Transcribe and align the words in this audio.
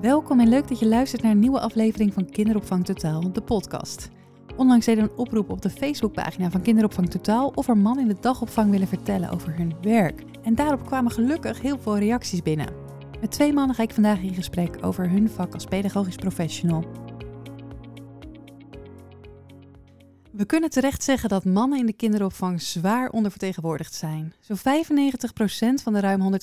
Welkom 0.00 0.40
en 0.40 0.48
leuk 0.48 0.68
dat 0.68 0.78
je 0.78 0.86
luistert 0.86 1.22
naar 1.22 1.32
een 1.32 1.38
nieuwe 1.38 1.60
aflevering 1.60 2.12
van 2.12 2.30
Kinderopvang 2.30 2.84
Totaal, 2.84 3.32
de 3.32 3.40
podcast. 3.40 4.08
Onlangs 4.56 4.86
deden 4.86 5.04
we 5.04 5.10
een 5.10 5.18
oproep 5.18 5.50
op 5.50 5.62
de 5.62 5.70
Facebookpagina 5.70 6.50
van 6.50 6.62
Kinderopvang 6.62 7.10
Totaal 7.10 7.52
of 7.54 7.68
er 7.68 7.76
mannen 7.76 8.02
in 8.02 8.14
de 8.14 8.20
dagopvang 8.20 8.70
willen 8.70 8.88
vertellen 8.88 9.30
over 9.30 9.56
hun 9.56 9.74
werk. 9.82 10.22
En 10.42 10.54
daarop 10.54 10.86
kwamen 10.86 11.12
gelukkig 11.12 11.62
heel 11.62 11.78
veel 11.78 11.98
reacties 11.98 12.42
binnen. 12.42 12.74
Met 13.20 13.30
twee 13.30 13.52
mannen 13.52 13.76
ga 13.76 13.82
ik 13.82 13.92
vandaag 13.92 14.22
in 14.22 14.34
gesprek 14.34 14.78
over 14.80 15.10
hun 15.10 15.28
vak 15.30 15.54
als 15.54 15.64
pedagogisch 15.64 16.16
professional. 16.16 16.84
We 20.36 20.44
kunnen 20.44 20.70
terecht 20.70 21.02
zeggen 21.02 21.28
dat 21.28 21.44
mannen 21.44 21.78
in 21.78 21.86
de 21.86 21.92
kinderopvang 21.92 22.62
zwaar 22.62 23.10
ondervertegenwoordigd 23.10 23.94
zijn. 23.94 24.34
Zo'n 24.40 24.58
95% 24.58 25.82
van 25.82 25.92
de 25.92 26.00
ruim 26.00 26.38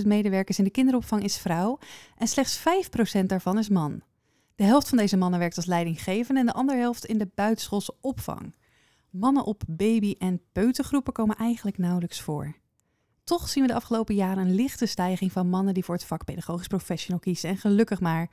111.000 0.00 0.06
medewerkers 0.06 0.58
in 0.58 0.64
de 0.64 0.70
kinderopvang 0.70 1.22
is 1.22 1.36
vrouw 1.36 1.78
en 2.16 2.26
slechts 2.26 2.58
5% 3.20 3.24
daarvan 3.26 3.58
is 3.58 3.68
man. 3.68 4.02
De 4.54 4.64
helft 4.64 4.88
van 4.88 4.98
deze 4.98 5.16
mannen 5.16 5.38
werkt 5.38 5.56
als 5.56 5.66
leidinggevende 5.66 6.40
en 6.40 6.46
de 6.46 6.52
andere 6.52 6.78
helft 6.78 7.04
in 7.04 7.18
de 7.18 7.28
buitenschoolse 7.34 7.94
opvang. 8.00 8.54
Mannen 9.10 9.44
op 9.44 9.62
baby- 9.66 10.14
en 10.18 10.40
peutergroepen 10.52 11.12
komen 11.12 11.36
eigenlijk 11.36 11.78
nauwelijks 11.78 12.20
voor. 12.20 12.56
Toch 13.24 13.48
zien 13.48 13.62
we 13.62 13.68
de 13.68 13.76
afgelopen 13.76 14.14
jaren 14.14 14.46
een 14.46 14.54
lichte 14.54 14.86
stijging 14.86 15.32
van 15.32 15.48
mannen 15.48 15.74
die 15.74 15.84
voor 15.84 15.94
het 15.94 16.04
vak 16.04 16.24
pedagogisch 16.24 16.66
professional 16.66 17.20
kiezen. 17.20 17.48
En 17.48 17.56
gelukkig 17.56 18.00
maar. 18.00 18.30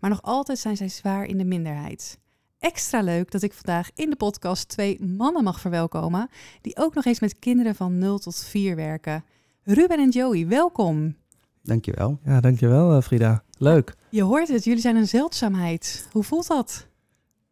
Maar 0.00 0.10
nog 0.10 0.22
altijd 0.22 0.58
zijn 0.58 0.76
zij 0.76 0.88
zwaar 0.88 1.24
in 1.24 1.38
de 1.38 1.44
minderheid. 1.44 2.18
Extra 2.64 3.00
leuk 3.00 3.30
dat 3.30 3.42
ik 3.42 3.52
vandaag 3.52 3.90
in 3.94 4.10
de 4.10 4.16
podcast 4.16 4.68
twee 4.68 5.04
mannen 5.04 5.44
mag 5.44 5.60
verwelkomen. 5.60 6.28
Die 6.60 6.76
ook 6.76 6.94
nog 6.94 7.04
eens 7.04 7.20
met 7.20 7.38
kinderen 7.38 7.74
van 7.74 7.98
0 7.98 8.18
tot 8.18 8.44
4 8.44 8.76
werken. 8.76 9.24
Ruben 9.62 9.98
en 9.98 10.10
Joey, 10.10 10.46
welkom. 10.46 11.16
Dankjewel. 11.62 12.18
Ja, 12.24 12.40
dankjewel 12.40 12.96
eh, 12.96 13.02
Frida. 13.02 13.42
Leuk. 13.58 13.94
Je 14.08 14.22
hoort 14.22 14.48
het, 14.48 14.64
jullie 14.64 14.80
zijn 14.80 14.96
een 14.96 15.06
zeldzaamheid. 15.06 16.08
Hoe 16.12 16.22
voelt 16.22 16.46
dat? 16.46 16.86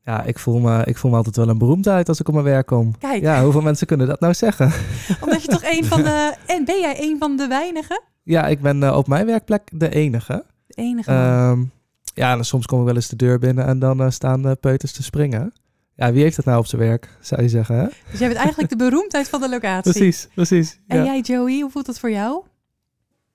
Ja, 0.05 0.23
ik 0.23 0.39
voel, 0.39 0.59
me, 0.59 0.85
ik 0.85 0.97
voel 0.97 1.11
me 1.11 1.17
altijd 1.17 1.37
wel 1.37 1.49
een 1.49 1.59
beroemdheid 1.59 2.09
als 2.09 2.21
ik 2.21 2.29
op 2.29 2.35
mijn 2.35 2.47
werk 2.47 2.67
kom. 2.67 2.99
Kijk, 2.99 3.23
Ja, 3.23 3.43
hoeveel 3.43 3.63
mensen 3.63 3.87
kunnen 3.87 4.07
dat 4.07 4.21
nou 4.21 4.35
zeggen? 4.35 4.73
omdat 5.23 5.43
je 5.43 5.49
toch 5.49 5.65
een 5.65 5.85
van 5.85 6.03
de... 6.03 6.35
En 6.47 6.65
ben 6.65 6.81
jij 6.81 7.03
een 7.03 7.19
van 7.19 7.37
de 7.37 7.47
weinigen? 7.47 8.03
Ja, 8.23 8.47
ik 8.47 8.61
ben 8.61 8.83
eh, 8.83 8.97
op 8.97 9.07
mijn 9.07 9.27
werkplek 9.27 9.69
de 9.73 9.89
enige. 9.89 10.45
De 10.67 10.75
enige 10.75 11.11
man. 11.11 11.71
Ja, 12.15 12.37
en 12.37 12.45
soms 12.45 12.67
kom 12.67 12.79
ik 12.81 12.85
wel 12.87 12.95
eens 12.95 13.09
de 13.09 13.17
deur 13.17 13.39
binnen 13.39 13.67
en 13.67 13.79
dan 13.79 14.01
eh, 14.03 14.11
staan 14.11 14.43
de 14.43 14.55
peuters 14.57 14.93
te 14.93 15.03
springen. 15.03 15.53
Ja, 15.95 16.13
wie 16.13 16.23
heeft 16.23 16.37
dat 16.37 16.45
nou 16.45 16.59
op 16.59 16.67
zijn 16.67 16.83
werk, 16.83 17.17
zou 17.21 17.43
je 17.43 17.49
zeggen, 17.49 17.77
hè? 17.77 17.87
Dus 18.11 18.19
jij 18.19 18.29
bent 18.29 18.41
eigenlijk 18.41 18.69
de 18.71 18.77
beroemdheid 18.77 19.29
van 19.29 19.41
de 19.41 19.49
locatie. 19.49 19.93
Precies, 19.93 20.29
precies. 20.35 20.79
En 20.87 20.97
Ja. 20.99 21.05
jij 21.05 21.21
Joey, 21.21 21.61
hoe 21.61 21.71
voelt 21.71 21.87
dat 21.87 21.99
voor 21.99 22.11
jou? 22.11 22.43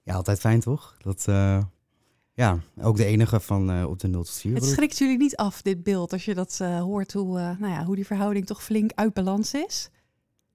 Ja, 0.03 0.13
altijd 0.13 0.39
fijn 0.39 0.59
toch? 0.59 0.95
Dat, 1.01 1.25
eh, 1.27 1.63
ja, 2.33 2.59
ook 2.81 2.97
de 2.97 3.05
enige 3.05 3.39
van 3.39 3.71
eh, 3.71 3.89
op 3.89 3.99
de 3.99 4.07
0 4.07 4.23
tot 4.23 4.33
4 4.33 4.53
Het 4.55 4.65
schrikt 4.65 4.97
jullie 4.97 5.17
niet 5.17 5.35
af, 5.35 5.61
dit 5.61 5.83
beeld, 5.83 6.11
als 6.13 6.25
je 6.25 6.33
dat 6.33 6.57
eh, 6.61 6.79
hoort, 6.79 7.13
hoe, 7.13 7.39
eh, 7.39 7.49
nou 7.59 7.73
ja, 7.73 7.83
hoe 7.85 7.95
die 7.95 8.05
verhouding 8.05 8.45
toch 8.45 8.63
flink 8.63 8.91
uit 8.95 9.13
balans 9.13 9.53
is? 9.53 9.89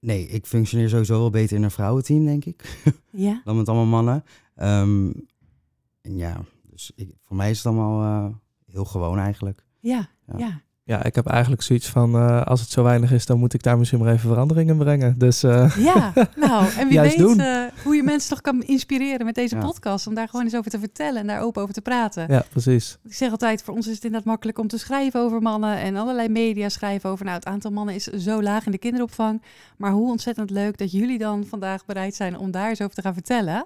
Nee, 0.00 0.26
ik 0.26 0.46
functioneer 0.46 0.88
sowieso 0.88 1.18
wel 1.18 1.30
beter 1.30 1.56
in 1.56 1.62
een 1.62 1.70
vrouwenteam, 1.70 2.24
denk 2.24 2.44
ik, 2.44 2.78
Ja. 3.10 3.40
dan 3.44 3.56
met 3.56 3.68
allemaal 3.68 3.86
mannen. 3.86 4.24
Ehm, 4.56 5.10
en 6.02 6.16
ja, 6.16 6.40
dus 6.72 6.92
ik, 6.94 7.10
voor 7.20 7.36
mij 7.36 7.50
is 7.50 7.56
het 7.56 7.66
allemaal 7.66 8.02
eh, 8.26 8.34
heel 8.66 8.84
gewoon 8.84 9.18
eigenlijk. 9.18 9.64
Ja, 9.80 10.08
Ja. 10.26 10.34
ja. 10.38 10.60
Ja, 10.84 11.04
ik 11.04 11.14
heb 11.14 11.26
eigenlijk 11.26 11.62
zoiets 11.62 11.88
van, 11.88 12.14
eh, 12.14 12.42
als 12.42 12.60
het 12.60 12.70
zo 12.70 12.82
weinig 12.82 13.12
is, 13.12 13.26
dan 13.26 13.38
moet 13.38 13.54
ik 13.54 13.62
daar 13.62 13.78
misschien 13.78 13.98
maar 14.00 14.12
even 14.12 14.28
verandering 14.28 14.70
in 14.70 14.76
brengen. 14.78 15.18
Dus 15.18 15.42
eh, 15.42 15.76
Ja, 15.76 16.12
nou, 16.36 16.72
en 16.78 16.88
wie 16.88 17.00
weet 17.00 17.38
eh, 17.38 17.64
hoe 17.84 17.94
je 17.96 18.02
mensen 18.02 18.30
toch 18.30 18.40
kan 18.40 18.62
inspireren 18.62 19.26
met 19.26 19.34
deze 19.34 19.54
Ja. 19.56 19.60
podcast, 19.64 20.06
om 20.06 20.14
daar 20.14 20.28
gewoon 20.28 20.44
eens 20.44 20.54
over 20.56 20.70
te 20.70 20.78
vertellen 20.78 21.20
en 21.20 21.26
daar 21.26 21.40
open 21.40 21.62
over 21.62 21.74
te 21.74 21.80
praten. 21.82 22.26
ja, 22.28 22.44
precies. 22.50 22.98
Ik 23.04 23.14
zeg 23.14 23.30
altijd, 23.30 23.62
voor 23.62 23.74
ons 23.74 23.86
is 23.86 23.94
het 23.94 24.04
inderdaad 24.04 24.28
makkelijk 24.28 24.58
om 24.58 24.68
te 24.68 24.78
schrijven 24.78 25.20
over 25.20 25.42
mannen 25.42 25.76
en 25.78 25.96
allerlei 25.96 26.28
media 26.28 26.68
schrijven 26.68 27.10
over, 27.10 27.24
nou, 27.24 27.36
het 27.36 27.46
aantal 27.46 27.70
mannen 27.70 27.94
is 27.94 28.04
zo 28.04 28.42
laag 28.42 28.66
in 28.66 28.72
de 28.72 28.78
kinderopvang, 28.78 29.42
maar 29.76 29.90
hoe 29.92 30.10
ontzettend 30.10 30.50
leuk 30.50 30.78
dat 30.78 30.92
jullie 30.92 31.18
dan 31.18 31.44
vandaag 31.44 31.84
bereid 31.84 32.14
zijn 32.14 32.38
om 32.38 32.50
daar 32.50 32.68
eens 32.68 32.80
over 32.82 32.94
te 32.94 33.02
gaan 33.02 33.14
vertellen. 33.14 33.64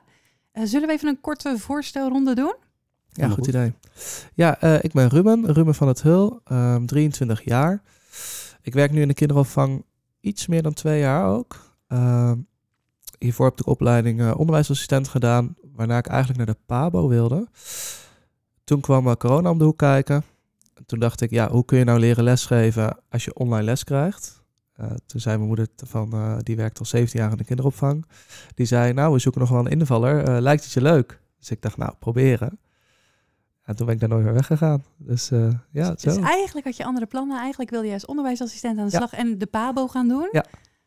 Eh, 0.53 0.63
zullen 0.65 0.89
we 0.89 0.95
even 0.95 1.09
een 1.09 1.21
korte 1.21 1.59
voorstelronde 1.59 2.35
doen? 2.35 2.55
Ja, 3.17 3.27
goed 3.27 3.35
goed. 3.35 3.47
idee. 3.47 3.73
Ja, 4.35 4.61
eh, 4.61 4.85
ik 4.85 4.93
ben 4.93 5.09
Ruben, 5.09 5.53
Ruben 5.53 5.75
van 5.75 5.89
het 5.89 6.03
Hul, 6.03 6.41
ehm, 6.45 6.85
23 6.85 7.45
jaar. 7.45 7.83
Ik 8.63 8.75
werk 8.75 8.91
nu 8.91 9.01
in 9.01 9.09
de 9.09 9.15
kinderopvang 9.15 9.85
iets 10.21 10.47
meer 10.47 10.63
dan 10.63 10.73
twee 10.73 11.01
jaar 11.01 11.27
ook. 11.27 11.75
Ehm, 11.89 12.37
hiervoor 13.19 13.45
heb 13.45 13.59
ik 13.59 13.65
de 13.65 13.71
opleiding 13.71 14.21
eh, 14.21 14.39
onderwijsassistent 14.39 15.09
gedaan, 15.09 15.55
waarna 15.75 15.99
ik 15.99 16.07
eigenlijk 16.07 16.39
naar 16.39 16.55
de 16.55 16.63
PABO 16.67 17.09
wilde. 17.09 17.49
Toen 18.65 18.81
kwam 18.81 19.07
eh, 19.07 19.15
corona 19.15 19.51
om 19.51 19.59
de 19.59 19.65
hoek 19.65 19.79
kijken. 19.79 20.25
Toen 20.87 20.99
dacht 20.99 21.21
ik, 21.21 21.31
ja, 21.31 21.51
hoe 21.51 21.65
kun 21.65 21.79
je 21.79 21.85
nou 21.85 21.99
leren 21.99 22.25
lesgeven 22.25 22.99
als 23.11 23.25
je 23.25 23.35
online 23.35 23.65
les 23.65 23.85
krijgt? 23.85 24.45
Toen 25.07 25.21
zei 25.21 25.37
mijn 25.37 25.49
moeder 25.49 25.67
van, 25.77 26.39
die 26.43 26.57
werkt 26.57 26.79
al 26.79 26.85
17 26.85 27.21
jaar 27.21 27.31
in 27.31 27.37
de 27.37 27.45
kinderopvang. 27.45 28.07
Die 28.55 28.67
zei, 28.67 28.93
nou, 28.93 29.13
we 29.13 29.19
zoeken 29.19 29.41
nog 29.41 29.51
wel 29.51 29.59
een 29.59 29.81
invaller. 29.81 30.41
Lijkt 30.41 30.65
het 30.65 30.73
je 30.73 30.81
leuk? 30.81 31.21
Dus 31.39 31.51
ik 31.51 31.63
dacht, 31.63 31.77
nou, 31.77 31.95
proberen. 31.99 32.59
En 33.67 33.77
toen 33.77 33.87
ben 33.87 33.95
ik 33.95 34.01
daar 34.01 34.09
nooit 34.09 34.25
meer 34.25 34.33
weggegaan. 34.33 34.85
Dus 34.97 35.31
eh, 35.31 35.49
ja, 35.71 35.91
Dus 35.91 36.03
zo. 36.15 36.21
eigenlijk 36.21 36.67
had 36.67 36.77
je 36.77 36.85
andere 36.85 37.07
plannen. 37.07 37.39
Eigenlijk 37.39 37.71
wilde 37.71 37.87
je 37.87 37.93
als 37.93 38.07
onderwijsassistent 38.07 38.79
aan 38.79 38.85
de 38.87 38.93
Ja. 38.93 38.97
slag 38.99 39.13
en 39.13 39.39
de 39.39 39.47
PABO 39.47 39.89
gaan 39.89 40.09
doen. 40.09 40.29
Ja. 40.33 40.45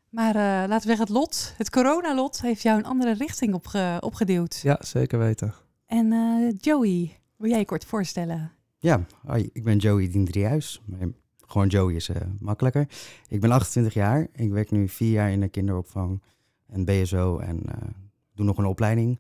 Maar 0.10 0.36
eh, 0.36 0.42
laten 0.42 0.76
we 0.90 0.96
zeggen, 0.96 1.06
het 1.06 1.10
lot, 1.16 1.54
het 1.58 1.70
coronalot, 1.70 2.42
heeft 2.42 2.62
jou 2.62 2.78
een 2.78 2.86
andere 2.86 3.14
richting 3.14 3.54
opge 3.54 3.98
opgeduwd. 4.00 4.60
Ja, 4.64 4.78
zeker 4.80 5.20
weten. 5.20 5.54
En 5.86 6.12
eh, 6.12 6.54
Joey, 6.58 7.20
wil 7.36 7.50
jij 7.50 7.60
je 7.60 7.66
kort 7.66 7.86
voorstellen? 7.86 8.52
Ja, 8.78 9.06
hoi, 9.26 9.50
ik 9.54 9.64
ben 9.64 9.78
Joey 9.78 10.10
Dien 10.10 10.26
Driehuis. 10.26 10.82
Maar 10.86 11.00
Gewoon 11.48 11.68
Joey 11.68 11.94
is 11.94 12.10
eh, 12.10 12.22
makkelijker. 12.40 12.88
Ik 13.28 13.42
ben 13.42 13.52
28 13.52 13.94
jaar. 13.94 14.28
Ik 14.34 14.52
werk 14.52 14.72
nu 14.72 14.88
vier 14.90 15.12
jaar 15.12 15.32
in 15.32 15.40
de 15.40 15.48
kinderopvang 15.50 16.22
en 16.68 16.86
BSO 16.86 17.38
en 17.40 17.62
eh, 17.66 17.88
doe 18.36 18.46
nog 18.46 18.58
een 18.58 18.66
opleiding. 18.66 19.20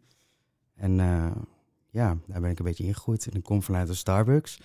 En 0.76 1.00
eh, 1.00 1.31
ja, 1.89 2.17
daar 2.27 2.41
ben 2.41 2.50
ik 2.51 2.59
een 2.59 2.66
beetje 2.66 2.83
ingegroeid. 2.83 3.27
En 3.31 3.38
ik 3.38 3.44
kom 3.44 3.63
vanuit 3.63 3.88
de 3.88 3.94
Starbucks. 3.94 4.59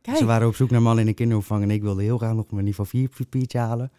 Kijk, 0.00 0.16
Ze 0.16 0.24
waren 0.24 0.48
op 0.48 0.54
zoek 0.54 0.70
naar 0.70 0.82
mannen 0.82 1.00
in 1.04 1.10
de 1.10 1.14
kinderopvang 1.16 1.62
en 1.62 1.70
ik 1.70 1.82
wilde 1.82 2.02
heel 2.02 2.18
graag 2.18 2.34
nog 2.34 2.50
mijn 2.50 2.64
niveau 2.64 2.88
4 2.88 3.08
papiertje 3.08 3.58
halen. 3.58 3.92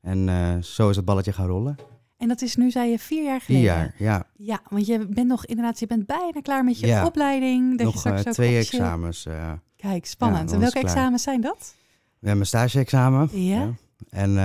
En 0.00 0.28
eh, 0.28 0.62
zo 0.62 0.88
is 0.90 0.96
het 0.96 1.04
balletje 1.04 1.32
gaan 1.32 1.46
rollen. 1.46 1.76
en 2.16 2.28
dat 2.28 2.42
is 2.42 2.56
nu, 2.56 2.70
zei 2.70 2.90
je, 2.90 2.98
vier 2.98 3.24
jaar 3.24 3.40
Vier 3.40 3.56
geleden. 3.56 3.74
jaar, 3.76 3.94
ja. 3.98 4.26
Ja, 4.36 4.60
want 4.70 4.86
je 4.86 5.06
bent 5.06 5.28
nog 5.28 5.46
inderdaad, 5.46 5.78
je 5.78 5.86
bent 5.86 6.06
bijna 6.06 6.40
klaar 6.42 6.64
met 6.64 6.78
je 6.80 6.86
Ja. 6.86 7.06
opleiding. 7.06 7.70
Dat 7.70 7.78
je 7.78 7.84
nog 7.84 7.98
straks 7.98 8.20
eh, 8.22 8.26
ook 8.28 8.32
twee 8.32 8.56
examens. 8.56 9.26
eh. 9.26 9.52
Kijk, 9.76 10.06
spannend. 10.06 10.48
Ja, 10.48 10.54
en 10.54 10.60
welke 10.60 10.78
examens 10.78 11.22
zijn 11.22 11.40
dat? 11.40 11.74
we 12.18 12.26
hebben 12.26 12.40
een 12.40 12.46
stageexamen. 12.46 13.28
Ja. 13.44 13.70
En, 14.10 14.38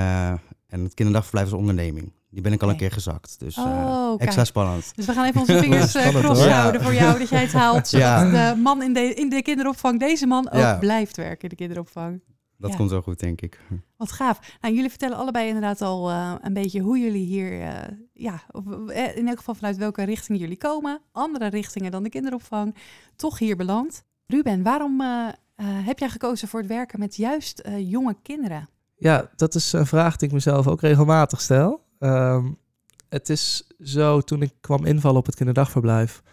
en 0.67 0.83
het 0.83 0.93
kinderdagverblijf 0.93 1.47
is 1.47 1.53
onderneming. 1.53 2.11
Die 2.33 2.41
ben 2.41 2.53
ik 2.53 2.61
al 2.63 2.69
een 2.69 2.77
keer 2.77 2.91
gezakt. 2.91 3.39
Dus 3.39 3.57
eh, 3.57 3.63
Oh, 3.63 4.07
kijk. 4.09 4.21
extra 4.21 4.43
spannend. 4.45 4.91
Dus 4.95 5.05
we 5.05 5.13
gaan 5.13 5.25
even 5.25 5.39
onze 5.39 5.57
vingers 5.59 5.95
eh 5.95 6.01
Spannend, 6.01 6.25
cross 6.25 6.41
hoor. 6.41 6.49
houden 6.51 6.81
Ja. 6.81 6.87
voor 6.87 6.95
jou, 6.95 7.19
dat 7.19 7.29
jij 7.29 7.41
het 7.41 7.53
haalt. 7.53 7.87
Zodat 7.87 8.07
Ja. 8.31 8.53
de 8.53 8.61
man 8.61 8.83
in 8.83 8.93
de, 8.93 9.13
in 9.13 9.29
de 9.29 9.41
kinderopvang, 9.41 9.99
deze 9.99 10.27
man, 10.27 10.49
ook 10.51 10.59
Ja. 10.59 10.77
blijft 10.77 11.17
werken 11.17 11.41
in 11.43 11.49
de 11.49 11.55
kinderopvang. 11.55 12.21
Dat 12.57 12.71
Ja. 12.71 12.77
komt 12.77 12.89
wel 12.89 13.01
goed, 13.01 13.19
denk 13.19 13.41
ik. 13.41 13.59
Wat 13.97 14.11
gaaf. 14.11 14.39
Nou, 14.61 14.73
jullie 14.73 14.89
vertellen 14.89 15.17
allebei 15.17 15.47
inderdaad 15.47 15.81
al 15.81 16.09
eh, 16.09 16.33
een 16.41 16.53
beetje 16.53 16.79
hoe 16.79 16.99
jullie 16.99 17.25
hier, 17.25 17.61
eh, 17.61 17.69
ja, 18.13 18.41
of, 18.51 18.63
eh, 18.87 19.17
in 19.17 19.27
elk 19.27 19.37
geval 19.37 19.55
vanuit 19.55 19.77
welke 19.77 20.03
richting 20.03 20.39
jullie 20.39 20.57
komen. 20.57 20.99
Andere 21.11 21.47
richtingen 21.47 21.91
dan 21.91 22.03
de 22.03 22.09
kinderopvang. 22.09 22.75
Toch 23.15 23.39
hier 23.39 23.55
beland. 23.55 24.03
Ruben, 24.27 24.63
waarom 24.63 25.01
eh, 25.01 25.27
eh, 25.55 25.65
heb 25.65 25.99
jij 25.99 26.09
gekozen 26.09 26.47
voor 26.47 26.59
het 26.59 26.69
werken 26.69 26.99
met 26.99 27.15
juist 27.15 27.59
eh, 27.59 27.89
jonge 27.91 28.15
kinderen? 28.21 28.69
Ja, 28.95 29.29
dat 29.35 29.55
is 29.55 29.73
een 29.73 29.85
vraag 29.85 30.15
die 30.15 30.27
ik 30.27 30.33
mezelf 30.33 30.67
ook 30.67 30.81
regelmatig 30.81 31.41
stel. 31.41 31.82
Ehm, 32.03 32.51
het 33.09 33.29
is 33.29 33.67
zo, 33.83 34.21
toen 34.21 34.41
ik 34.41 34.53
kwam 34.61 34.85
invallen 34.85 35.19
op 35.19 35.25
het 35.25 35.35
kinderdagverblijf, 35.35 36.23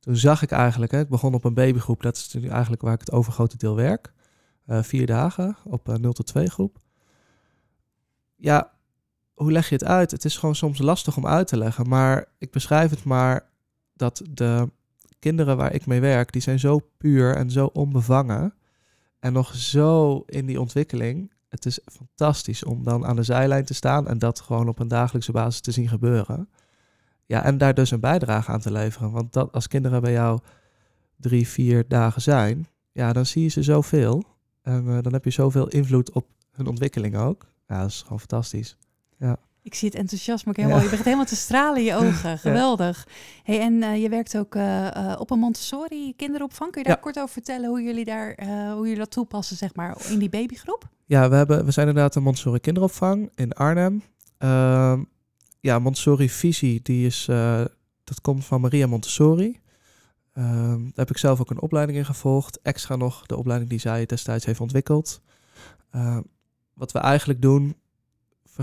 toen 0.00 0.16
zag 0.16 0.42
ik 0.42 0.50
eigenlijk, 0.50 0.92
hè, 0.92 1.00
ik 1.00 1.08
begon 1.08 1.34
op 1.34 1.44
een 1.44 1.54
babygroep, 1.54 2.02
dat 2.02 2.16
is 2.16 2.32
nu 2.32 2.48
eigenlijk 2.48 2.82
waar 2.82 2.92
ik 2.92 3.00
het 3.00 3.12
overgrote 3.12 3.56
deel 3.56 3.76
werk. 3.76 4.12
Eh, 4.66 4.82
vier 4.82 5.06
dagen 5.06 5.56
op 5.64 5.88
een 5.88 6.00
0 6.00 6.12
tot 6.12 6.26
2 6.26 6.50
groep. 6.50 6.78
Ja, 8.36 8.72
hoe 9.34 9.52
leg 9.52 9.68
je 9.68 9.74
het 9.74 9.84
uit? 9.84 10.10
Het 10.10 10.24
is 10.24 10.36
gewoon 10.36 10.54
soms 10.54 10.78
lastig 10.78 11.16
om 11.16 11.26
uit 11.26 11.46
te 11.46 11.56
leggen, 11.56 11.88
maar 11.88 12.26
ik 12.38 12.50
beschrijf 12.50 12.90
het 12.90 13.04
maar 13.04 13.50
dat 13.94 14.22
de 14.30 14.70
kinderen 15.18 15.56
waar 15.56 15.72
ik 15.72 15.86
mee 15.86 16.00
werk, 16.00 16.32
die 16.32 16.42
zijn 16.42 16.58
zo 16.58 16.78
puur 16.98 17.36
en 17.36 17.50
zo 17.50 17.70
onbevangen 17.72 18.54
en 19.20 19.32
nog 19.32 19.54
zo 19.54 20.22
in 20.26 20.46
die 20.46 20.60
ontwikkeling. 20.60 21.32
Het 21.48 21.66
is 21.66 21.80
fantastisch 21.84 22.64
om 22.64 22.84
dan 22.84 23.06
aan 23.06 23.16
de 23.16 23.22
zijlijn 23.22 23.64
te 23.64 23.74
staan 23.74 24.08
en 24.08 24.18
dat 24.18 24.40
gewoon 24.40 24.68
op 24.68 24.78
een 24.78 24.88
dagelijkse 24.88 25.32
basis 25.32 25.60
te 25.60 25.70
zien 25.70 25.88
gebeuren. 25.88 26.48
Ja, 27.26 27.44
en 27.44 27.58
daar 27.58 27.74
dus 27.74 27.90
een 27.90 28.00
bijdrage 28.00 28.50
aan 28.50 28.60
te 28.60 28.72
leveren. 28.72 29.10
Want 29.10 29.32
dat, 29.32 29.52
als 29.52 29.68
kinderen 29.68 30.00
bij 30.00 30.12
jou 30.12 30.40
drie, 31.16 31.48
vier 31.48 31.88
dagen 31.88 32.22
zijn, 32.22 32.66
ja, 32.92 33.12
dan 33.12 33.26
zie 33.26 33.42
je 33.42 33.48
ze 33.48 33.62
zoveel. 33.62 34.22
En 34.62 34.88
eh, 34.88 34.98
dan 35.02 35.12
heb 35.12 35.24
je 35.24 35.30
zoveel 35.30 35.68
invloed 35.68 36.12
op 36.12 36.26
hun 36.50 36.66
ontwikkeling 36.66 37.16
ook. 37.16 37.46
Ja, 37.66 37.80
dat 37.80 37.90
is 37.90 38.02
gewoon 38.02 38.18
fantastisch. 38.18 38.76
Ja, 39.18 39.38
Ik 39.68 39.74
zie 39.74 39.88
het 39.88 39.98
enthousiasme 39.98 40.50
ook 40.50 40.56
helemaal. 40.56 40.76
Ja. 40.76 40.82
Je 40.82 40.88
begint 40.88 41.06
helemaal 41.06 41.26
te 41.26 41.36
stralen 41.36 41.78
in 41.78 41.84
je 41.84 41.94
ogen. 41.94 42.38
Geweldig. 42.38 43.06
Hey, 43.42 43.60
en 43.60 43.82
eh, 43.82 44.02
je 44.02 44.08
werkt 44.08 44.36
ook 44.36 44.54
eh, 44.54 44.86
eh, 44.96 45.20
op 45.20 45.30
een 45.30 45.38
Montessori 45.38 46.16
kinderopvang. 46.16 46.70
Kun 46.70 46.80
je 46.80 46.86
daar 46.86 46.96
Ja. 46.96 47.02
kort 47.02 47.18
over 47.18 47.32
vertellen 47.32 47.68
hoe 47.68 47.82
jullie, 47.82 48.04
daar, 48.04 48.34
hoe 48.72 48.82
jullie 48.82 48.98
dat 48.98 49.10
toepassen, 49.10 49.56
zeg 49.56 49.74
maar, 49.74 49.96
in 50.10 50.18
die 50.18 50.28
babygroep? 50.28 50.88
Ja, 51.06 51.28
we, 51.28 51.36
hebben, 51.36 51.64
we 51.64 51.70
zijn 51.70 51.88
inderdaad 51.88 52.14
een 52.14 52.22
Montessori 52.22 52.60
kinderopvang 52.60 53.30
in 53.34 53.52
Arnhem. 53.52 54.02
Ehm, 54.38 55.02
ja, 55.60 55.78
Montessori 55.78 56.30
visie, 56.30 56.80
die 56.82 57.06
is, 57.06 57.24
dat 58.04 58.20
komt 58.20 58.44
van 58.44 58.60
Maria 58.60 58.86
Montessori. 58.86 59.60
Ehm, 60.32 60.82
daar 60.82 60.92
heb 60.94 61.10
ik 61.10 61.18
zelf 61.18 61.40
ook 61.40 61.50
een 61.50 61.60
opleiding 61.60 61.98
in 61.98 62.04
gevolgd. 62.04 62.60
Extra 62.62 62.96
nog 62.96 63.26
de 63.26 63.36
opleiding 63.36 63.70
die 63.70 63.80
zij 63.80 64.06
destijds 64.06 64.44
heeft 64.44 64.60
ontwikkeld. 64.60 65.20
Ehm, 65.90 66.22
wat 66.74 66.92
we 66.92 66.98
eigenlijk 66.98 67.42
doen, 67.42 67.76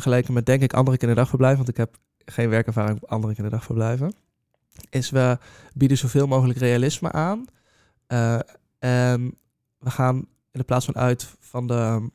vergeleken 0.02 0.34
met 0.34 0.46
denk 0.46 0.62
ik 0.62 0.74
andere 0.74 0.98
kinderdagverblijven, 0.98 1.58
want 1.58 1.70
ik 1.70 1.78
heb 1.78 1.98
geen 2.26 2.50
werkervaring 2.50 3.02
op 3.02 3.10
andere 3.10 3.34
kinderdagverblijven, 3.34 4.14
is 4.90 5.10
we 5.10 5.38
bieden 5.74 5.98
zoveel 5.98 6.28
mogelijk 6.28 6.60
realisme 6.60 7.12
aan. 7.12 7.46
Eh, 8.08 8.40
en 8.80 9.38
we 9.80 9.90
gaan 9.90 10.28
in 10.52 10.66
plaats 10.66 10.86
van 10.86 10.96
uit 10.96 11.36
van 11.40 11.68
de 11.68 12.10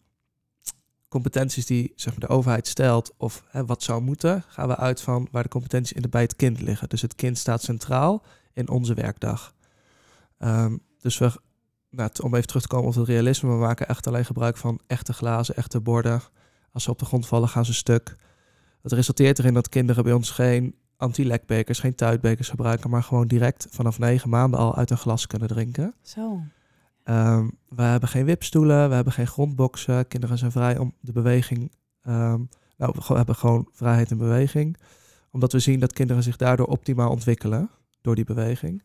competenties 1.09 1.67
die 1.67 1.93
zeg 1.95 2.13
maar, 2.13 2.29
de 2.29 2.35
overheid 2.35 2.67
stelt 2.67 3.13
of 3.17 3.45
hè, 3.49 3.67
wat 3.67 3.83
zou 3.83 4.03
moeten, 4.03 4.45
gaan 4.49 4.69
we 4.69 4.77
uit 4.77 5.01
van 5.01 5.29
waar 5.31 5.43
de 5.43 5.49
competenties 5.49 5.97
in 5.97 6.03
de, 6.03 6.09
bij 6.09 6.23
het 6.23 6.37
kind 6.37 6.61
liggen. 6.61 6.89
Dus 6.89 7.03
het 7.03 7.15
kind 7.15 7.39
staat 7.39 7.63
centraal 7.63 8.23
in 8.53 8.69
onze 8.69 8.95
werkdag. 8.95 9.55
Ehm, 10.39 10.77
dus 10.99 11.19
we, 11.19 11.33
nou, 11.91 12.11
om 12.23 12.35
even 12.35 12.47
terug 12.47 12.63
te 12.63 12.69
komen 12.69 12.89
op 12.89 12.95
het 12.95 13.07
realisme, 13.07 13.49
we 13.49 13.57
maken 13.57 13.89
echt 13.89 14.07
alleen 14.07 14.25
gebruik 14.25 14.57
van 14.57 14.81
echte 14.87 15.13
glazen, 15.13 15.57
echte 15.57 15.81
borden. 15.81 16.23
Als 16.73 16.83
ze 16.83 16.91
op 16.91 16.99
de 16.99 17.05
grond 17.05 17.27
vallen, 17.27 17.49
gaan 17.49 17.65
ze 17.65 17.75
stuk. 17.75 18.17
Het 18.83 18.93
resulteert 18.93 19.39
erin 19.39 19.55
dat 19.55 19.69
kinderen 19.69 20.05
bij 20.05 20.13
ons 20.13 20.31
geen 20.31 20.75
anti-lekbekers, 20.97 21.79
geen 21.79 21.95
tuitbekers 21.95 22.49
gebruiken, 22.49 22.91
maar 22.91 23.03
gewoon 23.03 23.27
direct 23.27 23.67
vanaf 23.71 23.99
negen 23.99 24.29
maanden 24.31 24.61
al 24.61 24.77
uit 24.77 24.91
een 24.91 24.97
glas 24.99 25.27
kunnen 25.27 25.49
drinken. 25.49 25.95
Zo. 26.03 26.41
Ehm, 27.05 27.49
we 27.69 27.83
hebben 27.83 28.09
geen 28.09 28.25
wipstoelen, 28.25 28.89
we 28.89 28.95
hebben 28.95 29.13
geen 29.13 29.27
grondboksen. 29.27 30.09
Kinderen 30.09 30.39
zijn 30.39 30.53
vrij 30.53 30.79
om 30.79 30.95
de 31.01 31.13
beweging. 31.13 31.73
ehm, 32.03 32.41
nou, 32.77 32.95
we 33.09 33.15
hebben 33.15 33.35
gewoon 33.35 33.69
vrijheid 33.73 34.11
in 34.11 34.19
beweging. 34.19 34.77
Omdat 35.31 35.53
we 35.53 35.59
zien 35.59 35.81
dat 35.81 35.93
kinderen 35.93 36.23
zich 36.23 36.37
daardoor 36.37 36.67
optimaal 36.67 37.11
ontwikkelen 37.11 37.71
door 38.01 38.15
die 38.15 38.25
beweging. 38.25 38.83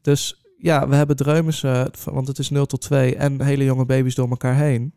Dus 0.00 0.44
ja, 0.58 0.88
we 0.88 0.94
hebben 0.94 1.16
dreumissen, 1.16 1.90
want 2.04 2.28
het 2.28 2.38
is 2.38 2.50
0 2.50 2.66
tot 2.66 2.80
2 2.80 3.16
en 3.16 3.42
hele 3.42 3.64
jonge 3.64 3.86
baby's 3.86 4.14
door 4.14 4.28
elkaar 4.28 4.54
heen. 4.54 4.94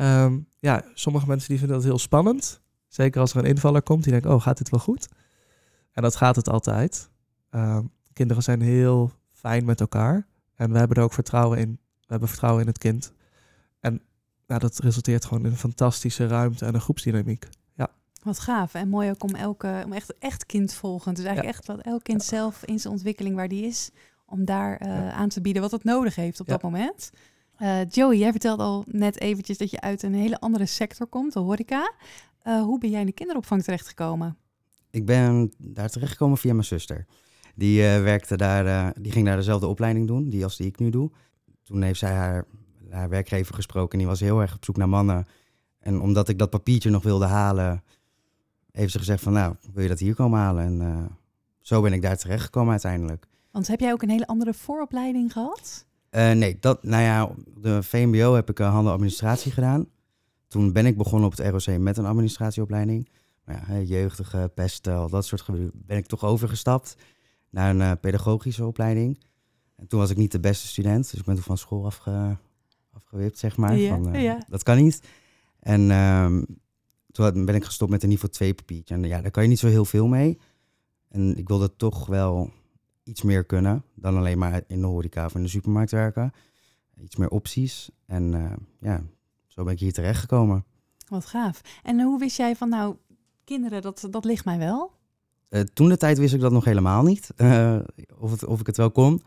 Ehm, 0.00 0.38
ja, 0.58 0.82
sommige 0.94 1.26
mensen 1.26 1.48
die 1.48 1.58
vinden 1.58 1.76
dat 1.76 1.84
heel 1.86 1.98
spannend. 1.98 2.60
Zeker 2.88 3.20
als 3.20 3.32
er 3.32 3.38
een 3.38 3.44
invaller 3.50 3.82
komt, 3.82 4.02
die 4.02 4.12
denken, 4.12 4.30
oh, 4.34 4.42
gaat 4.42 4.58
dit 4.58 4.68
wel 4.68 4.80
goed? 4.80 5.08
En 5.92 6.02
dat 6.02 6.16
gaat 6.16 6.36
het 6.36 6.48
altijd. 6.48 7.10
Ehm, 7.50 7.84
kinderen 8.12 8.42
zijn 8.42 8.60
heel 8.60 9.12
fijn 9.32 9.64
met 9.64 9.80
elkaar. 9.80 10.26
En 10.54 10.72
we 10.72 10.78
hebben 10.78 10.96
er 10.96 11.02
ook 11.02 11.12
vertrouwen 11.12 11.58
in. 11.58 11.70
We 12.00 12.06
hebben 12.06 12.28
vertrouwen 12.28 12.62
in 12.62 12.68
het 12.68 12.78
kind. 12.78 13.12
En 13.80 14.02
nou, 14.46 14.60
dat 14.60 14.78
resulteert 14.78 15.24
gewoon 15.24 15.44
in 15.44 15.50
een 15.50 15.56
fantastische 15.56 16.26
ruimte 16.26 16.66
en 16.66 16.74
een 16.74 16.80
groepsdynamiek. 16.80 17.48
Wat 18.22 18.38
gaaf. 18.38 18.74
En 18.74 18.88
mooi 18.88 19.10
ook 19.10 19.22
om, 19.22 19.34
elke, 19.34 19.82
om 19.84 19.92
echt, 19.92 20.14
echt 20.18 20.46
kindvolgend. 20.46 21.16
Dus 21.16 21.24
eigenlijk 21.24 21.56
echt 21.56 21.66
wat 21.66 21.80
elk 21.80 22.02
kind 22.02 22.22
zelf 22.22 22.64
in 22.64 22.78
zijn 22.80 22.92
ontwikkeling 22.92 23.34
waar 23.34 23.48
die 23.48 23.66
is, 23.66 23.90
om 24.26 24.44
daar 24.44 24.76
eh, 24.76 24.88
Ja. 24.88 25.12
aan 25.12 25.28
te 25.28 25.40
bieden 25.40 25.62
wat 25.62 25.70
het 25.70 25.84
nodig 25.84 26.14
heeft 26.14 26.40
op 26.40 26.46
Ja. 26.46 26.52
dat 26.52 26.62
moment. 26.62 27.10
Eh, 27.60 27.80
Joey, 27.88 28.16
jij 28.16 28.30
vertelde 28.30 28.62
al 28.62 28.84
net 28.86 29.20
eventjes 29.20 29.58
dat 29.58 29.70
je 29.70 29.80
uit 29.80 30.02
een 30.02 30.14
hele 30.14 30.40
andere 30.40 30.66
sector 30.66 31.06
komt, 31.06 31.32
de 31.32 31.38
horeca. 31.38 31.92
Eh, 32.42 32.62
hoe 32.62 32.78
ben 32.78 32.90
jij 32.90 33.00
in 33.00 33.06
de 33.06 33.12
kinderopvang 33.12 33.62
terechtgekomen? 33.62 34.36
Ik 34.90 35.06
ben 35.06 35.52
daar 35.58 35.88
terechtgekomen 35.88 36.38
via 36.38 36.52
mijn 36.52 36.64
zuster. 36.64 37.06
Die, 37.54 37.86
eh, 37.86 38.02
werkte 38.02 38.36
daar, 38.36 38.92
die 39.00 39.12
ging 39.12 39.26
daar 39.26 39.36
dezelfde 39.36 39.66
opleiding 39.66 40.06
doen, 40.06 40.28
die 40.28 40.44
als 40.44 40.56
die 40.56 40.66
ik 40.66 40.78
nu 40.78 40.90
doe. 40.90 41.10
Toen 41.62 41.82
heeft 41.82 41.98
zij 41.98 42.12
haar, 42.12 42.44
haar 42.90 43.08
werkgever 43.08 43.54
gesproken 43.54 43.92
en 43.92 43.98
die 43.98 44.06
was 44.06 44.20
heel 44.20 44.40
erg 44.40 44.54
op 44.54 44.64
zoek 44.64 44.76
naar 44.76 44.88
mannen. 44.88 45.26
En 45.78 46.00
omdat 46.00 46.28
ik 46.28 46.38
dat 46.38 46.50
papiertje 46.50 46.90
nog 46.90 47.02
wilde 47.02 47.26
halen, 47.26 47.82
heeft 48.72 48.92
ze 48.92 48.98
gezegd 48.98 49.22
van 49.22 49.32
nou, 49.32 49.54
wil 49.72 49.82
je 49.82 49.88
dat 49.88 49.98
hier 49.98 50.14
komen 50.14 50.38
halen? 50.38 50.64
En 50.64 51.08
zo 51.58 51.82
ben 51.82 51.92
ik 51.92 52.02
daar 52.02 52.16
terechtgekomen 52.16 52.70
uiteindelijk. 52.70 53.26
Want 53.50 53.66
heb 53.66 53.80
jij 53.80 53.92
ook 53.92 54.02
een 54.02 54.10
hele 54.10 54.26
andere 54.26 54.54
vooropleiding 54.54 55.32
gehad? 55.32 55.88
Eh, 56.10 56.32
nee, 56.32 56.56
dat, 56.60 56.82
nou 56.82 57.02
ja, 57.02 57.24
op 57.24 57.62
de 57.62 57.82
VMBO 57.82 58.34
heb 58.34 58.50
ik 58.50 58.60
uh, 58.60 58.72
handeladministratie 58.72 59.52
gedaan. 59.52 59.86
Toen 60.48 60.72
ben 60.72 60.86
ik 60.86 60.96
begonnen 60.96 61.28
op 61.28 61.36
het 61.36 61.66
ROC 61.66 61.78
met 61.78 61.96
een 61.96 62.06
administratieopleiding. 62.06 63.08
Maar 63.44 63.54
ja, 63.54 63.62
hè, 63.64 63.78
jeugdige, 63.78 64.50
pesten, 64.54 64.94
al 64.94 65.08
dat 65.08 65.26
soort 65.26 65.40
gebeurde, 65.40 65.70
ben 65.74 65.96
ik 65.96 66.06
toch 66.06 66.24
overgestapt 66.24 66.96
naar 67.50 67.70
een 67.70 67.80
eh, 67.80 67.92
pedagogische 68.00 68.66
opleiding. 68.66 69.20
En 69.76 69.86
toen 69.86 70.00
was 70.00 70.10
ik 70.10 70.16
niet 70.16 70.32
de 70.32 70.40
beste 70.40 70.66
student, 70.66 71.10
dus 71.10 71.20
ik 71.20 71.24
ben 71.24 71.34
toen 71.34 71.44
van 71.44 71.58
school 71.58 71.84
afge, 71.84 72.36
afgewipt, 72.92 73.38
zeg 73.38 73.56
maar. 73.56 73.76
Ja, 73.76 73.88
van, 73.88 74.14
eh, 74.14 74.22
ja. 74.22 74.44
Dat 74.48 74.62
kan 74.62 74.76
niet. 74.76 75.02
En 75.60 75.90
ehm, 75.90 76.42
toen 77.10 77.44
ben 77.44 77.54
ik 77.54 77.64
gestopt 77.64 77.90
met 77.90 78.02
een 78.02 78.08
niveau 78.08 78.32
2 78.32 78.54
papiertje. 78.54 78.94
En 78.94 79.02
ja, 79.04 79.20
daar 79.20 79.30
kan 79.30 79.42
je 79.42 79.48
niet 79.48 79.58
zo 79.58 79.66
heel 79.66 79.84
veel 79.84 80.06
mee. 80.06 80.38
En 81.08 81.36
ik 81.36 81.48
wilde 81.48 81.76
toch 81.76 82.06
wel 82.06 82.50
iets 83.10 83.22
meer 83.22 83.44
kunnen 83.44 83.84
dan 83.94 84.16
alleen 84.16 84.38
maar 84.38 84.62
in 84.66 84.80
de 84.80 84.86
horeca 84.86 85.24
of 85.24 85.34
in 85.34 85.42
de 85.42 85.48
supermarkt 85.48 85.90
werken. 85.90 86.32
Iets 87.00 87.16
meer 87.16 87.28
opties. 87.28 87.90
En 88.06 88.34
eh, 88.34 88.56
ja, 88.80 89.02
zo 89.46 89.64
ben 89.64 89.72
ik 89.72 89.80
hier 89.80 89.92
terechtgekomen. 89.92 90.64
Wat 91.08 91.26
gaaf. 91.26 91.60
En 91.82 92.00
hoe 92.00 92.18
wist 92.18 92.36
jij 92.36 92.56
van 92.56 92.68
nou, 92.68 92.96
kinderen, 93.44 93.82
dat, 93.82 94.06
dat 94.10 94.24
ligt 94.24 94.44
mij 94.44 94.58
wel? 94.58 94.92
Eh, 95.48 95.60
toen 95.60 95.88
de 95.88 95.96
tijd 95.96 96.18
wist 96.18 96.34
ik 96.34 96.40
dat 96.40 96.52
nog 96.52 96.64
helemaal 96.64 97.02
niet. 97.02 97.30
eh, 97.36 97.78
of, 98.18 98.30
het, 98.30 98.44
of 98.44 98.60
ik 98.60 98.66
het 98.66 98.76
wel 98.76 98.90
kon. 98.90 99.22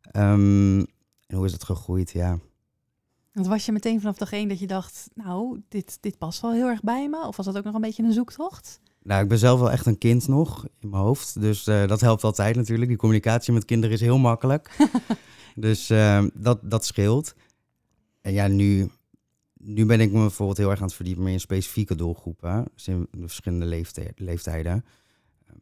Ehm, 0.00 0.78
en 1.26 1.36
hoe 1.36 1.46
is 1.46 1.52
het 1.52 1.64
gegroeid? 1.64 2.10
Ja. 2.10 2.38
Want 3.32 3.46
was 3.46 3.66
je 3.66 3.72
meteen 3.72 4.00
vanaf 4.00 4.16
dag 4.16 4.32
één 4.32 4.48
dat 4.48 4.58
je 4.58 4.66
dacht, 4.66 5.08
nou, 5.14 5.62
dit, 5.68 5.98
dit 6.00 6.18
past 6.18 6.40
wel 6.40 6.52
heel 6.52 6.66
erg 6.66 6.80
bij 6.80 7.08
me? 7.08 7.26
Of 7.26 7.36
was 7.36 7.46
dat 7.46 7.56
ook 7.56 7.64
nog 7.64 7.74
een 7.74 7.80
beetje 7.80 8.02
een 8.02 8.12
zoektocht? 8.12 8.80
Nou, 9.08 9.22
ik 9.22 9.28
ben 9.28 9.38
zelf 9.38 9.60
wel 9.60 9.70
echt 9.70 9.86
een 9.86 9.98
kind 9.98 10.28
nog 10.28 10.66
in 10.78 10.88
mijn 10.88 11.02
hoofd. 11.02 11.40
Dus 11.40 11.66
eh, 11.66 11.86
dat 11.86 12.00
helpt 12.00 12.24
altijd 12.24 12.56
natuurlijk. 12.56 12.88
Die 12.88 12.96
communicatie 12.96 13.52
met 13.52 13.64
kinderen 13.64 13.94
is 13.94 14.00
heel 14.00 14.18
makkelijk. 14.18 14.76
dus 15.54 15.90
eh, 15.90 16.24
dat, 16.34 16.58
dat 16.62 16.86
scheelt. 16.86 17.34
En 18.20 18.32
ja, 18.32 18.46
nu, 18.46 18.90
nu 19.52 19.86
ben 19.86 20.00
ik 20.00 20.12
me 20.12 20.18
bijvoorbeeld 20.18 20.58
heel 20.58 20.70
erg 20.70 20.78
aan 20.78 20.86
het 20.86 20.94
verdiepen 20.94 21.26
in 21.26 21.40
specifieke 21.40 21.94
doelgroepen. 21.94 22.64
Dus 22.74 22.88
in 22.88 23.08
de 23.10 23.28
verschillende 23.28 23.84
leeftijden. 24.16 24.84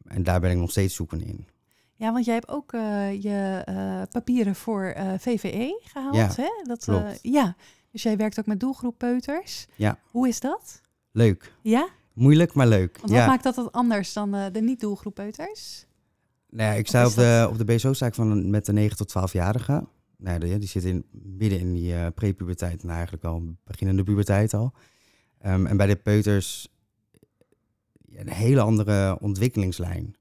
En 0.03 0.23
daar 0.23 0.39
ben 0.39 0.51
ik 0.51 0.57
nog 0.57 0.71
steeds 0.71 0.95
zoekende 0.95 1.25
in. 1.25 1.47
Ja, 1.95 2.11
want 2.11 2.25
jij 2.25 2.33
hebt 2.33 2.49
ook 2.49 2.73
eh, 2.73 3.21
je 3.21 3.61
eh, 3.65 4.01
papieren 4.11 4.55
voor 4.55 4.95
VVE 5.19 5.81
gehaald, 5.83 6.15
Ja, 6.15 6.31
hè? 6.35 6.63
Dat, 6.63 6.83
klopt. 6.83 7.19
ja, 7.21 7.55
dus 7.91 8.03
jij 8.03 8.17
werkt 8.17 8.39
ook 8.39 8.45
met 8.45 8.59
doelgroep 8.59 8.97
peuters. 8.97 9.67
Ja. 9.75 9.99
Hoe 10.11 10.27
is 10.27 10.39
dat? 10.39 10.81
Leuk. 11.11 11.53
Ja? 11.61 11.89
Moeilijk, 12.17 12.53
maar 12.53 12.67
leuk. 12.67 12.97
Want 12.97 13.11
ja. 13.11 13.17
wat 13.17 13.27
maakt 13.27 13.43
dat 13.43 13.55
wat 13.55 13.71
anders 13.71 14.13
dan 14.13 14.35
eh, 14.35 14.45
de 14.51 14.61
niet-doelgroep 14.61 15.13
peuters? 15.15 15.85
Nou 16.49 16.71
ja, 16.71 16.77
ik 16.77 16.87
sta 16.87 17.05
op 17.07 17.13
de, 17.13 17.21
dat- 17.41 17.49
op 17.49 17.57
de 17.57 17.65
BSO 17.75 17.93
sta 17.93 18.05
ik 18.05 18.13
van 18.13 18.49
met 18.49 18.65
de 18.65 18.73
9 18.73 18.97
tot 18.97 19.09
12-jarigen. 19.17 19.87
Nou, 20.17 20.39
die, 20.39 20.57
die 20.57 20.67
zitten 20.67 20.91
in, 20.91 21.05
midden 21.37 21.59
in 21.59 21.73
die 21.73 21.93
eh 21.95 22.07
prepuberteit, 22.15 22.83
nou 22.83 22.93
eigenlijk 22.95 23.23
al 23.23 23.43
beginnende 23.63 24.03
puberteit 24.03 24.53
al. 24.53 24.73
Ehm, 25.39 25.65
en 25.65 25.77
bij 25.77 25.87
de 25.87 25.95
peuters 25.95 26.67
een 28.15 28.29
hele 28.29 28.61
andere 28.61 29.17
ontwikkelingslijn. 29.19 30.15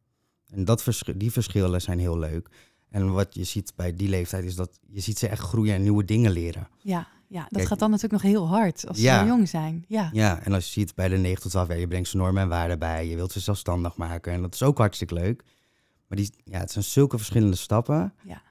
En 0.50 0.64
dat 0.64 0.82
vers- 0.82 1.04
die 1.16 1.32
verschillen 1.32 1.80
zijn 1.80 1.98
heel 1.98 2.18
leuk. 2.18 2.48
En 2.88 3.12
wat 3.12 3.34
je 3.34 3.44
ziet 3.44 3.72
bij 3.76 3.94
die 3.94 4.08
leeftijd 4.08 4.44
is 4.44 4.54
dat 4.54 4.78
je 4.86 5.00
ziet 5.00 5.18
ze 5.18 5.28
echt 5.28 5.40
groeien 5.42 5.74
en 5.74 5.82
nieuwe 5.82 6.04
dingen 6.04 6.30
leren. 6.30 6.68
Ja, 6.82 7.08
ja 7.28 7.40
dat 7.40 7.48
Kijk, 7.50 7.66
gaat 7.66 7.78
dan 7.78 7.90
natuurlijk 7.90 8.22
nog 8.22 8.32
heel 8.32 8.48
hard 8.48 8.88
als 8.88 8.96
ze 8.96 9.02
Ja. 9.02 9.26
jong 9.26 9.48
zijn. 9.48 9.84
Ja. 9.88 10.10
Ja, 10.12 10.40
en 10.42 10.52
als 10.52 10.64
je 10.64 10.70
ziet 10.80 10.94
bij 10.94 11.08
de 11.08 11.16
9 11.16 11.42
tot 11.42 11.50
12, 11.50 11.68
ja, 11.68 11.74
je 11.74 11.88
brengt 11.88 12.08
ze 12.08 12.16
normen 12.16 12.42
en 12.42 12.48
waarden 12.48 12.78
bij. 12.78 13.08
Je 13.08 13.16
wilt 13.16 13.32
ze 13.32 13.40
zelfstandig 13.40 13.96
maken 13.96 14.32
en 14.32 14.42
dat 14.42 14.54
is 14.54 14.62
ook 14.62 14.78
hartstikke 14.78 15.14
leuk. 15.14 15.42
Maar 16.08 16.18
die, 16.18 16.30
ja, 16.44 16.58
het 16.58 16.70
zijn 16.70 16.84
zulke 16.84 17.16
verschillende 17.16 17.56
stappen. 17.56 18.14
Ja. 18.22 18.42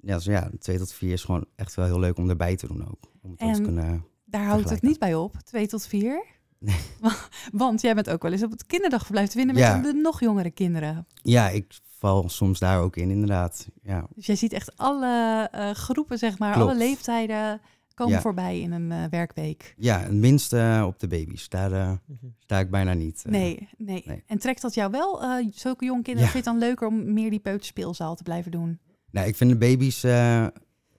Ja, 0.00 0.14
dus 0.16 0.24
ja, 0.24 0.50
2 0.58 0.78
tot 0.78 0.92
4 0.92 1.12
is 1.12 1.24
gewoon 1.24 1.44
echt 1.56 1.74
wel 1.74 1.84
heel 1.84 1.98
leuk 1.98 2.16
om 2.16 2.28
erbij 2.30 2.56
te 2.56 2.66
doen 2.66 2.88
ook. 2.88 3.10
Om 3.22 3.30
het 3.30 3.38
te 3.38 3.44
En- 3.44 3.62
kunnen... 3.62 4.04
Daar 4.24 4.44
houdt 4.44 4.70
het 4.70 4.82
niet 4.82 4.98
bij 4.98 5.14
op, 5.14 5.36
twee 5.44 5.66
tot 5.66 5.86
vier. 5.86 6.24
Nee. 6.58 6.76
Want 7.52 7.80
jij 7.80 7.94
bent 7.94 8.10
ook 8.10 8.22
wel 8.22 8.32
eens 8.32 8.42
op 8.42 8.50
het 8.50 8.66
kinderdagverblijf 8.66 9.28
te 9.28 9.36
vinden 9.36 9.54
met 9.54 9.64
Ja. 9.64 9.78
de 9.78 9.92
nog 9.92 10.20
jongere 10.20 10.50
kinderen. 10.50 11.06
Ja, 11.22 11.48
ik 11.48 11.78
val 11.98 12.28
soms 12.28 12.58
daar 12.58 12.80
ook 12.80 12.96
in, 12.96 13.10
inderdaad. 13.10 13.68
Ja, 13.82 14.06
Dus 14.14 14.26
jij 14.26 14.36
ziet 14.36 14.52
echt 14.52 14.76
alle 14.76 15.48
eh, 15.52 15.70
groepen, 15.70 16.18
zeg 16.18 16.38
maar, 16.38 16.52
Klopt. 16.52 16.68
alle 16.70 16.78
leeftijden 16.78 17.60
komen 18.02 18.16
Ja. 18.16 18.20
voorbij 18.22 18.60
in 18.60 18.72
een 18.72 18.92
eh, 18.92 19.04
werkweek. 19.10 19.74
ja 19.76 20.00
het 20.00 20.12
minste 20.12 20.58
eh, 20.58 20.84
op 20.86 20.98
de 21.00 21.06
baby's. 21.08 21.48
Daar 21.48 21.72
eh, 21.72 21.92
sta 22.38 22.58
ik 22.58 22.70
bijna 22.70 22.92
niet. 22.92 23.24
Nee, 23.28 23.68
nee, 23.78 24.02
nee. 24.06 24.22
En 24.26 24.38
trekt 24.38 24.62
dat 24.62 24.74
jou 24.74 24.90
wel, 24.90 25.22
eh, 25.22 25.46
zulke 25.52 25.84
jonge 25.84 26.02
kinderen, 26.02 26.26
Ja. 26.28 26.32
vind 26.32 26.44
je 26.44 26.50
het 26.50 26.60
dan 26.60 26.68
leuker 26.68 26.86
om 26.86 27.12
meer 27.12 27.30
die 27.30 27.40
peuterspeelzaal 27.40 28.14
te 28.14 28.22
blijven 28.22 28.50
doen? 28.50 28.78
Nou, 29.10 29.26
ik 29.26 29.36
vind 29.36 29.50
de 29.50 29.56
baby's... 29.58 30.04
eh, 30.04 30.46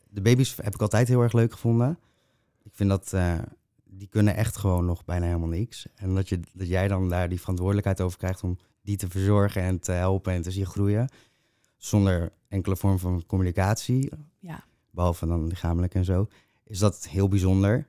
de 0.09 0.21
baby's 0.21 0.55
heb 0.61 0.73
ik 0.73 0.81
altijd 0.81 1.07
heel 1.07 1.21
erg 1.21 1.33
leuk 1.33 1.51
gevonden. 1.51 1.99
Ik 2.63 2.71
vind 2.73 2.89
dat... 2.89 3.13
eh, 3.13 3.33
die 3.95 4.07
kunnen 4.07 4.35
echt 4.35 4.57
gewoon 4.57 4.85
nog 4.85 5.05
bijna 5.05 5.25
helemaal 5.25 5.47
niks. 5.47 5.87
En 5.95 6.15
dat, 6.15 6.29
je, 6.29 6.39
dat 6.53 6.67
jij 6.67 6.87
dan 6.87 7.09
daar 7.09 7.29
die 7.29 7.39
verantwoordelijkheid 7.39 8.01
over 8.01 8.17
krijgt 8.17 8.43
om 8.43 8.57
die 8.81 8.97
te 8.97 9.09
verzorgen 9.09 9.61
en 9.61 9.79
te 9.79 9.91
helpen 9.91 10.33
en 10.33 10.41
te 10.41 10.51
zien 10.51 10.65
groeien. 10.65 11.09
Zonder 11.77 12.31
enkele 12.47 12.75
vorm 12.75 12.99
van 12.99 13.23
communicatie, 13.25 14.11
Ja. 14.39 14.63
behalve 14.91 15.25
dan 15.25 15.47
lichamelijk 15.47 15.95
en 15.95 16.05
zo, 16.05 16.27
is 16.73 16.79
dat 16.79 17.07
heel 17.07 17.27
bijzonder. 17.27 17.87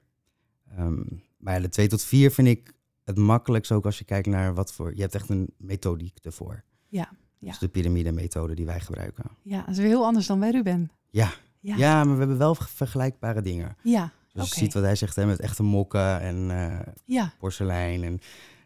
Ehm, 0.76 1.02
maar 1.36 1.54
ja, 1.54 1.60
de 1.60 1.68
2 1.68 1.88
tot 1.88 2.02
4 2.02 2.30
vind 2.30 2.48
ik 2.48 2.72
het 3.04 3.16
makkelijkst 3.16 3.72
ook 3.72 3.84
als 3.84 3.98
je 3.98 4.04
kijkt 4.04 4.26
naar 4.26 4.54
wat 4.54 4.72
voor... 4.72 4.94
Je 4.94 5.00
hebt 5.00 5.14
echt 5.14 5.28
een 5.28 5.48
methodiek 5.56 6.18
ervoor. 6.22 6.62
Ja, 6.88 7.08
ja. 7.38 7.48
Dus 7.50 7.58
de 7.58 7.68
piramide-methode 7.68 8.54
die 8.54 8.66
wij 8.66 8.80
gebruiken. 8.80 9.24
Ja, 9.42 9.58
dat 9.60 9.68
is 9.68 9.76
weer 9.76 9.86
heel 9.86 10.04
anders 10.04 10.26
dan 10.26 10.40
bij 10.40 10.50
Ruben. 10.50 10.90
Ja. 11.10 11.32
Ja. 11.60 11.76
Ja, 11.76 12.04
maar 12.04 12.12
we 12.12 12.18
hebben 12.18 12.38
wel 12.38 12.54
vergelijkbare 12.54 13.42
dingen. 13.42 13.76
Ja, 13.82 14.12
Dus 14.32 14.48
je 14.48 14.54
ziet 14.54 14.74
wat 14.74 14.82
hij 14.82 14.96
zegt, 14.96 15.16
hè, 15.16 15.26
met 15.26 15.40
echte 15.40 15.62
mokken 15.62 16.20
en 16.20 16.50
eh, 16.50 16.92
ja. 17.04 17.32
porselein 17.38 18.02
en 18.02 18.20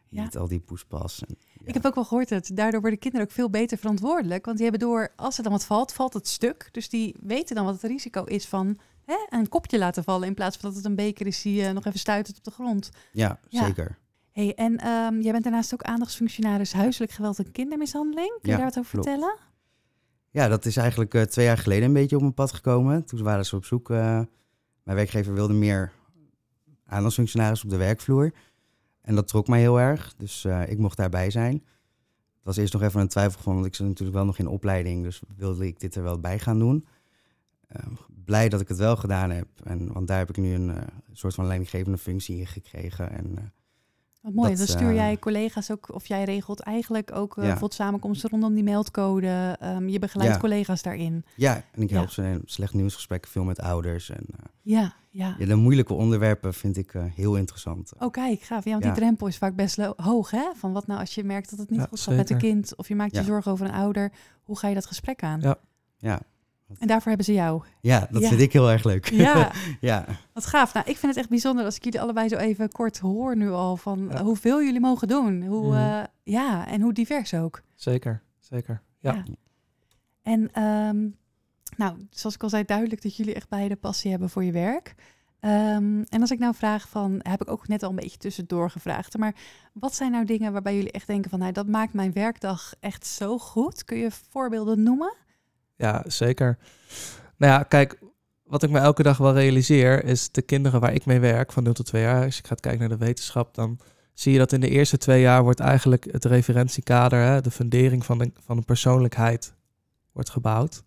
Ja. 0.09 0.23
niet 0.23 0.37
al 0.37 0.49
die 0.49 0.61
poespas. 0.61 1.25
En, 1.27 1.37
ja. 1.61 1.67
Ik 1.67 1.75
heb 1.75 1.87
ook 1.87 1.95
wel 1.95 2.05
gehoord 2.05 2.29
dat 2.29 2.51
daardoor 2.55 2.81
worden 2.81 2.99
kinderen 2.99 3.27
ook 3.27 3.33
veel 3.33 3.51
beter 3.51 3.79
verantwoordelijk. 3.79 4.45
Want 4.45 4.59
die 4.59 4.69
hebben 4.71 4.89
door, 4.89 5.13
als 5.17 5.37
er 5.37 5.43
dan 5.43 5.53
wat 5.53 5.65
valt, 5.65 5.93
valt 5.93 6.13
het 6.15 6.29
stuk. 6.29 6.69
Dus 6.73 6.89
die 6.89 7.15
weten 7.23 7.55
dan 7.57 7.65
wat 7.65 7.75
het 7.75 7.91
risico 7.91 8.25
is 8.25 8.47
van 8.47 8.79
hè, 9.09 9.39
een 9.39 9.49
kopje 9.49 9.79
laten 9.79 10.05
vallen. 10.05 10.29
In 10.29 10.35
plaats 10.35 10.57
van 10.57 10.69
dat 10.69 10.77
het 10.79 10.87
een 10.87 10.95
beker 10.97 11.27
is 11.27 11.43
die 11.43 11.65
eh, 11.65 11.73
nog 11.73 11.85
even 11.85 11.99
stuitert 11.99 12.37
op 12.39 12.45
de 12.45 12.51
grond. 12.51 12.91
ja, 13.13 13.41
Ja. 13.49 13.65
zeker. 13.65 13.99
Hey, 14.33 14.55
en 14.55 14.77
ehm, 14.77 15.21
jij 15.21 15.33
bent 15.33 15.45
daarnaast 15.45 15.73
ook 15.75 15.83
aandachtsfunctionaris 15.83 16.73
huiselijk 16.73 17.13
geweld 17.13 17.39
en 17.39 17.51
kindermishandeling. 17.53 18.29
Kun 18.29 18.39
je 18.43 18.49
Ja, 18.51 18.57
daar 18.57 18.65
wat 18.65 18.79
over 18.79 18.91
klopt. 18.91 19.09
vertellen? 19.09 19.37
Ja, 20.31 20.49
dat 20.49 20.65
is 20.65 20.77
eigenlijk 20.77 21.15
eh, 21.15 21.23
twee 21.23 21.45
jaar 21.47 21.59
geleden 21.59 21.85
een 21.85 21.93
beetje 21.93 22.17
op 22.17 22.23
mijn 22.23 22.35
pad 22.35 22.53
gekomen. 22.53 23.05
Toen 23.05 23.23
waren 23.23 23.47
ze 23.47 23.57
op 23.57 23.65
zoek. 23.65 23.91
eh, 23.91 24.21
mijn 24.83 24.97
werkgever 24.97 25.35
wilde 25.35 25.55
meer 25.55 25.93
aandachtsfunctionaris 26.87 27.65
op 27.65 27.71
de 27.71 27.77
werkvloer. 27.77 28.33
En 29.03 29.15
dat 29.15 29.29
trok 29.29 29.49
mij 29.49 29.61
heel 29.61 29.81
erg. 29.81 30.15
Dus 30.17 30.45
ik 30.67 30.79
mocht 30.79 30.97
daarbij 30.97 31.31
zijn. 31.31 31.53
Het 31.55 32.43
was 32.43 32.57
eerst 32.57 32.73
nog 32.73 32.83
even 32.83 33.01
een 33.01 33.09
twijfel 33.09 33.41
van, 33.43 33.55
want 33.55 33.67
ik 33.67 33.75
zat 33.75 33.87
natuurlijk 33.87 34.17
wel 34.17 34.27
nog 34.27 34.39
in 34.39 34.47
opleiding. 34.47 35.03
Dus 35.03 35.23
wilde 35.37 35.67
ik 35.67 35.81
dit 35.81 35.95
er 35.95 36.03
wel 36.03 36.21
bij 36.21 36.39
gaan 36.39 36.59
doen. 36.59 36.87
Eh, 37.69 37.83
blij 38.25 38.49
dat 38.49 38.61
ik 38.61 38.69
het 38.69 38.79
wel 38.79 38.97
gedaan 38.97 39.31
heb. 39.31 39.47
En, 39.65 39.93
want 39.93 40.09
daar 40.09 40.19
heb 40.19 40.29
ik 40.29 40.37
nu 40.37 40.55
een 40.55 40.71
eh, 40.77 40.83
soort 41.13 41.35
van 41.35 41.47
leidinggevende 41.47 41.99
functie 41.99 42.39
in 42.39 42.47
gekregen. 42.47 43.11
En 43.11 43.39
eh, 43.39 43.45
Wat 44.21 44.33
mooi. 44.35 44.49
Dat, 44.49 44.59
dan 44.59 44.67
stuur 44.67 44.89
eh, 44.89 44.95
jij 44.95 45.19
collega's 45.19 45.71
ook, 45.71 45.95
of 45.95 46.07
jij 46.07 46.25
regelt 46.25 46.61
eigenlijk 46.61 47.15
ook 47.15 47.37
Ja. 47.41 47.59
samenkomsten 47.69 48.31
rondom 48.31 48.55
die 48.55 48.63
meldcode. 48.65 49.57
Ehm, 49.61 49.89
je 49.89 49.99
begeleidt 49.99 50.35
Ja. 50.35 50.41
collega's 50.41 50.83
daarin. 50.83 51.25
ja, 51.37 51.63
en 51.73 51.83
ik 51.83 51.91
Ja. 51.91 51.97
help 51.97 52.11
ze 52.11 52.23
in 52.23 52.43
slecht 52.45 52.75
nieuwsgesprekken 52.75 53.31
veel 53.31 53.45
met 53.45 53.61
ouders. 53.61 54.11
En 54.11 54.25
eh, 54.37 54.45
Ja, 54.63 54.95
ja. 55.11 55.35
ja, 55.39 55.47
de 55.47 55.55
moeilijke 55.55 55.95
onderwerpen 55.95 56.55
vind 56.55 56.77
ik 56.77 56.95
eh, 56.95 57.05
heel 57.15 57.37
interessant. 57.37 57.93
Oh, 57.99 58.11
kijk, 58.11 58.41
gaaf. 58.41 58.65
Ja, 58.65 58.71
want 58.71 58.85
Ja. 58.85 58.91
die 58.91 59.01
drempel 59.01 59.27
is 59.27 59.39
vaak 59.39 59.55
best 59.55 59.77
hoog, 59.97 60.31
hè? 60.31 60.51
Van 60.55 60.73
wat 60.73 60.87
nou 60.87 61.01
als 61.01 61.15
je 61.15 61.25
merkt 61.25 61.51
dat 61.51 61.59
het 61.59 61.71
niet 61.71 61.81
Ja, 61.81 61.87
goed 61.87 62.01
gaat 62.01 62.17
met 62.17 62.31
een 62.31 62.39
kind... 62.39 62.77
of 62.77 62.89
je 62.89 62.95
maakt 62.95 63.13
je 63.15 63.19
Ja. 63.21 63.25
zorgen 63.25 63.53
over 63.53 63.67
een 63.67 63.73
ouder. 63.73 64.13
Hoe 64.43 64.59
ga 64.59 64.69
je 64.69 64.75
dat 64.75 64.87
gesprek 64.87 65.23
aan? 65.23 65.41
Ja. 65.41 65.59
Ja, 65.97 66.21
En 66.79 66.87
daarvoor 66.87 67.09
hebben 67.09 67.25
ze 67.27 67.33
jou. 67.33 67.63
ja 67.81 68.09
dat 68.11 68.23
Ja. 68.23 68.29
vind 68.29 68.41
ik 68.41 68.53
heel 68.53 68.71
erg 68.71 68.85
leuk. 68.85 69.11
Ja, 69.11 69.53
ja. 69.81 70.05
wat 70.33 70.47
gaaf. 70.47 70.75
Nou, 70.75 70.87
ik 70.89 70.97
vind 70.97 71.13
het 71.13 71.17
echt 71.21 71.29
bijzonder 71.29 71.65
als 71.65 71.77
ik 71.77 71.85
jullie 71.85 72.01
allebei 72.01 72.29
zo 72.29 72.37
even 72.37 72.71
kort 72.73 72.99
hoor 72.99 73.37
nu 73.37 73.51
al... 73.51 73.77
van 73.77 74.09
Ja. 74.11 74.23
hoeveel 74.23 74.63
jullie 74.63 74.81
mogen 74.81 75.09
doen. 75.09 75.43
Hoe, 75.47 75.67
Mhm. 75.67 75.77
eh, 75.77 76.03
ja, 76.23 76.67
en 76.67 76.81
hoe 76.81 76.93
divers 76.93 77.35
ook. 77.35 77.63
Zeker, 77.75 78.23
zeker. 78.39 78.83
Ja. 78.99 79.23
En 80.23 80.53
ehm, 80.53 81.09
nou, 81.77 82.07
zoals 82.11 82.35
ik 82.35 82.43
al 82.43 82.49
zei, 82.49 82.65
duidelijk 82.65 83.03
dat 83.03 83.17
jullie 83.17 83.35
echt 83.35 83.49
beide 83.49 83.77
passie 83.77 84.11
hebben 84.11 84.31
voor 84.31 84.45
je 84.45 84.53
werk. 84.53 84.95
Ehm, 85.41 86.03
en 86.09 86.21
als 86.21 86.31
ik 86.31 86.39
nou 86.39 86.55
vraag 86.55 86.89
van, 86.89 87.21
heb 87.23 87.41
ik 87.41 87.51
ook 87.51 87.69
net 87.69 87.83
al 87.83 87.91
een 87.91 87.97
beetje 87.97 88.19
tussendoor 88.19 88.71
gevraagd, 88.71 89.17
maar 89.19 89.35
wat 89.73 89.95
zijn 89.95 90.11
nou 90.11 90.25
dingen 90.25 90.53
waarbij 90.53 90.75
jullie 90.75 90.91
echt 90.93 91.07
denken 91.07 91.31
van, 91.31 91.39
nou, 91.39 91.53
dat 91.53 91.67
maakt 91.67 91.93
mijn 91.93 92.13
werkdag 92.13 92.73
echt 92.81 93.07
zo 93.07 93.39
goed? 93.39 93.85
Kun 93.85 93.97
je 93.99 94.11
voorbeelden 94.31 94.83
noemen? 94.83 95.15
Ja, 95.79 96.05
zeker. 96.07 96.59
Nou 97.37 97.53
ja, 97.53 97.63
kijk, 97.63 97.99
wat 98.45 98.63
ik 98.63 98.71
me 98.71 98.79
elke 98.79 99.03
dag 99.03 99.19
wel 99.19 99.35
realiseer 99.35 100.05
is 100.05 100.31
de 100.31 100.43
kinderen 100.43 100.81
waar 100.81 100.93
ik 100.93 101.07
mee 101.07 101.21
werk, 101.21 101.53
van 101.53 101.63
0 101.63 101.73
tot 101.73 101.87
2 101.87 102.03
jaar, 102.03 102.25
als 102.25 102.37
je 102.37 102.45
gaat 102.47 102.61
kijken 102.61 102.81
naar 102.81 102.99
de 102.99 103.05
wetenschap, 103.05 103.55
dan 103.55 103.79
zie 104.15 104.33
je 104.33 104.39
dat 104.39 104.53
in 104.53 104.61
de 104.61 104.69
eerste 104.69 104.99
twee 104.99 105.21
jaar 105.21 105.43
wordt 105.43 105.61
eigenlijk 105.61 106.09
het 106.11 106.25
referentiekader, 106.25 107.21
hè, 107.23 107.41
de 107.41 107.51
fundering 107.51 108.05
van, 108.05 108.19
de, 108.19 108.33
van 108.45 108.57
een 108.57 108.65
persoonlijkheid, 108.65 109.55
wordt 110.13 110.31
gebouwd. 110.31 110.83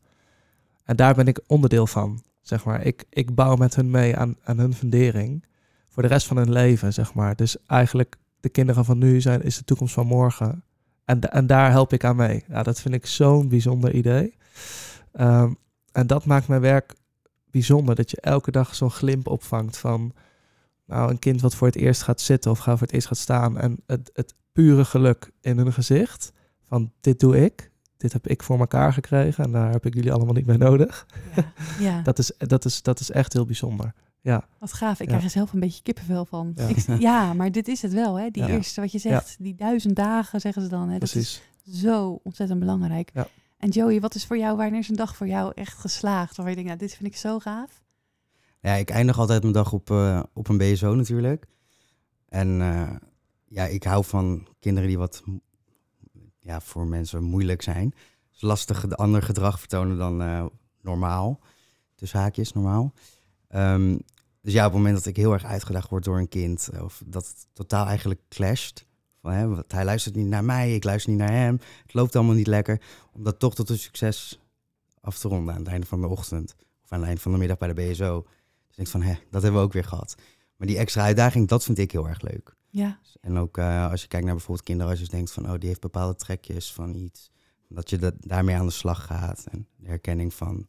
En 0.83 0.95
daar 0.95 1.13
ben 1.13 1.27
ik 1.27 1.39
onderdeel 1.47 1.87
van, 1.87 2.23
zeg 2.41 2.65
maar. 2.65 2.85
Ik, 2.85 3.05
ik 3.09 3.35
bouw 3.35 3.55
met 3.55 3.75
hun 3.75 3.89
mee 3.89 4.17
aan, 4.17 4.35
aan 4.43 4.57
hun 4.57 4.73
fundering 4.73 5.45
voor 5.87 6.03
de 6.03 6.09
rest 6.09 6.27
van 6.27 6.37
hun 6.37 6.51
leven, 6.51 6.93
zeg 6.93 7.13
maar. 7.13 7.35
Dus 7.35 7.57
eigenlijk 7.65 8.15
de 8.39 8.49
kinderen 8.49 8.85
van 8.85 8.97
nu 8.97 9.21
zijn, 9.21 9.43
is 9.43 9.57
de 9.57 9.63
toekomst 9.63 9.93
van 9.93 10.07
morgen. 10.07 10.63
En, 11.05 11.21
en 11.21 11.47
daar 11.47 11.71
help 11.71 11.93
ik 11.93 12.03
aan 12.03 12.15
mee. 12.15 12.43
Ja, 12.47 12.63
dat 12.63 12.81
vind 12.81 12.93
ik 12.93 13.05
zo'n 13.05 13.49
bijzonder 13.49 13.93
idee. 13.93 14.35
Ehm, 15.11 15.53
en 15.91 16.07
dat 16.07 16.25
maakt 16.25 16.47
mijn 16.47 16.61
werk 16.61 16.93
bijzonder. 17.51 17.95
Dat 17.95 18.11
je 18.11 18.21
elke 18.21 18.51
dag 18.51 18.75
zo'n 18.75 18.91
glimp 18.91 19.27
opvangt 19.27 19.77
van... 19.77 20.13
Nou, 20.85 21.09
een 21.09 21.19
kind 21.19 21.41
wat 21.41 21.55
voor 21.55 21.67
het 21.67 21.75
eerst 21.75 22.01
gaat 22.01 22.21
zitten 22.21 22.51
of 22.51 22.59
gaat 22.59 22.77
voor 22.77 22.87
het 22.87 22.95
eerst 22.95 23.07
gaat 23.07 23.17
staan. 23.17 23.57
En 23.57 23.77
het, 23.85 24.09
het 24.13 24.33
pure 24.51 24.85
geluk 24.85 25.31
in 25.41 25.57
hun 25.57 25.73
gezicht. 25.73 26.31
Van 26.63 26.91
dit 27.01 27.19
doe 27.19 27.43
ik. 27.43 27.71
Dit 27.97 28.13
heb 28.13 28.27
ik 28.27 28.43
voor 28.43 28.59
elkaar 28.59 28.93
gekregen. 28.93 29.43
En 29.43 29.51
daar 29.51 29.71
heb 29.71 29.85
ik 29.85 29.93
jullie 29.93 30.11
allemaal 30.13 30.33
niet 30.33 30.45
mee 30.45 30.57
nodig. 30.57 31.05
Ja, 31.35 31.53
ja. 31.89 32.01
Dat 32.01 32.19
is, 32.19 32.31
dat 32.37 32.65
is, 32.65 32.81
dat 32.81 32.99
is 32.99 33.11
echt 33.11 33.33
heel 33.33 33.45
bijzonder. 33.45 33.93
Ja, 34.21 34.47
wat 34.59 34.73
gaaf. 34.73 34.93
Ik 34.93 34.99
Ja. 34.99 35.05
krijg 35.05 35.23
er 35.23 35.29
zelf 35.29 35.53
een 35.53 35.59
beetje 35.59 35.81
kippenvel 35.83 36.25
van. 36.25 36.51
Ja. 36.55 36.67
Ik- 36.67 36.99
ja, 36.99 37.33
maar 37.33 37.51
dit 37.51 37.67
is 37.67 37.81
het 37.81 37.93
wel, 37.93 38.19
hè? 38.19 38.29
Die 38.29 38.47
eerste, 38.47 38.81
wat 38.81 38.91
je 38.91 38.99
zegt, 38.99 39.35
die 39.39 39.55
duizend 39.55 39.95
dagen, 39.95 40.39
zeggen 40.39 40.61
ze 40.61 40.67
dan. 40.67 40.89
Hè? 40.89 40.97
Dat 40.99 41.15
is 41.15 41.41
zo 41.71 42.19
ontzettend 42.23 42.59
belangrijk. 42.59 43.11
En 43.61 43.69
Joey, 43.69 43.99
wat 43.99 44.15
is 44.15 44.25
voor 44.25 44.37
jou, 44.37 44.57
wanneer 44.57 44.79
is 44.79 44.89
een 44.89 44.95
dag 44.95 45.15
voor 45.15 45.27
jou 45.27 45.51
echt 45.55 45.77
geslaagd? 45.77 46.37
Waar 46.37 46.49
je 46.49 46.53
denkt, 46.53 46.69
nou, 46.69 46.79
dit 46.79 46.95
vind 46.95 47.09
ik 47.09 47.15
zo 47.15 47.39
gaaf. 47.39 47.83
Ja, 48.59 48.73
ik 48.73 48.89
eindig 48.89 49.19
altijd 49.19 49.41
mijn 49.41 49.53
dag 49.53 49.73
op, 49.73 49.91
eh, 49.91 50.23
op 50.33 50.49
een 50.49 50.57
BSO 50.57 50.95
natuurlijk. 50.95 51.47
En 52.27 52.61
eh, 52.61 52.95
ja, 53.45 53.65
ik 53.65 53.83
hou 53.83 54.05
van 54.05 54.47
kinderen 54.59 54.89
die 54.89 54.97
wat 54.97 55.23
ja, 56.39 56.61
voor 56.61 56.87
mensen 56.87 57.23
moeilijk 57.23 57.61
zijn. 57.61 57.93
Dus 58.31 58.41
lastig 58.41 58.87
de 58.87 58.95
ander 58.95 59.21
gedrag 59.21 59.59
vertonen 59.59 59.97
dan 59.97 60.21
eh, 60.21 60.45
normaal. 60.81 61.39
Dus 61.95 62.13
haakjes 62.13 62.53
normaal. 62.53 62.93
Ehm, 63.47 63.97
dus 64.41 64.53
ja, 64.53 64.65
op 64.65 64.71
het 64.71 64.81
moment 64.81 64.95
dat 64.95 65.05
ik 65.05 65.15
heel 65.15 65.33
erg 65.33 65.45
uitgedaagd 65.45 65.89
word 65.89 66.03
door 66.03 66.17
een 66.17 66.29
kind, 66.29 66.69
of 66.81 67.03
dat 67.05 67.27
het 67.27 67.47
totaal 67.53 67.85
eigenlijk 67.85 68.21
clasht. 68.29 68.85
Van, 69.21 69.31
hè, 69.31 69.47
want 69.47 69.71
hij 69.71 69.85
luistert 69.85 70.15
niet 70.15 70.27
naar 70.27 70.43
mij, 70.43 70.75
ik 70.75 70.83
luister 70.83 71.11
niet 71.11 71.19
naar 71.19 71.31
hem. 71.31 71.59
Het 71.81 71.93
loopt 71.93 72.15
allemaal 72.15 72.35
niet 72.35 72.47
lekker. 72.47 72.81
Om 73.13 73.23
dat 73.23 73.39
toch 73.39 73.55
tot 73.55 73.69
een 73.69 73.77
succes 73.77 74.39
af 75.01 75.19
te 75.19 75.27
ronden 75.27 75.53
aan 75.53 75.59
het 75.59 75.69
einde 75.69 75.87
van 75.87 76.01
de 76.01 76.07
ochtend. 76.07 76.55
Of 76.83 76.91
aan 76.91 76.97
het 76.97 77.07
einde 77.07 77.21
van 77.21 77.31
de 77.31 77.37
middag 77.37 77.57
bij 77.57 77.73
de 77.73 77.81
BSO. 77.81 78.21
Dus 78.21 78.69
ik 78.69 78.75
denk 78.75 78.87
van, 78.87 79.01
hè, 79.01 79.13
dat 79.29 79.41
hebben 79.41 79.59
we 79.61 79.67
ook 79.67 79.73
weer 79.73 79.83
gehad. 79.83 80.15
Maar 80.55 80.67
die 80.67 80.77
extra 80.77 81.03
uitdaging, 81.03 81.47
dat 81.47 81.63
vind 81.63 81.77
ik 81.77 81.91
heel 81.91 82.07
erg 82.07 82.21
leuk. 82.21 82.55
Ja, 82.69 82.99
En 83.21 83.37
ook 83.37 83.57
eh, 83.57 83.89
als 83.91 84.01
je 84.01 84.07
kijkt 84.07 84.25
naar 84.25 84.35
bijvoorbeeld 84.35 84.65
kinderen, 84.65 84.91
als 84.91 85.01
je 85.01 85.07
denkt 85.07 85.31
van, 85.31 85.51
oh, 85.51 85.57
die 85.59 85.67
heeft 85.67 85.81
bepaalde 85.81 86.15
trekjes 86.15 86.73
van 86.73 86.95
iets. 86.95 87.31
Dat 87.67 87.89
je 87.89 87.97
dat, 87.97 88.13
daarmee 88.19 88.55
aan 88.55 88.65
de 88.65 88.71
slag 88.71 89.05
gaat. 89.05 89.45
En 89.51 89.67
de 89.75 89.87
herkenning 89.87 90.33
van, 90.33 90.67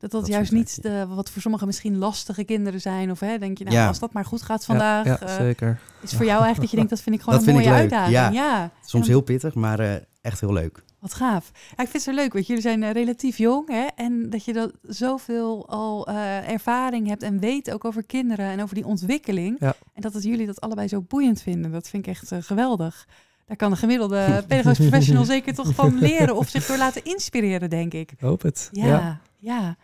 dat 0.00 0.10
dat 0.10 0.20
Dat 0.20 0.30
juist 0.30 0.52
niet 0.52 0.82
de, 0.82 1.06
wat 1.08 1.30
voor 1.30 1.42
sommigen 1.42 1.66
misschien 1.66 1.98
lastige 1.98 2.44
kinderen 2.44 2.80
zijn. 2.80 3.10
Of 3.10 3.20
hè, 3.20 3.38
denk 3.38 3.58
je, 3.58 3.64
nou, 3.64 3.76
Ja. 3.76 3.86
als 3.86 3.98
dat 3.98 4.12
maar 4.12 4.24
goed 4.24 4.42
gaat 4.42 4.64
vandaag, 4.64 5.04
Ja, 5.04 5.16
ja 5.20 5.26
eh, 5.26 5.34
zeker. 5.36 5.80
is 6.00 6.10
voor 6.10 6.24
jou 6.24 6.42
eigenlijk 6.42 6.60
dat 6.60 6.70
je 6.70 6.76
denkt, 6.76 6.90
dat 6.90 7.00
vind 7.00 7.16
ik 7.16 7.22
gewoon 7.22 7.38
Dat 7.38 7.48
een 7.48 7.54
mooie 7.54 7.70
uitdaging. 7.70 8.34
ja. 8.34 8.70
Soms 8.84 9.06
heel 9.06 9.20
pittig, 9.20 9.54
maar 9.54 9.78
eh, 9.80 9.94
echt 10.20 10.40
heel 10.40 10.52
leuk. 10.52 10.82
Wat 10.98 11.14
gaaf. 11.14 11.50
Ik 11.70 11.76
vind 11.76 11.92
het 11.92 12.02
zo 12.02 12.12
leuk, 12.12 12.32
want 12.32 12.46
jullie 12.46 12.62
zijn 12.62 12.82
eh, 12.82 12.90
relatief 12.90 13.38
jong. 13.38 13.68
Hè? 13.68 13.86
En 13.96 14.30
dat 14.30 14.44
je 14.44 14.52
dat 14.52 14.72
zoveel 14.82 15.68
al 15.68 16.08
ervaring 16.08 17.06
hebt 17.08 17.22
en 17.22 17.38
weet 17.38 17.70
ook 17.70 17.84
over 17.84 18.02
kinderen 18.02 18.46
en 18.46 18.62
over 18.62 18.74
die 18.74 18.86
ontwikkeling. 18.86 19.60
En 19.60 19.74
dat 19.94 20.12
het 20.12 20.22
jullie 20.22 20.46
dat 20.46 20.60
allebei 20.60 20.88
zo 20.88 21.00
boeiend 21.08 21.42
vinden. 21.42 21.72
Dat 21.72 21.88
vind 21.88 22.06
ik 22.06 22.12
echt 22.12 22.32
geweldig. 22.46 23.06
Daar 23.46 23.56
kan 23.56 23.70
een 23.70 23.76
gemiddelde 23.76 24.26
pedagogisch 24.48 24.78
professional 24.88 25.24
zeker 25.24 25.54
toch 25.54 25.74
van 25.74 25.98
leren 25.98 26.36
of 26.36 26.48
zich 26.48 26.66
door 26.66 26.76
laten 26.76 27.04
inspireren, 27.04 27.70
denk 27.70 27.92
ik. 27.94 28.12
Ik 28.12 28.20
hoop 28.20 28.42
het. 28.42 28.68
Ja, 28.72 29.20
ja. 29.38 29.76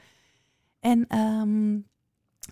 En 0.87 1.05
ehm, 1.09 1.73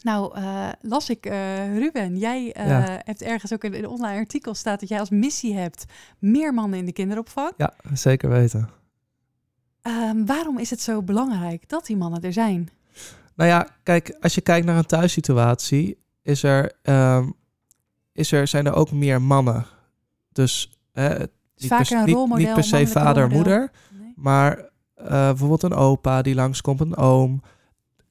nou, 0.02 0.36
eh, 0.36 0.68
las 0.80 1.10
ik, 1.10 1.26
eh, 1.26 1.78
Ruben, 1.78 2.16
jij 2.16 2.52
eh, 2.52 2.68
Ja. 2.68 3.00
hebt 3.04 3.22
ergens 3.22 3.52
ook 3.52 3.64
in 3.64 3.74
een 3.74 3.86
online 3.88 4.18
artikel 4.18 4.54
staat 4.54 4.80
dat 4.80 4.88
jij 4.88 5.00
als 5.00 5.10
missie 5.10 5.54
hebt 5.54 5.84
meer 6.18 6.54
mannen 6.54 6.78
in 6.78 6.86
de 6.86 6.92
kinderopvang. 6.92 7.52
Ja, 7.56 7.74
zeker 7.92 8.28
weten. 8.28 8.68
Ehm, 9.82 10.24
waarom 10.24 10.58
is 10.58 10.70
het 10.70 10.80
zo 10.80 11.02
belangrijk 11.02 11.68
dat 11.68 11.86
die 11.86 11.96
mannen 11.96 12.22
er 12.22 12.32
zijn? 12.32 12.68
Nou 13.36 13.50
ja, 13.50 13.68
kijk, 13.82 14.16
als 14.20 14.34
je 14.34 14.40
kijkt 14.40 14.66
naar 14.66 14.76
een 14.76 14.86
thuissituatie, 14.86 15.98
is 16.22 16.42
er, 16.42 16.72
ehm, 16.82 17.30
is 18.12 18.32
er, 18.32 18.46
zijn 18.48 18.66
er 18.66 18.74
ook 18.74 18.92
meer 18.92 19.22
mannen. 19.22 19.66
Dus 20.32 20.78
hè, 20.92 21.18
niet, 21.18 21.28
vaker 21.56 21.86
per, 21.88 21.98
een 21.98 22.04
niet- 22.04 22.14
rolmodel, 22.14 22.44
niet 22.44 22.54
per 22.54 22.64
se 22.64 22.86
vader, 22.86 23.22
rolmodel. 23.22 23.36
moeder, 23.36 23.70
Nee? 23.98 24.12
maar 24.16 24.58
eh, 24.94 25.08
bijvoorbeeld 25.08 25.62
een 25.62 25.74
opa 25.74 26.22
die 26.22 26.34
langskomt, 26.34 26.80
een 26.80 26.96
oom. 26.96 27.42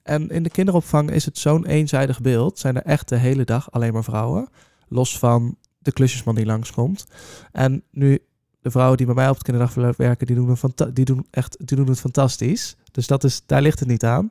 En 0.03 0.29
in 0.29 0.43
de 0.43 0.49
kinderopvang 0.49 1.11
is 1.11 1.25
het 1.25 1.37
zo'n 1.37 1.65
eenzijdig 1.65 2.21
beeld. 2.21 2.59
Zijn 2.59 2.75
er 2.75 2.83
echt 2.83 3.09
de 3.09 3.17
hele 3.17 3.43
dag 3.43 3.71
alleen 3.71 3.93
maar 3.93 4.03
vrouwen. 4.03 4.47
Los 4.87 5.19
van 5.19 5.57
de 5.79 5.91
klusjesman 5.91 6.35
die 6.35 6.45
langskomt. 6.45 7.05
En 7.51 7.83
nu, 7.91 8.19
de 8.61 8.71
vrouwen 8.71 8.97
die 8.97 9.05
bij 9.05 9.15
mij 9.15 9.27
op 9.29 9.33
het 9.33 9.43
kinderdagverblijf 9.43 9.95
werken, 9.95 10.27
die 10.27 10.35
doen, 10.35 10.57
fanta- 10.57 10.85
die 10.93 11.05
doen, 11.05 11.27
echt, 11.29 11.67
die 11.67 11.77
doen 11.77 11.87
het 11.87 11.99
fantastisch. 11.99 12.75
Dus 12.91 13.07
dat 13.07 13.23
is, 13.23 13.41
daar 13.45 13.61
ligt 13.61 13.79
het 13.79 13.87
niet 13.87 14.03
aan. 14.03 14.29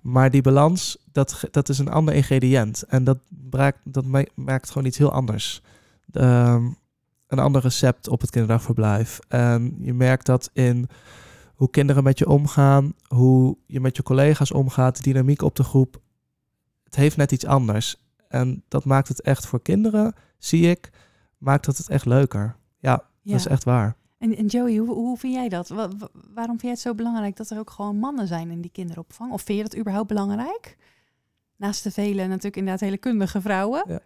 Maar 0.00 0.30
die 0.30 0.42
balans, 0.42 0.98
dat, 1.12 1.40
dat 1.50 1.68
is 1.68 1.78
een 1.78 1.90
ander 1.90 2.14
ingrediënt. 2.14 2.82
En 2.82 3.04
dat, 3.04 3.18
braakt, 3.28 3.78
dat 3.84 4.04
ma- 4.04 4.24
maakt 4.34 4.70
gewoon 4.70 4.86
iets 4.86 4.98
heel 4.98 5.12
anders. 5.12 5.62
Ehm, 6.12 6.64
een 7.26 7.38
ander 7.38 7.62
recept 7.62 8.08
op 8.08 8.20
het 8.20 8.30
kinderdagverblijf. 8.30 9.18
En 9.28 9.76
je 9.80 9.94
merkt 9.94 10.26
dat 10.26 10.50
in 10.52 10.88
hoe 11.62 11.70
kinderen 11.70 12.02
met 12.02 12.18
je 12.18 12.28
omgaan, 12.28 12.94
hoe 13.08 13.56
je 13.66 13.80
met 13.80 13.96
je 13.96 14.02
collega's 14.02 14.52
omgaat, 14.52 14.96
de 14.96 15.02
dynamiek 15.02 15.42
op 15.42 15.56
de 15.56 15.62
groep. 15.64 16.00
Het 16.84 16.94
heeft 16.94 17.16
net 17.16 17.32
iets 17.32 17.46
anders. 17.46 17.96
En 18.28 18.62
dat 18.68 18.84
maakt 18.84 19.08
het 19.08 19.20
echt 19.20 19.46
voor 19.46 19.62
kinderen, 19.62 20.14
zie 20.38 20.70
ik, 20.70 20.90
maakt 21.38 21.64
dat 21.64 21.76
het 21.76 21.88
echt 21.88 22.04
leuker. 22.06 22.56
Ja, 22.78 22.90
Ja. 23.22 23.30
dat 23.32 23.40
is 23.40 23.46
echt 23.46 23.64
waar. 23.64 23.96
En, 24.18 24.36
en 24.36 24.46
Joey, 24.46 24.76
hoe, 24.76 24.94
hoe 24.94 25.18
vind 25.18 25.34
jij 25.34 25.48
dat? 25.48 25.68
Wa- 25.68 25.88
wa- 25.98 26.08
waarom 26.34 26.48
vind 26.58 26.60
jij 26.62 26.70
het 26.70 26.80
zo 26.80 26.94
belangrijk 26.94 27.36
dat 27.36 27.50
er 27.50 27.58
ook 27.58 27.70
gewoon 27.70 27.96
mannen 27.98 28.26
zijn 28.26 28.50
in 28.50 28.60
die 28.60 28.70
kinderopvang? 28.70 29.32
Of 29.32 29.42
vind 29.42 29.58
je 29.58 29.64
dat 29.64 29.76
überhaupt 29.78 30.08
belangrijk? 30.08 30.76
Naast 31.56 31.82
de 31.82 31.90
vele 31.90 32.26
natuurlijk 32.26 32.56
inderdaad 32.56 32.80
hele 32.80 32.98
kundige 32.98 33.40
vrouwen. 33.40 34.02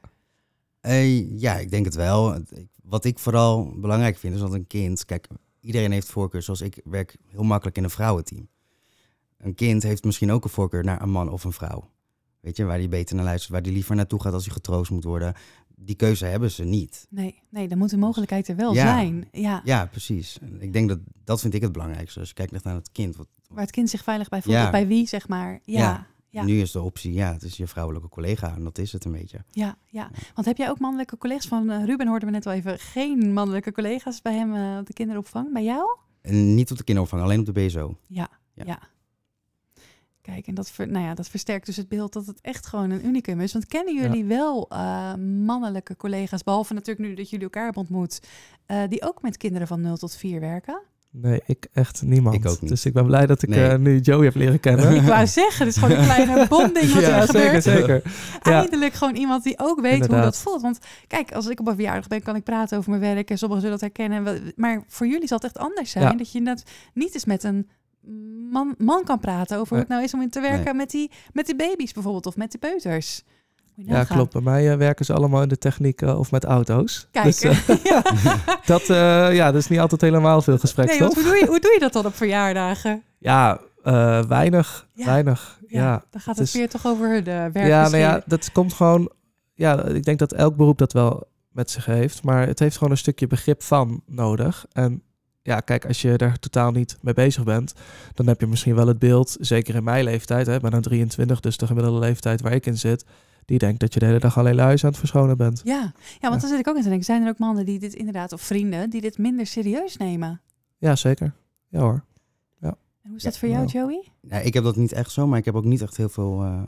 Eh, 0.80 1.38
ja, 1.40 1.54
ik 1.54 1.70
denk 1.70 1.84
het 1.84 1.94
wel. 1.94 2.40
Wat 2.82 3.04
ik 3.04 3.18
vooral 3.18 3.72
belangrijk 3.80 4.16
vind 4.16 4.34
is 4.34 4.40
dat 4.40 4.52
een 4.52 4.66
kind... 4.66 5.04
Kijk, 5.04 5.26
iedereen 5.66 5.92
heeft 5.92 6.08
voorkeur. 6.11 6.42
Zoals 6.42 6.61
ik 6.61 6.80
werk 6.85 7.16
heel 7.26 7.42
makkelijk 7.42 7.76
in 7.76 7.85
een 7.85 7.90
vrouwenteam. 7.90 8.49
Een 9.38 9.54
kind 9.54 9.82
heeft 9.82 10.04
misschien 10.04 10.30
ook 10.32 10.44
een 10.44 10.50
voorkeur 10.50 10.85
naar 10.85 11.02
een 11.02 11.11
man 11.11 11.28
of 11.30 11.44
een 11.44 11.52
vrouw. 11.52 11.90
Weet 12.40 12.56
je, 12.56 12.64
waar 12.64 12.78
die 12.78 12.88
beter 12.88 13.16
naar 13.16 13.25
luistert, 13.25 13.52
waar 13.52 13.62
die 13.62 13.73
liever 13.73 13.94
naartoe 13.96 14.23
gaat 14.23 14.32
als 14.32 14.44
hij 14.44 14.54
getroost 14.54 14.90
moet 14.90 15.04
worden. 15.04 15.35
Die 15.78 15.94
keuze 15.96 16.25
hebben 16.25 16.50
ze 16.50 16.64
niet. 16.64 17.06
Nee, 17.11 17.42
nee, 17.50 17.68
dan 17.68 17.78
moet 17.78 17.90
de 17.90 17.96
mogelijkheid 17.96 18.49
er 18.49 18.56
wel 18.56 18.75
Ja. 18.75 18.82
zijn. 18.87 19.28
Ja, 19.32 19.61
Ja, 19.64 19.87
precies. 19.87 20.38
En 20.40 20.62
Ik 20.62 20.73
denk 20.73 20.88
dat 20.88 20.99
dat 21.25 21.40
vind 21.40 21.54
ik 21.54 21.62
het 21.62 21.73
belangrijkste. 21.73 22.18
Als 22.20 22.28
je 22.28 22.35
kijkt 22.35 22.52
echt 22.52 22.64
naar 22.64 22.75
het 22.75 22.92
kind. 22.92 23.16
Wat, 23.16 23.28
waar 23.49 23.62
het 23.62 23.70
kind 23.70 23.90
zich 23.90 24.02
veilig 24.02 24.28
bij 24.28 24.42
voelt. 24.42 24.54
Ja. 24.56 24.70
Bij 24.70 24.87
wie, 24.87 25.06
zeg 25.06 25.28
maar. 25.28 25.61
Ja, 25.64 25.78
ja, 25.80 26.06
ja. 26.30 26.45
Nu 26.45 26.61
is 26.61 26.71
de 26.71 26.80
optie, 26.80 27.12
ja, 27.12 27.33
het 27.33 27.42
is 27.42 27.56
je 27.56 27.66
vrouwelijke 27.66 28.09
collega. 28.09 28.54
En 28.54 28.64
dat 28.64 28.78
is 28.78 28.92
het 28.92 29.04
een 29.04 29.12
beetje. 29.12 29.45
ja, 29.87 30.11
Want 30.35 30.47
heb 30.47 30.56
jij 30.56 30.71
ook 30.71 30.78
mannelijke 30.78 31.18
collega's? 31.18 31.47
Van 31.47 31.71
eh, 31.71 31.85
Ruben 31.85 32.09
hoorden 32.09 32.28
we 32.28 32.35
net 32.35 32.47
al 32.47 32.52
even. 32.52 32.78
Geen 32.78 33.33
mannelijke 33.33 33.73
collega's 33.73 34.23
bij 34.23 34.35
hem 34.35 34.54
eh, 34.54 34.78
op 34.78 34.87
de 34.87 34.92
kinderopvang. 34.92 35.52
Bij 35.52 35.64
jou? 35.64 35.99
En 36.21 36.54
niet 36.54 36.71
op 36.71 36.76
de 36.76 36.85
kinderopvang, 36.85 37.23
alleen 37.23 37.38
op 37.40 37.47
de 37.47 37.52
BSO. 37.52 37.97
Ja, 38.06 38.28
ja. 38.54 38.64
Ja. 38.66 38.78
Kijk, 40.21 40.47
en 40.47 40.54
dat, 40.54 40.71
ver, 40.71 40.88
nou 40.88 41.04
ja, 41.04 41.14
dat 41.14 41.28
versterkt 41.28 41.66
dus 41.66 41.76
het 41.76 41.88
beeld 41.88 42.12
dat 42.12 42.26
het 42.26 42.40
echt 42.40 42.66
gewoon 42.66 42.90
een 42.90 43.06
unicum 43.06 43.40
is. 43.40 43.52
Want 43.52 43.66
kennen 43.66 43.95
jullie 43.95 44.25
wel 44.25 44.68
eh, 44.68 45.14
mannelijke 45.45 45.97
collega's, 45.97 46.42
behalve 46.42 46.75
natuurlijk 46.75 47.09
nu 47.09 47.14
dat 47.14 47.30
jullie 47.30 47.45
elkaar 47.45 47.64
hebben 47.64 47.83
ontmoet, 47.83 48.21
die 48.88 49.02
ook 49.02 49.23
met 49.23 49.37
kinderen 49.37 49.66
van 49.66 49.80
0 49.80 49.97
tot 49.97 50.16
4 50.16 50.40
werken? 50.40 50.83
Nee, 51.10 51.40
ik 51.46 51.66
echt 51.72 52.02
niemand. 52.02 52.34
Ik 52.36 52.46
ook 52.48 52.60
niet. 52.60 52.70
Dus 52.70 52.84
ik 52.86 52.92
ben 52.92 53.06
blij 53.06 53.26
dat 53.26 53.42
ik 53.42 53.48
Nee. 53.48 53.68
eh, 53.68 53.78
nu 53.78 53.98
Joey 53.98 54.25
heb 54.25 54.34
leren 54.34 54.60
kennen. 54.60 54.94
Ik 54.94 55.02
wou 55.02 55.26
zeggen, 55.26 55.66
het 55.66 55.76
is 55.76 55.82
gewoon 55.82 55.98
een 55.98 56.04
kleine 56.14 56.46
bonding 56.48 56.92
wat 56.92 57.02
ja, 57.02 57.20
er 57.20 57.26
zeker, 57.26 57.40
gebeurt. 57.62 57.62
zeker. 57.62 58.02
Ja. 58.42 58.60
Eindelijk 58.60 58.92
gewoon 58.92 59.14
iemand 59.14 59.42
die 59.44 59.54
ook 59.58 59.80
weet 59.80 60.06
hoe 60.06 60.16
dat 60.20 60.38
voelt. 60.38 60.62
Want 60.62 60.78
kijk, 61.06 61.32
als 61.32 61.46
ik 61.48 61.60
op 61.60 61.66
een 61.66 61.75
verjaardag 61.75 62.08
ben, 62.08 62.22
kan 62.22 62.36
ik 62.36 62.44
praten 62.44 62.78
over 62.78 62.90
mijn 62.90 63.14
werk. 63.14 63.30
En 63.30 63.38
sommigen 63.38 63.62
zullen 63.64 63.78
dat 63.80 63.94
herkennen. 63.94 64.52
Maar 64.56 64.82
voor 64.88 65.06
jullie 65.06 65.26
zal 65.28 65.36
het 65.36 65.46
echt 65.46 65.58
anders 65.58 65.90
zijn. 65.90 66.04
Ja. 66.04 66.12
Dat 66.12 66.32
je 66.32 66.40
net 66.40 66.62
niet 66.94 67.14
eens 67.14 67.25
met 67.25 67.44
een 67.44 67.68
man, 68.50 68.75
man 68.78 69.04
kan 69.04 69.20
praten 69.20 69.58
over 69.58 69.68
hoe 69.68 69.78
het 69.78 69.88
nou 69.88 70.02
is 70.02 70.14
om 70.14 70.22
in 70.22 70.30
te 70.30 70.40
werken 70.40 70.64
Nee. 70.64 70.75
met, 70.75 70.90
die, 70.90 71.10
met 71.32 71.46
die 71.46 71.56
baby's 71.56 71.92
bijvoorbeeld. 71.92 72.26
Of 72.26 72.36
met 72.36 72.50
die 72.50 72.60
peuters. 72.60 73.22
Ja, 73.76 73.92
nagaan. 73.92 74.16
klopt. 74.16 74.33
Bij 74.33 74.42
mij 74.42 74.71
eh, 74.73 74.76
werken 74.76 75.04
ze 75.04 75.12
allemaal 75.12 75.42
in 75.42 75.49
de 75.49 75.59
techniek 75.59 76.02
eh, 76.02 76.18
of 76.18 76.30
met 76.30 76.45
auto's. 76.45 77.09
Kijk, 77.11 77.25
Dus, 77.25 77.40
eh, 77.42 77.85
ja. 77.85 78.02
dat, 78.66 78.87
ja, 79.37 79.52
dat 79.52 79.61
is 79.62 79.68
niet 79.68 79.80
altijd 79.80 80.00
helemaal 80.00 80.42
veel 80.42 80.52
nee, 80.52 80.61
gesprekstof. 80.62 81.00
want 81.00 81.14
hoe, 81.14 81.23
doe 81.25 81.37
je, 81.37 81.47
hoe 81.47 81.61
doe 81.61 81.73
je 81.73 81.78
dat 81.80 81.92
dan 81.92 82.06
op 82.06 82.14
verjaardagen? 82.14 83.02
Ja, 83.19 83.60
weinig. 84.28 84.86
Ja. 84.95 85.04
Weinig. 85.04 85.58
Ja, 85.69 86.04
dan 86.10 86.21
gaat 86.21 86.26
het 86.26 86.36
het 86.39 86.47
is- 86.47 86.52
weer 86.54 86.69
toch 86.69 86.86
over 86.86 87.25
de 87.25 87.50
werk. 87.52 87.67
ja, 87.67 87.82
nou 87.82 87.97
ja, 87.97 88.23
dat 88.26 88.52
komt 88.52 88.73
gewoon. 88.73 89.10
Ja, 89.54 89.84
ik 89.84 90.04
denk 90.04 90.19
dat 90.19 90.32
elk 90.32 90.56
beroep 90.56 90.78
dat 90.78 90.93
wel 90.93 91.28
met 91.50 91.71
zich 91.71 91.84
heeft. 91.84 92.23
Maar 92.23 92.47
het 92.47 92.58
heeft 92.58 92.76
gewoon 92.76 92.91
een 92.93 92.99
stukje 92.99 93.26
begrip 93.26 93.62
van 93.62 94.02
nodig. 94.06 94.67
En 94.73 95.02
ja, 95.43 95.60
kijk, 95.60 95.86
als 95.86 96.02
je 96.02 96.17
er 96.17 96.39
totaal 96.39 96.71
niet 96.71 96.97
mee 97.00 97.15
bezig 97.15 97.45
bent, 97.45 97.75
dan 98.15 98.26
heb 98.26 98.41
je 98.41 98.47
misschien 98.47 98.75
wel 98.75 98.86
het 98.86 98.99
beeld, 98.99 99.36
zeker 99.41 99.75
in 99.75 99.84
mijn 99.84 100.04
leeftijd, 100.04 100.47
hè, 100.47 100.60
ben 100.60 100.71
nou 100.71 100.82
23, 100.82 101.41
dus 101.41 101.56
de 101.56 101.67
gemiddelde 101.67 101.99
leeftijd 101.99 102.41
waar 102.41 102.52
ik 102.52 102.67
in 102.67 102.78
zit, 102.78 103.04
die 103.47 103.59
denkt 103.59 103.80
dat 103.80 103.95
je 103.95 104.00
de 104.00 104.06
hele 104.06 104.19
dag 104.19 104.39
alleen 104.39 104.54
luis 104.54 104.85
aan 104.85 104.91
het 104.91 104.99
verschonen 104.99 105.37
bent. 105.37 105.61
Ja. 105.65 105.73
ja, 105.75 105.80
want 106.21 106.21
Ja. 106.21 106.28
dan 106.39 106.41
zit 106.49 106.59
ik 106.59 106.69
ook 106.69 106.76
aan 106.76 106.82
te 106.82 106.89
denken. 106.89 107.04
Zijn 107.06 107.23
er 107.23 107.28
ook 107.28 107.39
mannen 107.39 107.65
die 107.67 107.78
dit 107.78 107.95
inderdaad, 107.95 108.32
of 108.32 108.41
vrienden, 108.43 108.91
die 108.91 109.00
dit 109.00 109.19
minder 109.19 109.47
serieus 109.47 109.97
nemen? 109.97 110.41
Ja, 110.78 110.97
zeker. 110.97 111.35
Ja 111.69 111.80
hoor. 111.80 112.04
En 112.61 113.13
hoe 113.13 113.17
is 113.21 113.23
Ja, 113.25 113.30
dat 113.30 113.39
voor 113.39 113.49
jou, 113.49 113.61
nou. 113.67 113.78
Joey? 113.78 114.09
Ja, 114.21 114.39
ik 114.39 114.54
heb 114.54 114.65
dat 114.65 114.76
niet 114.76 114.93
echt 114.93 115.11
zo, 115.11 115.26
maar 115.26 115.39
ik 115.39 115.45
heb 115.45 115.54
ook 115.54 115.65
niet 115.65 115.82
echt 115.82 115.97
heel 115.97 116.09
veel 116.09 116.43
eh 116.43 116.63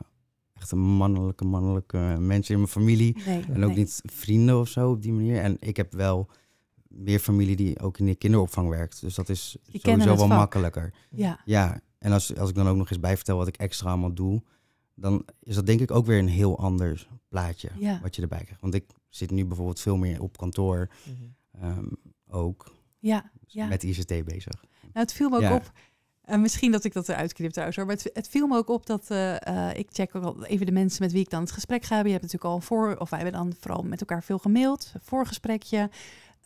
echte 0.55 0.77
mannelijke, 0.77 1.45
mannelijke 1.45 1.99
mensen 2.19 2.53
in 2.55 2.61
mijn 2.61 2.73
familie. 2.73 3.17
Nee. 3.27 3.43
En 3.53 3.62
ook 3.64 3.69
nee. 3.69 3.77
niet 3.79 4.01
vrienden 4.05 4.59
of 4.61 4.69
zo 4.69 4.91
op 4.91 5.03
die 5.03 5.12
manier. 5.12 5.41
En 5.43 5.57
ik 5.61 5.77
heb 5.77 5.93
wel 5.93 6.29
meer 6.88 7.19
familie 7.19 7.57
die 7.57 7.81
ook 7.81 7.99
in 7.99 8.07
de 8.07 8.14
kinderopvang 8.14 8.69
werkt. 8.69 9.01
Dus 9.01 9.14
dat 9.14 9.29
is 9.29 9.57
Die 9.71 9.81
sowieso 9.81 10.07
wel 10.17 10.17
vak. 10.27 10.29
makkelijker. 10.38 10.93
Ja, 11.11 11.41
Ja, 11.45 11.81
en 11.99 12.12
als, 12.12 12.37
als 12.37 12.49
ik 12.51 12.55
dan 12.55 12.69
ook 12.69 12.77
nog 12.77 12.91
eens 12.91 13.01
bijvertel 13.01 13.37
wat 13.37 13.47
ik 13.49 13.57
extra 13.57 13.88
allemaal 13.91 14.14
doe, 14.14 14.43
dan 15.00 15.24
is 15.42 15.54
dat 15.54 15.66
denk 15.66 15.80
ik 15.80 15.90
ook 15.90 16.06
weer 16.06 16.18
een 16.18 16.28
heel 16.28 16.58
ander 16.58 17.08
plaatje 17.28 17.70
Ja. 17.78 18.00
wat 18.02 18.16
je 18.16 18.22
erbij 18.22 18.42
krijgt. 18.42 18.61
Want 18.61 18.74
ik 18.74 18.84
zit 19.08 19.30
nu 19.30 19.44
bijvoorbeeld 19.44 19.80
veel 19.80 19.96
meer 19.96 20.22
op 20.22 20.37
kantoor 20.37 20.88
ehm, 21.61 21.87
ook 22.28 22.72
ja, 22.98 23.30
ja. 23.46 23.66
met 23.66 23.82
ICT 23.82 24.24
bezig. 24.24 24.64
Nou, 24.80 24.92
het 24.92 25.12
viel 25.12 25.28
me 25.28 25.37
ook 25.37 25.42
Ja. 25.42 25.54
op. 25.54 25.72
En 26.24 26.40
misschien 26.40 26.72
dat 26.72 26.84
ik 26.84 26.92
dat 26.92 27.08
eruit 27.08 27.32
knip 27.32 27.50
trouwens 27.50 27.76
hoor. 27.78 27.87
Maar 27.87 27.96
het, 27.96 28.11
het 28.12 28.28
viel 28.28 28.46
me 28.46 28.56
ook 28.56 28.68
op 28.68 28.87
dat 28.87 29.11
eh, 29.11 29.68
eh, 29.70 29.78
ik 29.78 29.88
check 29.92 30.14
ook 30.14 30.24
al 30.24 30.44
even 30.44 30.66
de 30.66 30.72
mensen 30.72 31.02
met 31.02 31.12
wie 31.12 31.20
ik 31.20 31.30
dan 31.30 31.40
het 31.40 31.50
gesprek 31.50 31.82
ga 31.82 31.94
hebben. 31.94 32.12
Je 32.12 32.18
hebt 32.18 32.32
natuurlijk 32.32 32.54
al 32.54 32.66
voor, 32.66 32.96
of 32.96 33.11
wij 33.11 33.20
hebben 33.20 33.40
dan 33.40 33.54
vooral 33.61 33.82
met 33.82 34.00
elkaar 34.00 34.22
veel 34.22 34.38
gemaild, 34.38 34.92
voorgesprekje. 35.00 35.90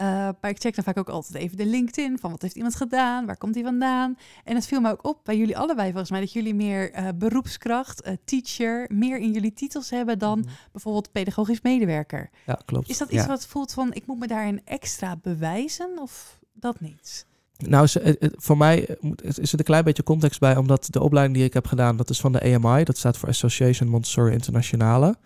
Eh, 0.03 0.09
maar 0.41 0.51
ik 0.51 0.59
check 0.61 0.75
dan 0.75 0.85
vaak 0.85 0.99
ook 0.99 1.09
altijd 1.09 1.43
even 1.43 1.57
de 1.57 1.67
LinkedIn 1.67 2.19
van 2.19 2.31
wat 2.31 2.43
heeft 2.43 2.55
iemand 2.57 2.75
gedaan, 2.77 3.27
waar 3.27 3.37
komt 3.37 3.55
die 3.55 3.63
vandaan. 3.65 4.17
En 4.45 4.55
het 4.55 4.67
viel 4.67 4.81
me 4.81 4.91
ook 4.91 5.07
op 5.07 5.21
bij 5.25 5.37
jullie 5.37 5.57
allebei 5.59 5.89
volgens 5.89 6.11
mij 6.11 6.21
dat 6.21 6.33
jullie 6.33 6.55
meer 6.55 6.91
eh, 6.93 7.09
beroepskracht, 7.15 8.03
eh, 8.03 8.13
teacher, 8.25 8.91
meer 8.95 9.19
in 9.19 9.33
jullie 9.33 9.53
titels 9.53 9.91
hebben 9.91 10.19
dan 10.19 10.39
Mhm. 10.39 10.49
bijvoorbeeld 10.73 11.13
pedagogisch 11.13 11.61
medewerker. 11.61 12.31
Ja, 12.47 12.59
klopt. 12.65 12.89
Is 12.89 12.99
dat 12.99 13.09
iets 13.11 13.23
Ja. 13.23 13.29
wat 13.29 13.47
voelt 13.47 13.73
van 13.73 13.93
ik 13.93 14.07
moet 14.07 14.19
me 14.19 14.27
daarin 14.27 14.61
extra 14.65 15.17
bewijzen 15.17 15.99
of 16.01 16.39
dat 16.53 16.81
niet? 16.81 17.27
Nou, 17.57 17.89
voor 18.37 18.57
mij 18.57 18.97
moet- 19.01 19.23
er 19.23 19.39
een 19.59 19.65
klein 19.65 19.85
beetje 19.85 20.03
context 20.03 20.41
bij, 20.41 20.57
omdat 20.57 20.87
de 20.91 21.01
opleiding 21.03 21.37
die 21.37 21.47
ik 21.47 21.53
heb 21.55 21.67
gedaan, 21.67 21.97
dat 21.97 22.11
is 22.11 22.21
van 22.21 22.33
de 22.33 22.55
AMI, 22.55 22.85
dat 22.85 22.99
staat 22.99 23.17
voor 23.17 23.29
Association 23.29 23.89
Montessori 23.89 24.33
Internationale. 24.33 25.17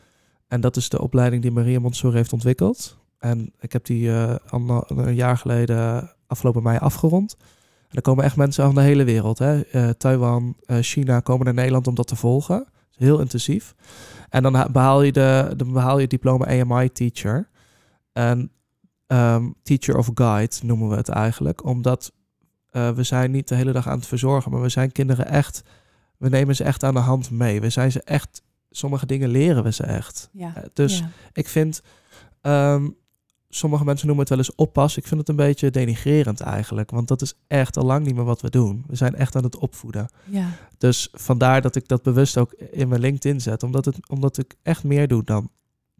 En 0.48 0.60
dat 0.60 0.76
is 0.76 0.88
de 0.88 1.00
opleiding 1.02 1.42
die 1.42 1.50
Maria 1.50 1.80
Montessori 1.80 2.16
heeft 2.16 2.32
ontwikkeld. 2.32 2.96
En 3.18 3.52
ik 3.60 3.72
heb 3.72 3.84
die 3.84 4.10
eh, 4.12 4.34
ander- 4.48 4.84
een 4.98 5.14
jaar 5.14 5.38
geleden, 5.38 6.10
afgelopen 6.26 6.62
mei, 6.62 6.78
afgerond. 6.78 7.36
En 7.88 7.96
er 7.96 8.02
komen 8.02 8.24
echt 8.24 8.36
mensen 8.36 8.64
van 8.64 8.74
de 8.74 8.80
hele 8.80 9.04
wereld. 9.04 9.38
Hè? 9.38 9.60
Eh, 9.60 9.88
Taiwan, 9.88 10.56
eh, 10.66 10.76
China 10.80 11.20
komen 11.20 11.44
naar 11.44 11.54
Nederland 11.54 11.86
om 11.86 11.94
dat 11.94 12.06
te 12.06 12.16
volgen. 12.16 12.66
Heel 12.96 13.20
intensief. 13.20 13.74
En 14.28 14.42
dan 14.42 14.54
ha- 14.54 14.68
behaal 14.70 15.02
je, 15.02 15.12
de, 15.12 15.52
dan 15.56 15.72
behaal 15.72 15.94
je 15.96 16.00
het 16.00 16.10
diploma 16.10 16.46
AMI 16.46 16.92
teacher. 16.92 17.48
En 18.12 18.50
ehm, 19.06 19.50
teacher 19.62 19.96
of 19.98 20.10
guide 20.14 20.54
noemen 20.62 20.88
we 20.88 20.96
het 20.96 21.08
eigenlijk. 21.08 21.64
Omdat 21.64 22.12
we 22.70 23.02
zijn 23.02 23.30
niet 23.30 23.48
de 23.48 23.54
hele 23.54 23.72
dag 23.72 23.88
aan 23.88 23.98
het 23.98 24.06
verzorgen, 24.06 24.50
maar 24.52 24.60
we 24.60 24.68
zijn 24.68 24.92
kinderen 24.92 25.26
echt, 25.28 25.62
we 26.16 26.28
nemen 26.28 26.56
ze 26.56 26.64
echt 26.64 26.82
aan 26.82 26.94
de 26.94 27.00
hand 27.00 27.30
mee. 27.30 27.60
We 27.60 27.70
zijn 27.70 27.92
ze 27.92 28.02
echt, 28.02 28.42
sommige 28.70 29.06
dingen 29.06 29.28
leren 29.28 29.62
we 29.62 29.72
ze 29.72 29.82
echt. 29.82 30.28
Ja. 30.32 30.52
Dus 30.72 30.98
ja. 30.98 31.08
ik 31.32 31.48
vind, 31.48 31.82
ehm, 32.40 32.88
sommige 33.48 33.84
mensen 33.84 34.06
noemen 34.06 34.24
het 34.24 34.34
wel 34.34 34.44
eens 34.44 34.54
oppas. 34.54 34.96
Ik 34.96 35.06
vind 35.06 35.20
het 35.20 35.28
een 35.28 35.36
beetje 35.36 35.70
denigrerend 35.70 36.40
eigenlijk, 36.40 36.90
want 36.90 37.08
dat 37.08 37.22
is 37.22 37.34
echt 37.46 37.76
al 37.76 37.84
lang 37.84 38.06
niet 38.06 38.14
meer 38.14 38.24
wat 38.24 38.40
we 38.40 38.50
doen. 38.50 38.84
We 38.86 38.96
zijn 38.96 39.14
echt 39.14 39.36
aan 39.36 39.44
het 39.44 39.56
opvoeden. 39.56 40.08
ja. 40.24 40.48
Dus 40.78 41.08
vandaar 41.12 41.60
dat 41.60 41.76
ik 41.76 41.88
dat 41.88 42.02
bewust 42.02 42.38
ook 42.38 42.52
in 42.52 42.88
mijn 42.88 43.00
LinkedIn 43.00 43.40
zet, 43.40 43.62
omdat, 43.62 43.84
het, 43.84 44.08
omdat 44.08 44.38
ik 44.38 44.54
echt 44.62 44.84
meer 44.84 45.08
doe 45.08 45.24
dan, 45.24 45.50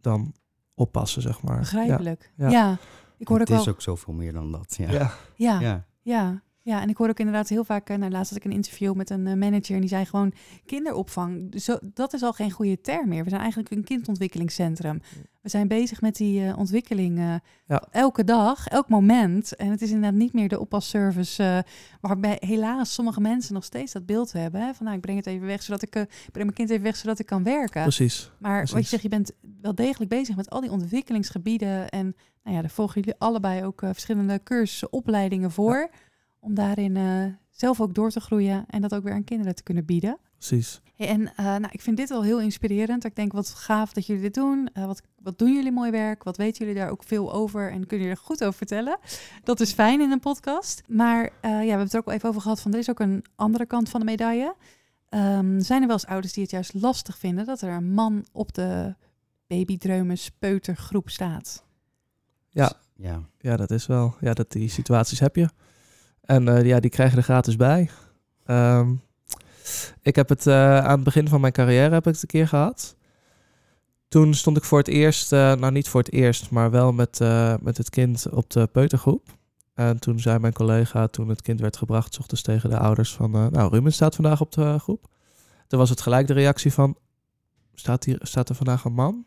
dan 0.00 0.32
oppassen, 0.74 1.22
zeg 1.22 1.42
maar. 1.42 1.58
Begrijpelijk. 1.58 2.32
Ja. 2.36 2.50
Ja. 2.50 2.78
Ik 3.18 3.28
hoor 3.28 3.40
ook 3.40 3.48
het 3.48 3.58
is 3.58 3.64
wel. 3.64 3.74
ook 3.74 3.82
zoveel 3.82 4.14
meer 4.14 4.32
dan 4.32 4.52
dat. 4.52 4.74
Ja. 4.78 4.90
Ja. 5.36 5.60
Ja, 5.60 5.84
ja. 6.02 6.42
Ja. 6.66 6.80
en 6.80 6.88
ik 6.88 6.96
hoor 6.96 7.08
ook 7.08 7.18
inderdaad 7.18 7.48
heel 7.48 7.64
vaak, 7.64 7.90
uh, 7.90 7.96
nou, 7.96 8.10
laatst 8.10 8.30
had 8.30 8.38
ik 8.38 8.44
een 8.44 8.56
interview 8.56 8.94
met 8.94 9.10
een 9.10 9.26
uh, 9.26 9.34
manager 9.34 9.74
en 9.74 9.80
die 9.80 9.88
zei 9.88 10.04
gewoon 10.04 10.32
kinderopvang, 10.66 11.60
zo, 11.60 11.78
dat 11.82 12.12
is 12.12 12.22
al 12.22 12.32
geen 12.32 12.50
goede 12.50 12.80
term 12.80 13.08
meer. 13.08 13.22
We 13.22 13.28
zijn 13.28 13.40
eigenlijk 13.40 13.70
een 13.70 13.84
kindontwikkelingscentrum. 13.84 15.00
We 15.42 15.48
zijn 15.48 15.68
bezig 15.68 16.00
met 16.00 16.16
die 16.16 16.40
uh, 16.40 16.58
ontwikkeling 16.58 17.40
ja. 17.66 17.82
elke 17.90 18.24
dag, 18.24 18.66
elk 18.66 18.88
moment. 18.88 19.56
En 19.56 19.70
het 19.70 19.82
is 19.82 19.90
inderdaad 19.90 20.18
niet 20.18 20.32
meer 20.32 20.48
de 20.48 20.60
oppasservice 20.60 21.64
waarbij 22.00 22.36
helaas 22.40 22.94
sommige 22.94 23.20
mensen 23.20 23.54
nog 23.54 23.64
steeds 23.64 23.92
dat 23.92 24.06
beeld 24.06 24.32
hebben. 24.32 24.60
Hè? 24.60 24.74
Van 24.74 24.84
nou, 24.84 24.96
ik 24.96 25.02
breng 25.02 25.18
het 25.18 25.26
even 25.26 25.46
weg 25.46 25.62
zodat 25.62 25.82
ik, 25.82 25.94
ik 25.94 26.08
breng 26.32 26.44
mijn 26.44 26.52
kind 26.52 26.70
even 26.70 26.82
weg 26.82 26.96
zodat 26.96 27.18
ik 27.18 27.26
kan 27.26 27.42
werken. 27.42 27.82
Precies. 27.82 28.30
Maar 28.38 28.56
precies. 28.56 28.74
wat 28.74 28.82
je 28.82 28.88
zegt, 28.88 29.02
je 29.02 29.08
bent 29.08 29.32
wel 29.60 29.74
degelijk 29.74 30.10
bezig 30.10 30.36
met 30.36 30.50
al 30.50 30.60
die 30.60 30.70
ontwikkelingsgebieden 30.70 31.88
en 31.88 32.16
nou 32.42 32.56
ja, 32.56 32.62
daar 32.62 32.70
volgen 32.70 33.00
jullie 33.00 33.18
allebei 33.18 33.64
ook 33.64 33.80
verschillende 33.80 34.42
cursussen, 34.42 34.92
opleidingen 34.92 35.50
voor. 35.50 35.88
Ja 35.90 36.05
om 36.46 36.54
daarin 36.54 36.96
uh, 36.96 37.24
zelf 37.50 37.80
ook 37.80 37.94
door 37.94 38.10
te 38.10 38.20
groeien 38.20 38.64
en 38.68 38.80
dat 38.80 38.94
ook 38.94 39.02
weer 39.02 39.12
aan 39.12 39.24
kinderen 39.24 39.54
te 39.54 39.62
kunnen 39.62 39.84
bieden. 39.84 40.18
Precies. 40.38 40.80
Hey, 40.96 41.08
en 41.08 41.20
uh, 41.20 41.36
nou, 41.36 41.68
ik 41.70 41.80
vind 41.80 41.96
dit 41.96 42.08
wel 42.08 42.22
heel 42.22 42.40
inspirerend. 42.40 43.04
Ik 43.04 43.16
denk, 43.16 43.32
wat 43.32 43.48
gaaf 43.48 43.92
dat 43.92 44.06
jullie 44.06 44.22
dit 44.22 44.34
doen. 44.34 44.68
Uh, 44.74 44.84
wat, 44.84 45.02
wat 45.22 45.38
doen 45.38 45.54
jullie 45.54 45.72
mooi 45.72 45.90
werk? 45.90 46.22
Wat 46.22 46.36
weten 46.36 46.66
jullie 46.66 46.80
daar 46.80 46.90
ook 46.90 47.02
veel 47.04 47.32
over? 47.32 47.70
En 47.70 47.86
kunnen 47.86 48.06
jullie 48.06 48.20
er 48.20 48.26
goed 48.26 48.44
over 48.44 48.56
vertellen? 48.56 48.98
Dat 49.44 49.60
is 49.60 49.72
fijn 49.72 50.00
in 50.00 50.10
een 50.10 50.20
podcast. 50.20 50.82
Maar 50.86 51.22
ja, 51.22 51.30
we 51.40 51.48
hebben 51.48 51.78
het 51.78 51.92
er 51.92 51.98
ook 51.98 52.04
wel 52.04 52.14
even 52.14 52.28
over 52.28 52.40
gehad 52.40 52.60
van, 52.60 52.72
er 52.72 52.78
is 52.78 52.90
ook 52.90 53.00
een 53.00 53.24
andere 53.34 53.66
kant 53.66 53.88
van 53.88 54.00
de 54.00 54.06
medaille. 54.06 54.54
Um, 55.10 55.60
zijn 55.60 55.80
er 55.80 55.86
wel 55.86 55.96
eens 55.96 56.06
ouders 56.06 56.32
die 56.32 56.42
het 56.42 56.52
juist 56.52 56.74
lastig 56.74 57.18
vinden 57.18 57.46
dat 57.46 57.60
er 57.60 57.72
een 57.72 57.92
man 57.92 58.26
op 58.32 58.54
de 58.54 58.94
babydreumes 59.46 60.30
peutergroep 60.38 61.10
staat? 61.10 61.64
Ja. 62.48 62.72
Ja. 62.94 63.22
ja, 63.38 63.56
dat 63.56 63.70
is 63.70 63.86
wel. 63.86 64.14
Ja, 64.20 64.32
dat, 64.32 64.52
die 64.52 64.68
situaties 64.68 65.20
heb 65.20 65.36
je. 65.36 65.48
En 66.26 66.46
uh, 66.46 66.64
ja, 66.64 66.80
die 66.80 66.90
krijgen 66.90 67.18
er 67.18 67.24
gratis 67.24 67.56
bij. 67.56 67.90
Um, 68.46 69.00
ik 70.02 70.16
heb 70.16 70.28
het 70.28 70.46
uh, 70.46 70.78
aan 70.78 70.94
het 70.94 71.04
begin 71.04 71.28
van 71.28 71.40
mijn 71.40 71.52
carrière 71.52 71.94
heb 71.94 72.06
ik 72.06 72.12
het 72.12 72.22
een 72.22 72.28
keer 72.28 72.48
gehad. 72.48 72.96
Toen 74.08 74.34
stond 74.34 74.56
ik 74.56 74.64
voor 74.64 74.78
het 74.78 74.88
eerst, 74.88 75.32
uh, 75.32 75.54
nou 75.54 75.72
niet 75.72 75.88
voor 75.88 76.00
het 76.00 76.12
eerst, 76.12 76.50
maar 76.50 76.70
wel 76.70 76.92
met, 76.92 77.18
met 77.60 77.76
het 77.76 77.90
kind 77.90 78.26
op 78.30 78.50
de 78.50 78.66
peutergroep. 78.66 79.28
En 79.74 80.00
toen 80.00 80.20
zei 80.20 80.38
mijn 80.38 80.52
collega, 80.52 81.06
toen 81.06 81.28
het 81.28 81.42
kind 81.42 81.60
werd 81.60 81.76
gebracht, 81.76 82.14
s 82.14 82.18
ochtends 82.18 82.42
tegen 82.42 82.70
de 82.70 82.78
ouders 82.78 83.14
van, 83.14 83.30
nou 83.30 83.70
Ruben 83.70 83.92
staat 83.92 84.14
vandaag 84.14 84.40
op 84.40 84.52
de 84.52 84.78
groep. 84.78 85.06
Toen 85.66 85.78
was 85.78 85.90
het 85.90 86.00
gelijk 86.00 86.26
de 86.26 86.32
reactie 86.32 86.72
van, 86.72 86.96
staat, 87.74 88.04
hier, 88.04 88.18
staat 88.22 88.48
er 88.48 88.54
vandaag 88.54 88.84
een 88.84 88.92
man? 88.92 89.24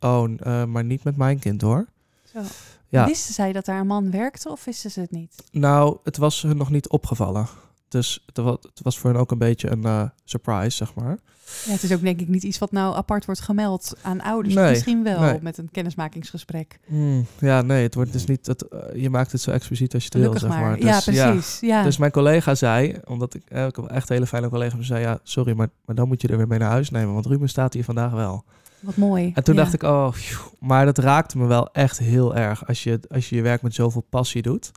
Oh, 0.00 0.28
maar 0.66 0.84
niet 0.84 1.04
met 1.04 1.16
mijn 1.16 1.38
kind 1.38 1.60
hoor. 1.60 1.86
Zo. 2.32 2.40
Ja. 2.88 3.06
Wisten 3.06 3.34
zij 3.34 3.52
dat 3.52 3.64
daar 3.64 3.80
een 3.80 3.86
man 3.86 4.10
werkte 4.10 4.50
of 4.50 4.64
wisten 4.64 4.90
ze 4.90 5.00
het 5.00 5.10
niet? 5.10 5.44
Nou, 5.50 5.98
het 6.04 6.16
was 6.16 6.42
hun 6.42 6.56
nog 6.56 6.70
niet 6.70 6.88
opgevallen. 6.88 7.46
Dus 7.88 8.24
het 8.32 8.80
was, 8.82 8.98
voor 8.98 9.10
hen 9.10 9.20
ook 9.20 9.30
een 9.30 9.38
beetje 9.38 9.70
een 9.70 9.82
uh, 9.82 10.02
surprise, 10.24 10.76
zeg 10.76 10.94
maar. 10.94 11.18
Ja, 11.64 11.72
het 11.72 11.82
is 11.82 11.92
ook 11.92 12.00
denk 12.00 12.20
ik 12.20 12.28
niet 12.28 12.42
iets 12.42 12.58
wat 12.58 12.72
nou 12.72 12.96
apart 12.96 13.24
wordt 13.24 13.40
gemeld 13.40 13.96
aan 14.02 14.20
ouders. 14.20 14.54
Nee, 14.54 14.70
misschien 14.70 15.02
wel 15.02 15.20
nee. 15.20 15.38
met 15.42 15.58
een 15.58 15.70
kennismakingsgesprek. 15.70 16.78
Mm, 16.86 17.26
ja, 17.38 17.62
nee, 17.62 17.82
het 17.82 17.94
wordt 17.94 18.12
dus 18.12 18.24
niet. 18.24 18.46
Het, 18.46 18.64
uh, 18.72 19.02
je 19.02 19.10
maakt 19.10 19.32
het 19.32 19.40
zo 19.40 19.50
expliciet 19.50 19.94
als 19.94 20.02
je 20.02 20.08
het 20.12 20.22
wil, 20.22 20.38
zeg 20.38 20.48
maar. 20.50 20.60
maar. 20.60 20.76
Dus, 20.76 20.84
ja, 20.84 21.00
precies. 21.00 21.60
Ja. 21.60 21.78
ja. 21.78 21.82
Dus 21.82 21.96
mijn 21.96 22.10
collega 22.10 22.54
zei, 22.54 23.00
omdat 23.04 23.34
ik, 23.34 23.42
eh, 23.48 23.66
ik 23.66 23.76
heb 23.76 23.84
echt 23.84 24.08
hele 24.08 24.26
fijne 24.26 24.48
collega's, 24.48 24.76
die 24.76 24.84
zei 24.84 25.00
ja, 25.00 25.18
sorry, 25.22 25.52
maar, 25.56 25.68
maar 25.84 25.96
dan 25.96 26.08
moet 26.08 26.22
je 26.22 26.28
er 26.28 26.36
weer 26.36 26.48
mee 26.48 26.58
naar 26.58 26.70
huis 26.70 26.90
nemen, 26.90 27.14
want 27.14 27.26
Ruben 27.26 27.48
staat 27.48 27.72
hier 27.72 27.84
vandaag 27.84 28.12
wel. 28.12 28.44
Wat 28.82 28.96
mooi. 28.96 29.32
En 29.34 29.44
toen 29.44 29.54
ja. 29.54 29.60
dacht 29.60 29.74
ik, 29.74 29.82
oh, 29.82 30.12
phew, 30.12 30.40
maar 30.60 30.84
dat 30.84 30.98
raakte 30.98 31.38
me 31.38 31.46
wel 31.46 31.72
echt 31.72 31.98
heel 31.98 32.36
erg. 32.36 32.66
Als 32.66 32.82
je, 32.82 33.00
als 33.08 33.28
je 33.28 33.36
je 33.36 33.42
werk 33.42 33.62
met 33.62 33.74
zoveel 33.74 34.06
passie 34.10 34.42
doet 34.42 34.70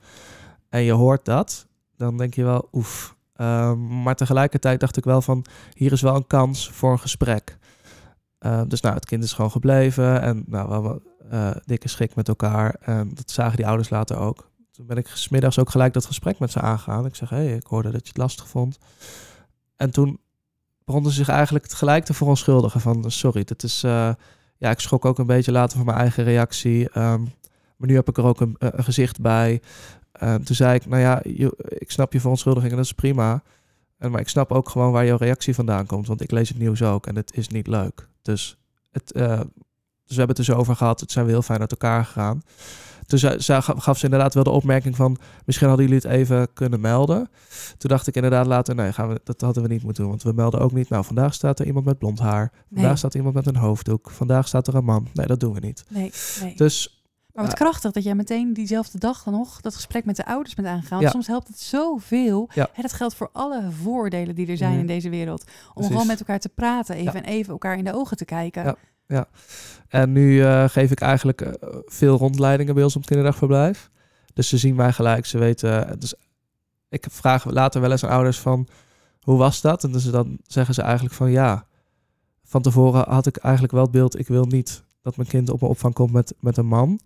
en 0.70 0.82
je 0.82 0.92
hoort 0.92 1.26
dat, 1.26 1.68
dan 1.98 2.18
denk 2.18 2.34
je 2.34 2.44
wel, 2.44 2.68
oef. 2.72 3.16
Um, 3.42 4.02
maar 4.04 4.16
tegelijkertijd 4.16 4.80
dacht 4.80 4.98
ik 4.98 5.04
wel 5.04 5.22
van, 5.22 5.46
hier 5.74 5.92
is 5.92 6.02
wel 6.02 6.16
een 6.16 6.28
kans 6.28 6.70
voor 6.70 6.92
een 6.92 7.00
gesprek. 7.00 7.58
Uh, 8.40 8.62
dus 8.68 8.82
nou, 8.82 8.96
het 8.96 9.06
kind 9.06 9.24
is 9.24 9.34
gewoon 9.34 9.52
gebleven 9.52 10.22
en 10.22 10.44
nou, 10.48 10.68
we 10.68 10.74
hebben 10.74 11.02
uh, 11.32 11.62
dikke 11.66 11.88
schik 11.88 12.16
met 12.16 12.28
elkaar. 12.28 12.76
En 12.80 13.12
dat 13.14 13.32
zagen 13.32 13.58
die 13.58 13.68
ouders 13.68 13.90
later 13.90 14.18
ook. 14.18 14.50
Toen 14.72 14.86
ben 14.86 14.98
ik 14.98 15.08
smiddags 15.08 15.60
ook 15.60 15.70
gelijk 15.70 15.94
dat 15.94 16.06
gesprek 16.06 16.40
met 16.40 16.52
ze 16.52 16.60
aangegaan. 16.60 17.06
Ik 17.06 17.16
zeg, 17.16 17.30
hé, 17.30 17.38
hey, 17.38 17.56
ik 17.56 17.68
hoorde 17.68 17.92
dat 17.92 18.02
je 18.02 18.08
het 18.08 18.18
lastig 18.18 18.48
vond. 18.48 18.78
En 19.76 19.92
toen 19.92 20.20
begonnen 20.86 21.12
ze 21.12 21.18
zich 21.18 21.30
eigenlijk 21.30 21.72
gelijk 21.72 22.06
te 22.06 22.14
verontschuldigen 22.14 22.82
van 22.82 23.12
sorry, 23.12 23.44
dit 23.44 23.64
is, 23.64 23.84
uh, 23.84 24.10
ja, 24.58 24.70
ik 24.70 24.80
schrok 24.80 25.06
ook 25.06 25.20
een 25.20 25.26
beetje 25.26 25.52
later 25.52 25.78
van 25.78 25.86
mijn 25.86 25.98
eigen 25.98 26.24
reactie. 26.24 27.00
Um, 27.00 27.34
maar 27.78 27.88
nu 27.88 27.96
heb 27.96 28.10
ik 28.10 28.18
er 28.18 28.24
ook 28.24 28.42
een, 28.42 28.56
een 28.60 28.84
gezicht 28.84 29.22
bij. 29.22 29.62
Uh, 30.24 30.36
toen 30.36 30.56
zei 30.56 30.76
ik, 30.76 30.86
nou 30.86 31.02
ja, 31.02 31.20
je, 31.24 31.56
ik 31.68 31.92
snap 31.92 32.14
je 32.14 32.20
verontschuldiging 32.20 32.72
en 32.72 32.78
dat 32.78 32.86
is 32.86 32.94
prima. 32.94 33.44
En, 33.98 34.12
maar 34.12 34.22
ik 34.22 34.30
snap 34.30 34.52
ook 34.52 34.70
gewoon 34.70 34.92
waar 34.92 35.06
jouw 35.06 35.18
reactie 35.18 35.56
vandaan 35.56 35.86
komt, 35.86 36.08
want 36.08 36.22
ik 36.22 36.32
lees 36.32 36.50
het 36.50 36.58
nieuws 36.58 36.84
ook 36.84 37.08
en 37.08 37.16
het 37.16 37.38
is 37.38 37.48
niet 37.48 37.68
leuk. 37.68 38.08
Dus, 38.22 38.58
het, 38.92 39.16
uh, 39.16 39.40
dus 40.06 40.16
we 40.16 40.18
hebben 40.18 40.36
het 40.36 40.46
zo 40.46 40.54
over 40.56 40.76
gehad, 40.76 41.00
het 41.00 41.12
zijn 41.12 41.26
we 41.26 41.32
heel 41.32 41.42
fijn 41.42 41.60
uit 41.60 41.72
elkaar 41.72 42.06
gegaan. 42.06 42.42
Toen 43.08 43.20
ze, 43.20 43.36
gaf 43.78 43.98
ze 43.98 44.04
inderdaad 44.04 44.34
wel 44.34 44.44
de 44.44 44.50
opmerking 44.50 44.96
van... 44.96 45.18
misschien 45.46 45.68
hadden 45.68 45.86
jullie 45.86 46.02
het 46.02 46.12
even 46.12 46.54
kunnen 46.54 46.80
melden. 46.80 47.30
Toen 47.78 47.90
dacht 47.90 48.08
ik 48.08 48.16
inderdaad 48.16 48.46
later... 48.46 48.76
nee, 48.76 48.94
gaan 48.94 49.10
we, 49.10 49.22
dat 49.24 49.42
hadden 49.42 49.64
we 49.64 49.70
niet 49.70 49.84
moeten 49.84 50.02
doen. 50.02 50.12
Want 50.12 50.24
we 50.24 50.34
melden 50.34 50.60
ook 50.60 50.72
niet... 50.72 50.90
nou, 50.90 51.06
vandaag 51.06 51.34
staat 51.34 51.60
er 51.60 51.66
iemand 51.66 51.86
met 51.86 51.98
blond 51.98 52.20
haar. 52.20 52.52
Vandaag 52.68 52.88
Nee. 52.88 52.96
staat 52.96 53.12
er 53.14 53.18
iemand 53.18 53.36
met 53.36 53.48
een 53.48 53.56
hoofddoek. 53.56 54.10
Vandaag 54.12 54.48
staat 54.48 54.68
er 54.68 54.76
een 54.76 54.84
man. 54.86 55.08
Nee, 55.14 55.28
dat 55.28 55.40
doen 55.40 55.54
we 55.54 55.60
niet. 55.60 55.84
Nee, 55.90 56.12
nee. 56.42 56.56
Dus 56.56 57.04
Maar 57.34 57.46
wat 57.46 57.54
krachtig 57.54 57.92
dat 57.92 58.04
jij 58.04 58.16
meteen 58.16 58.54
diezelfde 58.54 58.98
dag 59.00 59.24
dan 59.24 59.34
nog 59.34 59.62
dat 59.62 59.76
gesprek 59.76 60.06
met 60.06 60.16
de 60.16 60.26
ouders 60.26 60.56
bent 60.56 60.68
aangegaan. 60.68 61.02
Ja. 61.02 61.10
Soms 61.10 61.28
helpt 61.28 61.48
het 61.48 61.60
zoveel. 61.60 62.50
Ja. 62.54 62.68
Hè, 62.74 62.82
dat 62.82 62.94
geldt 62.94 63.16
voor 63.16 63.30
alle 63.34 63.72
vooroordelen 63.82 64.36
die 64.36 64.48
er 64.48 64.58
zijn 64.58 64.72
Mhm. 64.72 64.80
in 64.80 64.88
deze 64.88 65.10
wereld. 65.10 65.42
Om 65.44 65.74
Precies. 65.74 65.92
gewoon 65.92 66.08
met 66.08 66.20
elkaar 66.20 66.40
te 66.40 66.50
praten 66.50 66.96
even 66.96 67.14
en 67.14 67.24
even 67.24 67.52
elkaar 67.52 67.78
in 67.78 67.84
de 67.84 67.94
ogen 67.94 68.18
te 68.18 68.26
kijken. 68.26 68.76
Ja. 69.08 69.28
En 69.88 70.12
nu 70.12 70.44
eh, 70.44 70.70
geef 70.70 70.92
ik 70.92 71.02
eigenlijk 71.02 71.42
eh, 71.42 71.54
veel 71.86 72.18
rondleidingen 72.18 72.74
bij 72.74 72.84
ons 72.84 72.94
op 72.96 73.02
het 73.02 73.10
kinderdagverblijf. 73.10 73.90
Dus 74.34 74.50
ze 74.50 74.58
zien 74.58 74.76
mij 74.76 74.94
gelijk, 74.94 75.26
ze 75.26 75.38
weten. 75.38 76.00
Dus 76.00 76.14
ik 76.90 77.06
vraag 77.10 77.46
later 77.46 77.82
wel 77.82 77.92
eens 77.92 78.04
aan 78.04 78.10
ouders 78.10 78.40
van 78.40 78.68
hoe 79.22 79.38
was 79.38 79.62
dat? 79.62 79.84
En 79.84 79.92
dus 79.92 80.04
dan 80.04 80.38
zeggen 80.48 80.74
ze 80.74 80.82
eigenlijk 80.82 81.16
van 81.16 81.32
ja. 81.32 81.68
Van 82.44 82.62
tevoren 82.62 83.10
had 83.10 83.26
ik 83.26 83.38
eigenlijk 83.38 83.74
wel 83.74 83.84
het 83.84 83.92
beeld, 83.92 84.20
ik 84.20 84.28
wil 84.28 84.46
niet 84.46 84.84
dat 85.02 85.16
mijn 85.18 85.30
kind 85.30 85.50
op 85.50 85.62
een 85.62 85.68
opvang 85.68 85.94
komt 85.94 86.12
met, 86.12 86.34
met 86.40 86.58
een 86.58 86.66
man. 86.66 87.00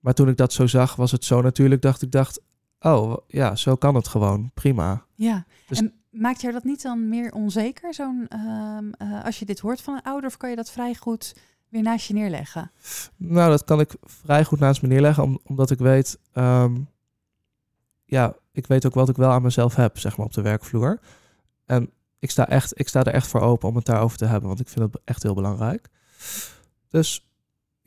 Maar 0.00 0.14
toen 0.14 0.28
ik 0.28 0.36
dat 0.36 0.52
zo 0.52 0.66
zag, 0.66 0.96
was 0.96 1.12
het 1.12 1.24
zo 1.24 1.42
natuurlijk 1.42 1.82
dacht 1.82 2.02
ik 2.02 2.10
dacht, 2.10 2.40
oh 2.80 3.16
ja, 3.26 3.56
zo 3.56 3.74
kan 3.76 3.94
het 3.94 4.08
gewoon, 4.08 4.50
prima. 4.54 5.04
Ja. 5.14 5.44
Dus- 5.68 5.78
En 5.78 5.92
maakt 6.18 6.40
jou 6.40 6.52
dat 6.52 6.64
niet 6.64 6.82
dan 6.82 7.08
meer 7.08 7.32
onzeker, 7.32 7.94
zo'n, 7.94 8.26
ehm, 8.28 8.90
eh, 8.90 9.24
als 9.24 9.38
je 9.38 9.44
dit 9.44 9.58
hoort 9.58 9.80
van 9.80 9.94
een 9.94 10.02
ouder, 10.02 10.28
of 10.28 10.36
kan 10.36 10.50
je 10.50 10.56
dat 10.56 10.70
vrij 10.70 10.94
goed 10.94 11.34
weer 11.68 11.82
naast 11.82 12.06
je 12.06 12.14
neerleggen? 12.14 12.70
Nou, 13.16 13.50
dat 13.50 13.64
kan 13.64 13.80
ik 13.80 13.94
vrij 14.02 14.44
goed 14.44 14.58
naast 14.58 14.82
me 14.82 14.88
neerleggen, 14.88 15.22
om, 15.22 15.40
omdat 15.44 15.70
ik 15.70 15.78
weet, 15.78 16.18
ehm, 16.32 16.76
ja, 18.04 18.36
ik 18.52 18.66
weet 18.66 18.86
ook 18.86 18.94
wat 18.94 19.08
ik 19.08 19.16
wel 19.16 19.30
aan 19.30 19.42
mezelf 19.42 19.74
heb, 19.74 19.98
zeg 19.98 20.16
maar, 20.16 20.26
op 20.26 20.32
de 20.32 20.42
werkvloer. 20.42 21.00
En 21.66 21.90
ik 22.18 22.30
sta, 22.30 22.48
echt, 22.48 22.80
ik 22.80 22.88
sta 22.88 23.04
er 23.04 23.12
echt 23.12 23.26
voor 23.26 23.40
open 23.40 23.68
om 23.68 23.76
het 23.76 23.86
daarover 23.86 24.18
te 24.18 24.26
hebben, 24.26 24.48
want 24.48 24.60
ik 24.60 24.68
vind 24.68 24.92
het 24.92 25.02
echt 25.04 25.22
heel 25.22 25.34
belangrijk. 25.34 25.88
Dus 26.88 27.27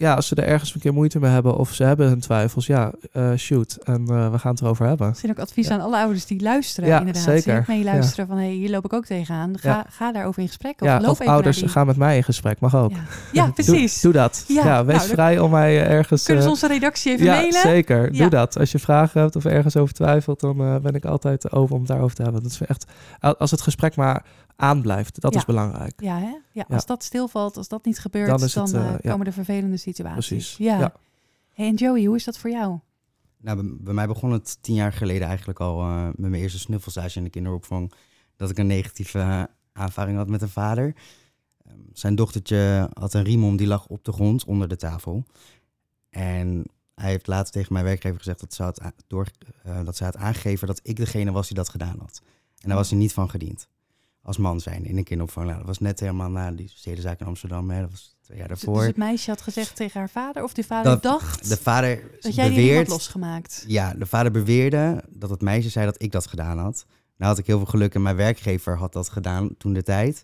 ja, 0.01 0.13
als 0.13 0.27
ze 0.27 0.35
er 0.35 0.43
ergens 0.43 0.73
een 0.73 0.79
keer 0.79 0.93
moeite 0.93 1.19
mee 1.19 1.31
hebben 1.31 1.57
of 1.57 1.73
ze 1.73 1.83
hebben 1.83 2.07
hun 2.07 2.19
twijfels, 2.19 2.65
ja, 2.65 2.91
eh, 3.11 3.33
shoot. 3.37 3.77
En 3.83 4.07
eh, 4.07 4.31
we 4.31 4.39
gaan 4.39 4.51
het 4.51 4.61
erover 4.61 4.87
hebben. 4.87 5.07
Misschien 5.07 5.29
ook 5.29 5.39
advies 5.39 5.67
Ja. 5.67 5.73
aan 5.73 5.81
alle 5.81 5.97
ouders 5.97 6.25
die 6.25 6.41
luisteren, 6.41 6.89
Ja, 6.89 6.99
inderdaad. 6.99 7.23
zeker. 7.23 7.63
Mee 7.67 7.83
luisteren 7.83 8.27
van, 8.27 8.37
hey, 8.37 8.49
hier 8.49 8.69
loop 8.69 8.85
ik 8.85 8.93
ook 8.93 9.05
tegenaan. 9.05 9.57
Ga, 9.59 9.85
ga 9.89 10.11
daarover 10.11 10.41
in 10.41 10.47
gesprek. 10.47 10.81
Of 10.81 10.87
ja, 10.87 10.99
loop 11.01 11.09
of 11.09 11.19
even 11.19 11.33
ouders 11.33 11.57
die... 11.57 11.67
gaan 11.67 11.85
met 11.85 11.95
mij 11.95 12.17
in 12.17 12.23
gesprek, 12.23 12.59
mag 12.59 12.75
ook. 12.75 12.91
Ja, 13.31 13.51
precies. 13.55 14.01
Doe, 14.01 14.11
doe 14.11 14.21
dat. 14.21 14.43
Ja, 14.47 14.85
wees 14.85 14.97
nou, 14.97 15.09
vrij 15.09 15.39
om 15.39 15.51
mij 15.51 15.83
eh, 15.83 15.91
ergens... 15.91 16.23
Kunnen 16.23 16.43
ze 16.43 16.49
onze 16.49 16.67
redactie 16.67 17.11
even 17.11 17.25
ja, 17.25 17.33
mailen? 17.33 17.61
zeker. 17.61 18.11
Doe 18.13 18.29
dat. 18.29 18.59
Als 18.59 18.71
je 18.71 18.79
vragen 18.79 19.21
hebt 19.21 19.35
of 19.35 19.45
ergens 19.45 19.75
over 19.75 19.93
twijfelt, 19.93 20.39
dan 20.39 20.57
ben 20.81 20.93
ik 20.93 21.05
altijd 21.05 21.51
open 21.51 21.73
om 21.73 21.79
het 21.79 21.89
daarover 21.89 22.15
te 22.15 22.23
hebben. 22.23 22.43
Dat 22.43 22.51
is 22.51 22.61
echt, 22.61 22.85
als 23.19 23.51
het 23.51 23.61
gesprek 23.61 23.95
maar 23.95 24.23
aanblijft, 24.61 25.21
dat 25.21 25.33
Ja. 25.33 25.39
is 25.39 25.45
belangrijk. 25.45 26.01
Ja, 26.01 26.17
hè? 26.19 26.25
Ja, 26.25 26.41
Ja. 26.51 26.65
als 26.75 26.85
dat 26.85 27.03
stilvalt, 27.03 27.57
als 27.57 27.67
dat 27.67 27.85
niet 27.85 27.99
gebeurt, 27.99 28.27
Dan 28.27 28.37
dan, 28.37 28.45
is 28.47 28.53
het, 28.53 28.73
eh, 28.73 28.93
eh, 28.93 28.99
ja. 29.01 29.11
komen 29.11 29.25
er 29.25 29.33
vervelende 29.33 29.77
situaties. 29.77 30.27
Precies. 30.27 30.57
Ja. 30.57 30.79
Ja. 30.79 30.93
Hey, 31.53 31.67
en 31.67 31.75
Joey, 31.75 32.03
hoe 32.05 32.15
is 32.15 32.23
dat 32.23 32.37
voor 32.37 32.49
jou? 32.49 32.79
Nou, 33.37 33.77
bij, 33.81 33.93
mij 33.93 34.07
begon 34.07 34.31
het 34.31 34.57
tien 34.61 34.75
jaar 34.75 34.93
geleden 34.93 35.27
eigenlijk 35.27 35.59
al 35.59 35.81
eh, 35.81 36.03
met 36.05 36.17
mijn 36.17 36.33
eerste 36.41 36.59
snuffelstage 36.59 37.17
in 37.17 37.23
de 37.23 37.29
kinderopvang. 37.29 37.91
Dat 38.35 38.49
ik 38.49 38.57
een 38.57 38.67
negatieve 38.67 39.19
eh, 39.19 39.43
aanvaring 39.73 40.17
had 40.17 40.27
met 40.29 40.41
een 40.41 40.49
vader. 40.49 40.95
Ehm, 41.65 41.75
zijn 41.93 42.15
dochtertje 42.15 42.89
had 42.93 43.13
een 43.13 43.23
riem 43.23 43.43
om, 43.43 43.55
die 43.57 43.67
lag 43.67 43.87
op 43.87 44.03
de 44.05 44.11
grond 44.11 44.45
onder 44.45 44.67
de 44.67 44.75
tafel. 44.75 45.23
En 46.09 46.63
hij 46.95 47.09
heeft 47.09 47.27
later 47.27 47.51
tegen 47.51 47.73
mijn 47.73 47.85
werkgever 47.85 48.17
gezegd 48.17 48.39
dat 48.39 48.53
ze 48.53 48.63
had, 48.63 48.81
door, 49.07 49.27
eh, 49.63 49.83
dat 49.85 49.97
ze 49.97 50.03
had 50.03 50.17
aangegeven 50.17 50.67
dat 50.67 50.79
ik 50.83 50.95
degene 50.95 51.31
was 51.31 51.47
die 51.47 51.55
dat 51.55 51.69
gedaan 51.69 51.99
had. 51.99 52.21
En 52.59 52.67
daar 52.67 52.77
was 52.77 52.89
hij 52.89 52.99
niet 52.99 53.13
van 53.13 53.29
gediend. 53.29 53.67
Als 54.23 54.37
man 54.37 54.59
zijn 54.59 54.85
in 54.85 54.97
een 54.97 55.03
kinderopvang. 55.03 55.45
Nou, 55.45 55.57
dat 55.57 55.67
was 55.67 55.79
net 55.79 55.99
helemaal 55.99 56.29
na 56.29 56.51
die 56.51 56.71
stedenzaak 56.75 57.19
in 57.19 57.25
Amsterdam. 57.25 57.69
Hè. 57.69 57.81
Dat 57.81 57.89
was 57.91 58.15
twee 58.21 58.37
jaar 58.37 58.47
Dus, 58.47 58.57
daarvoor. 58.59 58.79
dus 58.79 58.87
het 58.89 58.97
meisje 58.97 59.29
had 59.29 59.41
gezegd 59.41 59.75
tegen 59.75 59.99
haar 59.99 60.09
vader, 60.09 60.43
of 60.43 60.53
die 60.53 60.65
vader 60.65 60.91
Dat- 60.91 61.03
dacht 61.03 61.49
de 61.49 61.57
vader 61.57 62.01
dat 62.19 62.35
jij 62.35 62.49
die 62.49 62.57
had 62.57 62.65
beweert... 62.67 62.87
losgemaakt. 62.87 63.63
Ja, 63.67 63.93
de 63.93 64.05
vader 64.05 64.31
beweerde 64.31 65.03
dat 65.09 65.29
het 65.29 65.41
meisje 65.41 65.69
zei 65.69 65.85
dat 65.85 66.01
ik 66.03 66.11
dat 66.11 66.27
gedaan 66.27 66.57
had. 66.57 66.85
Nou 67.17 67.29
had 67.31 67.37
ik 67.41 67.47
heel 67.47 67.57
veel 67.57 67.65
geluk 67.67 67.95
en 67.95 68.01
mijn 68.01 68.15
werkgever 68.15 68.77
had 68.77 68.93
dat 68.93 69.09
gedaan 69.09 69.57
toen 69.57 69.73
de 69.73 69.83
tijd. 69.83 70.23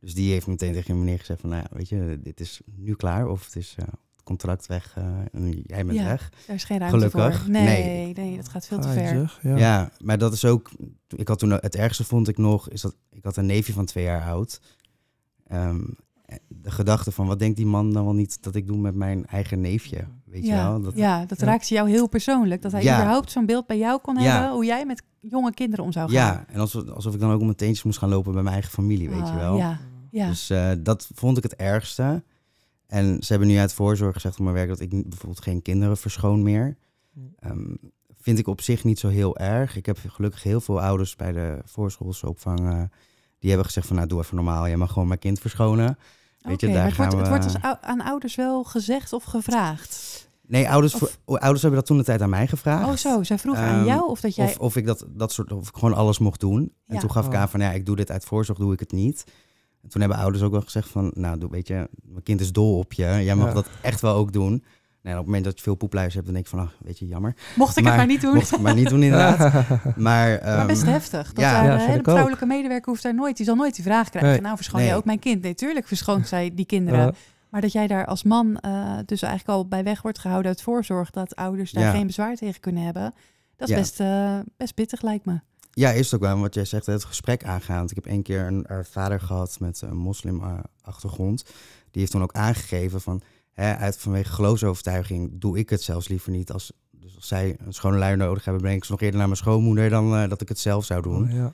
Dus 0.00 0.14
die 0.14 0.32
heeft 0.32 0.46
meteen 0.46 0.72
tegen 0.72 0.98
meneer 0.98 1.18
gezegd 1.18 1.40
van, 1.40 1.50
nou 1.50 1.62
ja, 1.70 1.76
weet 1.76 1.88
je, 1.88 2.18
dit 2.22 2.40
is 2.40 2.60
nu 2.76 2.94
klaar. 2.94 3.28
Of 3.28 3.44
het 3.44 3.56
is 3.56 3.74
eh, 3.78 3.84
contract 4.26 4.66
weg 4.66 4.92
eh, 4.96 5.04
en 5.32 5.50
jij 5.66 5.84
bent 5.86 5.98
Ja. 5.98 6.04
weg. 6.04 6.30
Daar 6.46 6.56
is 6.56 6.64
geen 6.64 6.78
ruimte 6.78 6.96
Gelukkig. 7.10 7.40
voor. 7.40 7.50
Nee, 7.50 7.64
Nee. 7.84 8.12
nee, 8.14 8.36
dat 8.36 8.48
gaat 8.48 8.66
veel 8.66 8.78
te 8.80 8.88
ver. 8.88 9.08
zeg, 9.08 9.38
Ja. 9.42 9.56
Ja. 9.56 9.90
maar 9.98 10.18
dat 10.18 10.32
is 10.32 10.44
ook, 10.44 10.70
ik 11.08 11.28
had 11.28 11.38
toen, 11.38 11.50
het 11.50 11.76
ergste 11.76 12.04
vond 12.04 12.28
ik 12.28 12.38
nog, 12.38 12.68
is 12.68 12.80
dat 12.80 12.96
ik 13.10 13.24
had 13.24 13.36
een 13.36 13.46
neefje 13.46 13.72
van 13.72 13.84
twee 13.84 14.04
jaar 14.04 14.22
oud. 14.22 14.60
Ehm, 15.46 15.80
de 16.48 16.70
gedachte 16.70 17.12
van, 17.12 17.26
wat 17.26 17.38
denkt 17.38 17.56
die 17.56 17.66
man 17.66 17.92
dan 17.92 18.04
wel 18.04 18.14
niet 18.14 18.42
dat 18.42 18.54
ik 18.54 18.66
doe 18.66 18.78
met 18.78 18.94
mijn 18.94 19.26
eigen 19.26 19.60
neefje? 19.60 20.04
Weet 20.24 20.42
je 20.42 20.48
ja, 20.48 20.70
wel? 20.70 20.80
Dat, 20.82 20.96
ja, 20.96 21.24
dat 21.26 21.40
Ja. 21.40 21.46
raakte 21.46 21.74
jou 21.74 21.90
heel 21.90 22.06
persoonlijk. 22.08 22.62
Dat 22.62 22.72
hij 22.72 22.82
Ja. 22.82 22.94
überhaupt 22.96 23.30
zo'n 23.30 23.46
beeld 23.46 23.66
bij 23.66 23.78
jou 23.78 24.00
kon 24.00 24.16
Ja. 24.16 24.22
hebben, 24.32 24.50
hoe 24.50 24.64
jij 24.64 24.84
met 24.86 25.02
jonge 25.20 25.54
kinderen 25.54 25.84
om 25.84 25.92
zou 25.92 26.10
gaan. 26.10 26.14
ja, 26.16 26.44
en 26.48 26.60
alsof, 26.60 26.88
alsof 26.88 27.14
ik 27.14 27.20
dan 27.20 27.30
ook 27.30 27.38
om 27.38 27.44
mijn 27.44 27.56
teentjes 27.56 27.82
moest 27.84 27.98
gaan 27.98 28.08
lopen 28.08 28.32
bij 28.32 28.42
mijn 28.42 28.54
eigen 28.54 28.72
familie, 28.72 29.08
weet 29.08 29.18
je 29.18 29.24
Ah, 29.24 29.36
wel? 29.36 29.56
Ja, 29.56 29.78
ja. 30.10 30.28
Dus 30.28 30.50
eh, 30.50 30.70
dat 30.78 31.08
vond 31.14 31.36
ik 31.36 31.42
het 31.42 31.56
ergste. 31.56 32.22
En 32.86 33.22
ze 33.22 33.26
hebben 33.30 33.48
nu 33.48 33.56
uit 33.58 33.72
voorzorg 33.72 34.14
gezegd 34.14 34.34
op 34.38 34.42
mijn 34.42 34.54
werk 34.54 34.68
dat 34.68 34.80
ik 34.80 34.90
bijvoorbeeld 34.90 35.40
geen 35.42 35.62
kinderen 35.62 35.96
verschoon 35.96 36.42
meer. 36.42 36.76
Ehm, 37.38 37.74
vind 38.20 38.38
ik 38.38 38.46
op 38.46 38.60
zich 38.60 38.84
niet 38.84 38.98
zo 38.98 39.08
heel 39.08 39.36
erg. 39.36 39.76
Ik 39.76 39.86
heb 39.86 39.98
gelukkig 40.08 40.42
heel 40.42 40.60
veel 40.60 40.80
ouders 40.80 41.16
bij 41.16 41.32
de 41.32 41.58
voorschoolse 41.64 42.28
opvang 42.28 42.88
die 43.38 43.48
hebben 43.48 43.66
gezegd 43.66 43.86
van 43.86 43.96
nou 43.96 44.08
doe 44.08 44.20
even 44.20 44.36
normaal, 44.36 44.66
jij 44.66 44.76
mag 44.76 44.92
gewoon 44.92 45.08
mijn 45.08 45.20
kind 45.20 45.38
verschonen. 45.40 45.98
Weet 46.40 46.60
je, 46.60 46.66
daar 46.66 46.76
maar 46.76 46.84
het 46.86 46.96
wordt, 46.96 47.10
gaan 47.12 47.20
het 47.20 47.28
we- 47.28 47.34
wordt 47.38 47.44
als 47.54 47.62
ou- 47.62 47.76
aan 47.80 48.00
ouders 48.00 48.34
wel 48.34 48.64
gezegd 48.64 49.12
of 49.12 49.24
gevraagd. 49.24 50.24
Nee, 50.46 50.68
ouders, 50.70 50.94
Of- 50.94 51.18
ouders 51.24 51.60
hebben 51.62 51.78
dat 51.80 51.86
toen 51.88 51.96
de 51.98 52.04
tijd 52.04 52.22
aan 52.22 52.30
mij 52.30 52.46
gevraagd. 52.46 52.86
Oh 52.88 52.92
zo, 52.96 53.22
zij 53.22 53.38
vroegen 53.38 53.64
aan 53.64 53.78
Ehm, 53.78 53.86
jou 53.86 54.08
of 54.10 54.20
dat 54.20 54.34
jij... 54.34 54.46
Of, 54.46 54.58
of 54.58 54.76
ik 54.76 54.86
dat, 54.86 55.06
dat 55.08 55.32
soort, 55.32 55.52
of 55.52 55.68
ik 55.68 55.74
gewoon 55.74 55.94
alles 55.94 56.18
mocht 56.18 56.40
doen. 56.40 56.72
En 56.86 56.98
toen 56.98 57.10
gaf 57.10 57.26
ik 57.26 57.32
Oh. 57.32 57.38
aan 57.38 57.48
van 57.48 57.60
ja, 57.60 57.72
ik 57.72 57.86
doe 57.86 57.96
dit 57.96 58.10
uit 58.10 58.24
voorzorg, 58.24 58.58
doe 58.58 58.72
ik 58.72 58.80
het 58.80 58.92
niet. 58.92 59.24
En 59.86 59.92
toen 59.92 60.00
hebben 60.00 60.18
ouders 60.18 60.42
ook 60.44 60.50
wel 60.52 60.60
gezegd 60.60 60.88
van, 60.88 61.10
nou, 61.14 61.38
doe, 61.38 61.50
weet 61.50 61.68
je, 61.68 61.88
mijn 62.04 62.22
kind 62.22 62.40
is 62.40 62.52
dol 62.52 62.78
op 62.78 62.92
je. 62.92 63.02
Jij 63.02 63.34
mag 63.34 63.46
Ja. 63.48 63.52
dat 63.54 63.66
echt 63.82 64.00
wel 64.00 64.14
ook 64.14 64.32
doen. 64.32 64.50
Nee, 64.50 65.14
en 65.14 65.20
op 65.20 65.26
het 65.26 65.26
moment 65.26 65.44
dat 65.44 65.56
je 65.56 65.62
veel 65.62 65.74
poepluis 65.74 66.12
hebt, 66.14 66.24
dan 66.26 66.34
denk 66.34 66.46
ik 66.46 66.50
van, 66.50 66.60
ach, 66.60 66.76
weet 66.78 66.98
je, 66.98 67.06
jammer. 67.06 67.34
Mocht 67.56 67.76
ik 67.76 67.82
maar- 67.82 67.92
het 67.92 68.00
maar 68.00 68.10
niet 68.10 68.20
doen. 68.20 68.34
Mocht 68.34 68.52
ik 68.52 68.60
maar 68.60 68.74
niet 68.74 68.88
doen 68.88 69.02
inderdaad. 69.02 69.38
Maar, 69.96 70.40
maar 70.44 70.66
best 70.66 70.82
ehm, 70.82 70.90
heftig. 70.90 71.32
Dat 71.32 71.44
ja. 71.44 71.52
daar, 71.52 71.64
Ja, 71.80 71.86
eh, 71.86 71.92
de 71.92 71.98
ook. 71.98 72.04
vrouwelijke 72.04 72.46
medewerker 72.46 72.88
hoeft 72.90 73.02
daar 73.02 73.14
nooit... 73.14 73.36
Die 73.36 73.46
zal 73.46 73.54
nooit 73.54 73.74
die 73.74 73.84
vraag 73.84 74.08
krijgen. 74.08 74.30
Nee. 74.30 74.40
Nou, 74.40 74.56
verschoon 74.56 74.78
Nee. 74.80 74.88
jij 74.88 74.96
ook 74.96 75.04
mijn 75.04 75.18
kind? 75.18 75.42
Nee, 75.42 75.54
tuurlijk 75.54 75.86
verschoont 75.86 76.28
zij 76.34 76.50
die 76.54 76.66
kinderen. 76.66 77.14
Maar 77.48 77.60
dat 77.60 77.72
jij 77.72 77.86
daar 77.86 78.06
als 78.06 78.22
man 78.22 78.58
eh, 78.58 78.98
dus 79.06 79.22
eigenlijk 79.22 79.58
al 79.58 79.66
bij 79.68 79.84
weg 79.84 80.02
wordt 80.02 80.18
gehouden 80.18 80.50
uit 80.50 80.62
voorzorg... 80.62 81.10
dat 81.10 81.34
ouders 81.36 81.72
daar 81.72 81.84
Ja. 81.84 81.90
geen 81.90 82.06
bezwaar 82.06 82.34
tegen 82.36 82.60
kunnen 82.60 82.82
hebben... 82.84 83.14
dat 83.56 83.68
is 83.68 83.74
Ja. 83.74 83.80
best, 83.80 84.00
eh, 84.00 84.38
best 84.56 84.74
pittig, 84.74 85.02
lijkt 85.02 85.24
me. 85.24 85.40
Ja, 85.78 85.90
is 85.90 86.04
het 86.10 86.14
ook 86.14 86.20
wel. 86.20 86.38
Wat 86.38 86.54
jij 86.54 86.64
zegt, 86.64 86.86
het 86.86 87.04
gesprek 87.04 87.44
aangaand. 87.44 87.90
Ik 87.90 87.96
heb 87.96 88.06
één 88.06 88.22
keer 88.22 88.46
een 88.46 88.66
eh, 88.66 88.78
vader 88.82 89.20
gehad 89.20 89.56
met 89.60 89.80
een 89.80 89.96
moslim-achtergrond. 89.96 91.44
Die 91.90 92.00
heeft 92.00 92.10
toen 92.10 92.22
ook 92.22 92.32
aangegeven 92.32 93.00
van... 93.00 93.22
Hè, 93.52 93.76
uit 93.76 93.98
vanwege 93.98 94.32
geloofsovertuiging 94.32 95.30
doe 95.32 95.58
ik 95.58 95.70
het 95.70 95.82
zelfs 95.82 96.08
liever 96.08 96.30
niet. 96.30 96.52
Als, 96.52 96.72
dus 96.90 97.14
als 97.16 97.28
zij 97.28 97.56
een 97.64 97.74
schone 97.74 97.98
luier 97.98 98.16
nodig 98.16 98.44
hebben... 98.44 98.62
breng 98.62 98.76
ik 98.76 98.84
ze 98.84 98.90
nog 98.92 99.00
eerder 99.00 99.18
naar 99.18 99.28
mijn 99.28 99.38
schoonmoeder... 99.38 99.90
dan 99.90 100.16
eh, 100.16 100.28
dat 100.28 100.40
ik 100.40 100.48
het 100.48 100.58
zelf 100.58 100.84
zou 100.84 101.02
doen. 101.02 101.22
Oh, 101.24 101.32
ja. 101.32 101.52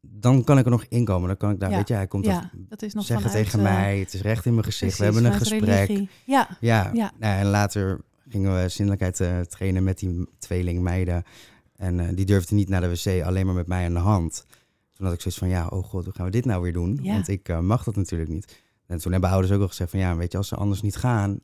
Dan 0.00 0.44
kan 0.44 0.58
ik 0.58 0.64
er 0.64 0.70
nog 0.70 0.84
inkomen. 0.88 1.28
Dan 1.28 1.36
kan 1.36 1.50
ik 1.50 1.60
daar, 1.60 1.70
Ja. 1.70 1.76
weet 1.76 1.88
je, 1.88 1.94
hij 1.94 2.06
komt 2.06 2.24
Ja, 2.24 2.40
dat 2.40 2.50
dat 2.68 2.82
is 2.82 2.94
nog 2.94 3.04
zeggen 3.04 3.30
vanuit, 3.30 3.46
tegen 3.46 3.66
eh, 3.66 3.72
mij. 3.74 3.98
Het 3.98 4.14
is 4.14 4.20
recht 4.20 4.46
in 4.46 4.52
mijn 4.52 4.64
gezicht. 4.64 4.96
precies, 4.96 4.98
we 4.98 5.04
hebben 5.04 5.32
een 5.32 5.38
gesprek. 5.38 5.86
religie. 5.86 6.08
Ja, 6.24 6.48
Ja, 6.60 6.90
Ja. 6.92 7.12
Nou, 7.18 7.38
en 7.38 7.46
later 7.46 8.00
gingen 8.28 8.62
we 8.62 8.68
zindelijkheid 8.68 9.20
eh, 9.20 9.40
trainen 9.40 9.84
met 9.84 9.98
die 9.98 10.28
tweelingmeiden. 10.38 11.24
En 11.82 12.00
eh, 12.00 12.16
die 12.16 12.24
durfden 12.24 12.56
niet 12.56 12.68
naar 12.68 12.80
de 12.80 12.88
wc, 12.88 13.22
alleen 13.24 13.46
maar 13.46 13.54
met 13.54 13.66
mij 13.66 13.84
aan 13.84 13.92
de 13.94 13.98
hand. 14.00 14.44
Toen 14.92 15.06
had 15.06 15.14
ik 15.14 15.20
zoiets 15.20 15.40
van, 15.40 15.48
ja, 15.48 15.66
oh 15.66 15.84
god, 15.84 16.04
hoe 16.04 16.14
gaan 16.14 16.24
we 16.24 16.30
dit 16.30 16.44
nou 16.44 16.62
weer 16.62 16.72
doen? 16.72 16.98
Ja. 17.02 17.12
Want 17.12 17.28
ik 17.28 17.48
eh, 17.48 17.58
mag 17.58 17.84
dat 17.84 17.96
natuurlijk 17.96 18.30
niet. 18.30 18.62
En 18.86 18.98
toen 18.98 19.12
hebben 19.12 19.30
ouders 19.30 19.52
ook 19.52 19.60
al 19.60 19.68
gezegd 19.68 19.90
van, 19.90 20.00
ja, 20.00 20.16
weet 20.16 20.32
je, 20.32 20.38
als 20.38 20.48
ze 20.48 20.54
anders 20.56 20.82
niet 20.82 20.96
gaan, 20.96 21.40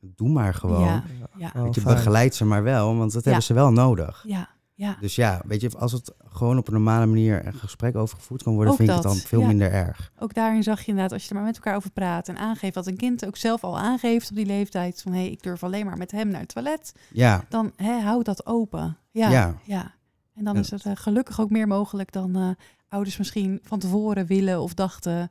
doe 0.00 0.28
maar 0.28 0.54
gewoon. 0.54 0.84
Ja. 0.84 1.04
ja, 1.38 1.52
Oh, 1.56 1.62
Weet 1.62 1.74
je, 1.74 1.80
begeleid 1.80 2.34
ze 2.34 2.44
maar 2.44 2.62
wel, 2.62 2.96
want 2.96 3.12
dat 3.12 3.22
Ja. 3.24 3.28
hebben 3.28 3.46
ze 3.46 3.54
wel 3.54 3.72
nodig. 3.72 4.24
ja, 4.26 4.48
ja. 4.74 4.96
Dus 5.00 5.14
ja, 5.14 5.42
weet 5.46 5.60
je, 5.60 5.70
als 5.78 5.92
het 5.92 6.12
gewoon 6.28 6.58
op 6.58 6.66
een 6.66 6.72
normale 6.72 7.06
manier 7.06 7.46
een 7.46 7.52
gesprek 7.54 7.96
over 7.96 8.16
gevoerd 8.16 8.42
kan 8.42 8.52
worden, 8.54 8.72
Ook 8.72 8.78
vind 8.78 8.88
ik 8.88 8.94
het 8.94 9.04
dat, 9.04 9.12
dan 9.12 9.22
veel 9.22 9.40
ja. 9.40 9.46
minder 9.46 9.72
erg. 9.72 10.12
Ook 10.18 10.34
daarin 10.34 10.62
zag 10.62 10.80
je 10.80 10.86
inderdaad, 10.86 11.12
als 11.12 11.22
je 11.22 11.28
er 11.28 11.34
maar 11.34 11.44
met 11.44 11.54
elkaar 11.54 11.76
over 11.76 11.90
praat 11.90 12.28
en 12.28 12.36
aangeeft, 12.36 12.74
wat 12.74 12.86
een 12.86 12.96
kind 12.96 13.26
ook 13.26 13.36
zelf 13.36 13.64
al 13.64 13.78
aangeeft 13.78 14.30
op 14.30 14.36
die 14.36 14.46
leeftijd, 14.46 15.02
van 15.02 15.12
hé, 15.12 15.18
hey, 15.18 15.30
ik 15.30 15.42
durf 15.42 15.62
alleen 15.64 15.86
maar 15.86 15.96
met 15.96 16.10
hem 16.10 16.28
naar 16.28 16.40
het 16.40 16.54
toilet, 16.54 16.94
Ja, 17.12 17.44
dan 17.48 17.72
hè, 17.76 18.00
houd 18.00 18.24
dat 18.24 18.46
open. 18.46 18.96
Ja, 19.10 19.30
ja. 19.30 19.54
Ja. 19.64 19.94
En 20.34 20.44
dan 20.44 20.54
Ja. 20.54 20.60
is 20.60 20.70
het 20.70 20.86
eh, 20.86 20.92
gelukkig 20.94 21.40
ook 21.40 21.50
meer 21.50 21.66
mogelijk 21.66 22.12
dan 22.12 22.36
eh, 22.36 22.48
ouders 22.88 23.16
misschien 23.16 23.60
van 23.62 23.78
tevoren 23.78 24.26
willen 24.26 24.60
of 24.60 24.74
dachten. 24.74 25.30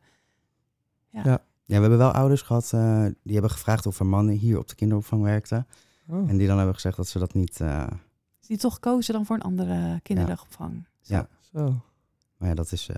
ja, 1.09 1.41
we 1.65 1.73
hebben 1.73 1.97
wel 1.97 2.11
ouders 2.11 2.41
gehad 2.41 2.71
eh, 2.73 3.05
die 3.23 3.33
hebben 3.33 3.51
gevraagd 3.51 3.85
of 3.85 3.99
er 3.99 4.05
mannen 4.05 4.35
hier 4.35 4.57
op 4.57 4.67
de 4.67 4.75
kinderopvang 4.75 5.23
werkten. 5.23 5.67
Oh. 6.07 6.29
En 6.29 6.37
die 6.37 6.47
dan 6.47 6.57
hebben 6.57 6.75
gezegd 6.75 6.97
dat 6.97 7.07
ze 7.07 7.19
dat 7.19 7.33
niet... 7.33 7.59
Die 8.51 8.59
toch 8.59 8.79
kozen 8.79 9.13
dan 9.13 9.25
voor 9.25 9.35
een 9.35 9.41
andere 9.41 9.99
kinderdagopvang. 10.03 10.87
Zo. 11.01 11.13
Ja. 11.13 11.27
Zo. 11.53 11.81
Maar 12.37 12.49
ja, 12.49 12.55
dat 12.55 12.71
is. 12.71 12.89
eh, 12.89 12.95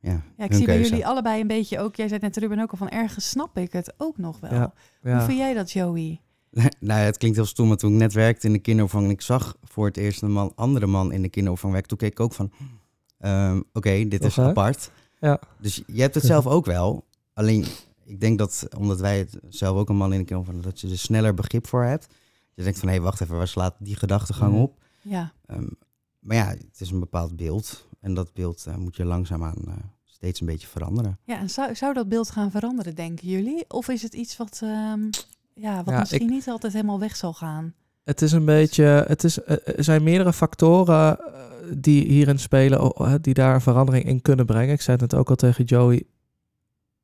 ja, 0.00 0.22
Ja, 0.36 0.44
ik 0.44 0.52
zie 0.52 0.66
bij 0.66 0.80
jullie 0.80 1.06
allebei 1.06 1.40
een 1.40 1.46
beetje 1.46 1.78
ook, 1.78 1.96
jij 1.96 2.08
zei 2.08 2.20
net 2.20 2.36
Ruben 2.36 2.60
ook 2.60 2.70
al 2.70 2.76
van 2.76 2.88
ergens 2.88 3.28
snap 3.28 3.58
ik 3.58 3.72
het 3.72 3.94
ook 3.96 4.18
nog 4.18 4.40
wel. 4.40 4.52
Ja. 4.52 4.72
Hoe 5.02 5.20
vind 5.20 5.38
jij 5.38 5.54
dat, 5.54 5.72
Joey? 5.72 6.20
nou, 6.50 6.70
ja, 6.80 6.94
het 6.94 7.16
klinkt 7.16 7.36
heel 7.36 7.46
stom, 7.46 7.68
maar 7.68 7.76
toen 7.76 7.92
ik 7.92 7.98
net 7.98 8.12
werkte 8.12 8.46
in 8.46 8.52
de 8.52 8.58
kinderopvang 8.58 9.04
en 9.04 9.10
ik 9.10 9.20
zag 9.20 9.56
voor 9.62 9.86
het 9.86 9.96
eerst 9.96 10.22
een 10.22 10.32
man, 10.32 10.52
andere 10.54 10.86
man 10.86 11.12
in 11.12 11.22
de 11.22 11.28
kinderopvang 11.28 11.72
werken, 11.72 11.88
toen 11.90 11.98
keek 11.98 12.12
ik 12.12 12.20
ook 12.20 12.32
van, 12.32 12.52
ehm, 13.18 13.60
oké, 13.72 14.08
dit 14.08 14.24
is 14.24 14.36
hè? 14.36 14.42
apart. 14.44 14.90
Ja. 15.20 15.40
Dus 15.60 15.82
je 15.86 16.00
hebt 16.00 16.14
het 16.14 16.24
zelf 16.24 16.46
ook 16.46 16.66
wel. 16.66 17.04
Alleen, 17.32 17.64
ik 18.04 18.20
denk 18.20 18.38
dat, 18.38 18.68
omdat 18.76 19.00
wij 19.00 19.18
het 19.18 19.38
zelf 19.48 19.76
ook 19.76 19.88
een 19.88 19.96
man 19.96 20.12
in 20.12 20.18
de 20.18 20.24
kinderopvang, 20.24 20.62
dat 20.62 20.80
je 20.80 20.88
er 20.90 20.98
sneller 20.98 21.34
begrip 21.34 21.66
voor 21.66 21.84
hebt. 21.84 22.06
Je 22.58 22.64
denkt 22.64 22.78
van, 22.78 22.88
hé, 22.88 23.00
wacht 23.00 23.20
even, 23.20 23.36
waar 23.36 23.48
slaat 23.48 23.74
die 23.78 23.96
gedachtegang 23.96 24.52
Mhm. 24.52 24.62
op? 24.62 24.78
Ja, 25.00 25.32
Ehm, 25.46 25.66
maar 26.18 26.36
ja, 26.36 26.46
het 26.48 26.80
is 26.80 26.90
een 26.90 27.00
bepaald 27.00 27.36
beeld. 27.36 27.86
En 28.00 28.14
dat 28.14 28.32
beeld 28.32 28.66
eh, 28.66 28.76
moet 28.76 28.96
je 28.96 29.04
langzaamaan 29.04 29.56
eh 29.66 29.72
steeds 30.04 30.40
een 30.40 30.46
beetje 30.46 30.66
veranderen. 30.66 31.18
ja 31.24 31.38
en 31.38 31.50
zou, 31.50 31.74
zou 31.74 31.94
dat 31.94 32.08
beeld 32.08 32.30
gaan 32.30 32.50
veranderen, 32.50 32.94
denken 32.94 33.28
jullie? 33.28 33.64
Of 33.68 33.88
is 33.88 34.02
het 34.02 34.14
iets 34.14 34.36
wat, 34.36 34.60
ehm, 34.62 35.00
ja, 35.54 35.76
wat 35.84 35.94
Ja, 35.94 35.98
misschien 35.98 36.20
ik- 36.20 36.28
niet 36.30 36.48
altijd 36.48 36.72
helemaal 36.72 36.98
weg 36.98 37.16
zal 37.16 37.32
gaan? 37.32 37.74
Het 38.04 38.22
is 38.22 38.32
een 38.32 38.44
beetje, 38.44 38.84
het 38.84 39.24
is, 39.24 39.42
eh, 39.42 39.56
er 39.76 39.84
zijn 39.84 40.02
meerdere 40.02 40.32
factoren 40.32 41.18
die 41.78 42.04
hierin 42.06 42.38
spelen, 42.38 42.92
die 43.22 43.34
daar 43.34 43.54
een 43.54 43.60
verandering 43.60 44.04
in 44.04 44.22
kunnen 44.22 44.46
brengen. 44.46 44.74
Ik 44.74 44.80
zei 44.80 44.96
het 45.00 45.10
net 45.10 45.20
ook 45.20 45.28
al 45.30 45.36
tegen 45.36 45.64
Joey. 45.64 46.04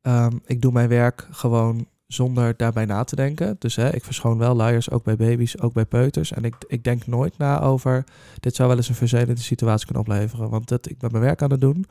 Ehm, 0.00 0.38
ik 0.44 0.60
doe 0.62 0.72
mijn 0.72 0.88
werk 0.88 1.28
gewoon 1.30 1.86
zonder 2.06 2.56
daarbij 2.56 2.84
na 2.84 3.04
te 3.04 3.16
denken. 3.16 3.56
Dus 3.58 3.76
hè, 3.76 3.94
ik 3.94 4.04
verschoon 4.04 4.38
wel 4.38 4.54
luiers, 4.54 4.90
ook 4.90 5.04
bij 5.04 5.16
baby's, 5.16 5.58
ook 5.58 5.72
bij 5.72 5.84
peuters. 5.84 6.32
En 6.32 6.44
ik, 6.44 6.54
ik 6.66 6.84
denk 6.84 7.06
nooit 7.06 7.38
na 7.38 7.60
over, 7.60 8.04
dit 8.40 8.54
zou 8.54 8.68
wel 8.68 8.76
eens 8.76 8.88
een 8.88 8.94
vervelende 8.94 9.40
situatie 9.40 9.86
kunnen 9.86 10.04
opleveren. 10.04 10.50
Want 10.50 10.68
dat, 10.68 10.90
ik 10.90 10.98
ben 10.98 11.10
mijn 11.12 11.24
werk 11.24 11.42
aan 11.42 11.50
het 11.50 11.60
doen. 11.60 11.86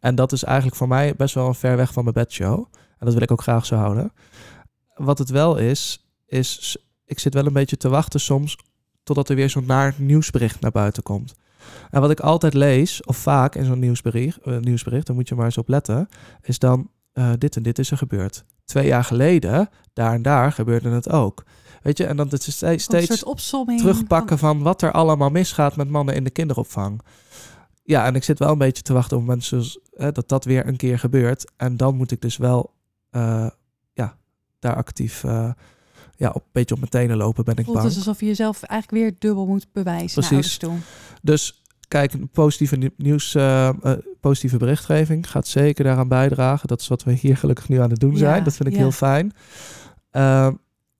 En 0.00 0.14
dat 0.14 0.32
is 0.32 0.44
eigenlijk 0.44 0.76
voor 0.76 0.88
mij 0.88 1.14
best 1.16 1.34
wel 1.34 1.46
een 1.46 1.54
ver 1.54 1.76
weg 1.76 1.92
van 1.92 2.02
mijn 2.02 2.14
bedshow. 2.14 2.66
En 2.72 3.06
dat 3.06 3.12
wil 3.12 3.22
ik 3.22 3.30
ook 3.30 3.42
graag 3.42 3.66
zo 3.66 3.76
houden. 3.76 4.12
Wat 4.94 5.18
het 5.18 5.30
wel 5.30 5.56
is, 5.56 6.06
is 6.26 6.76
ik 7.04 7.18
zit 7.18 7.34
wel 7.34 7.46
een 7.46 7.52
beetje 7.52 7.76
te 7.76 7.88
wachten 7.88 8.20
soms 8.20 8.58
totdat 9.02 9.28
er 9.28 9.36
weer 9.36 9.50
zo'n 9.50 9.66
naar 9.66 9.94
nieuwsbericht 9.96 10.60
naar 10.60 10.70
buiten 10.70 11.02
komt. 11.02 11.34
En 11.90 12.00
wat 12.00 12.10
ik 12.10 12.20
altijd 12.20 12.54
lees, 12.54 13.04
of 13.04 13.16
vaak 13.16 13.54
in 13.54 13.64
zo'n 13.64 13.78
nieuwsbericht, 13.78 14.38
eh, 14.38 14.58
nieuwsbericht, 14.58 15.06
daar 15.06 15.16
moet 15.16 15.28
je 15.28 15.34
maar 15.34 15.44
eens 15.44 15.58
op 15.58 15.68
letten, 15.68 16.08
is 16.42 16.58
dan 16.58 16.90
eh, 17.12 17.32
dit 17.38 17.56
en 17.56 17.62
dit 17.62 17.78
is 17.78 17.90
er 17.90 17.96
gebeurd. 17.96 18.44
Twee 18.64 18.86
jaar 18.86 19.04
geleden, 19.04 19.68
daar 19.92 20.12
en 20.12 20.22
daar, 20.22 20.52
gebeurde 20.52 20.90
het 20.90 21.10
ook. 21.10 21.44
Weet 21.82 21.98
je, 21.98 22.04
en 22.06 22.16
dan 22.16 22.30
is 22.30 22.46
het 22.46 22.54
steeds, 22.54 22.84
steeds 22.84 23.24
terugpakken 23.76 24.38
van 24.38 24.62
wat 24.62 24.82
er 24.82 24.92
allemaal 24.92 25.30
misgaat 25.30 25.76
met 25.76 25.88
mannen 25.88 26.14
in 26.14 26.24
de 26.24 26.30
kinderopvang. 26.30 27.00
Ja, 27.82 28.06
en 28.06 28.14
ik 28.14 28.24
zit 28.24 28.38
wel 28.38 28.50
een 28.50 28.58
beetje 28.58 28.82
te 28.82 28.92
wachten 28.92 29.16
op 29.16 29.24
mensen 29.24 29.64
eh, 29.92 30.08
dat 30.12 30.28
dat 30.28 30.44
weer 30.44 30.66
een 30.66 30.76
keer 30.76 30.98
gebeurt. 30.98 31.52
En 31.56 31.76
dan 31.76 31.96
moet 31.96 32.10
ik 32.10 32.20
dus 32.20 32.36
wel, 32.36 32.74
eh, 33.10 33.46
ja, 33.92 34.16
daar 34.58 34.76
actief, 34.76 35.24
eh, 35.24 35.50
ja, 36.16 36.28
op, 36.28 36.42
een 36.42 36.48
beetje 36.52 36.74
op 36.74 36.80
mijn 36.80 36.90
tenen 36.90 37.16
lopen, 37.16 37.44
ben 37.44 37.56
ik 37.56 37.64
voelt 37.64 37.76
bang. 37.76 37.88
dus 37.88 37.96
alsof 37.96 38.20
je 38.20 38.26
jezelf 38.26 38.62
eigenlijk 38.62 39.02
weer 39.02 39.14
dubbel 39.18 39.46
moet 39.46 39.66
bewijzen 39.72 40.20
naar 40.20 40.30
Precies. 40.30 40.58
Dus 41.22 41.62
kijk, 41.88 42.12
een 42.12 42.28
positieve 42.28 42.76
nie- 42.76 42.94
nieuws, 42.96 43.34
eh, 43.34 43.68
eh, 43.68 43.98
positieve 44.20 44.56
berichtgeving 44.56 45.30
gaat 45.30 45.46
zeker 45.46 45.84
daaraan 45.84 46.08
bijdragen. 46.08 46.68
Dat 46.68 46.80
is 46.80 46.88
wat 46.88 47.02
we 47.02 47.12
hier 47.12 47.36
gelukkig 47.36 47.68
nu 47.68 47.80
aan 47.80 47.90
het 47.90 48.00
doen 48.00 48.12
Ja, 48.12 48.18
zijn. 48.18 48.44
Dat 48.44 48.56
vind 48.56 48.68
ik 48.68 48.74
ja. 48.74 48.80
heel 48.80 48.90
fijn. 48.92 49.32
Eh, 50.10 50.48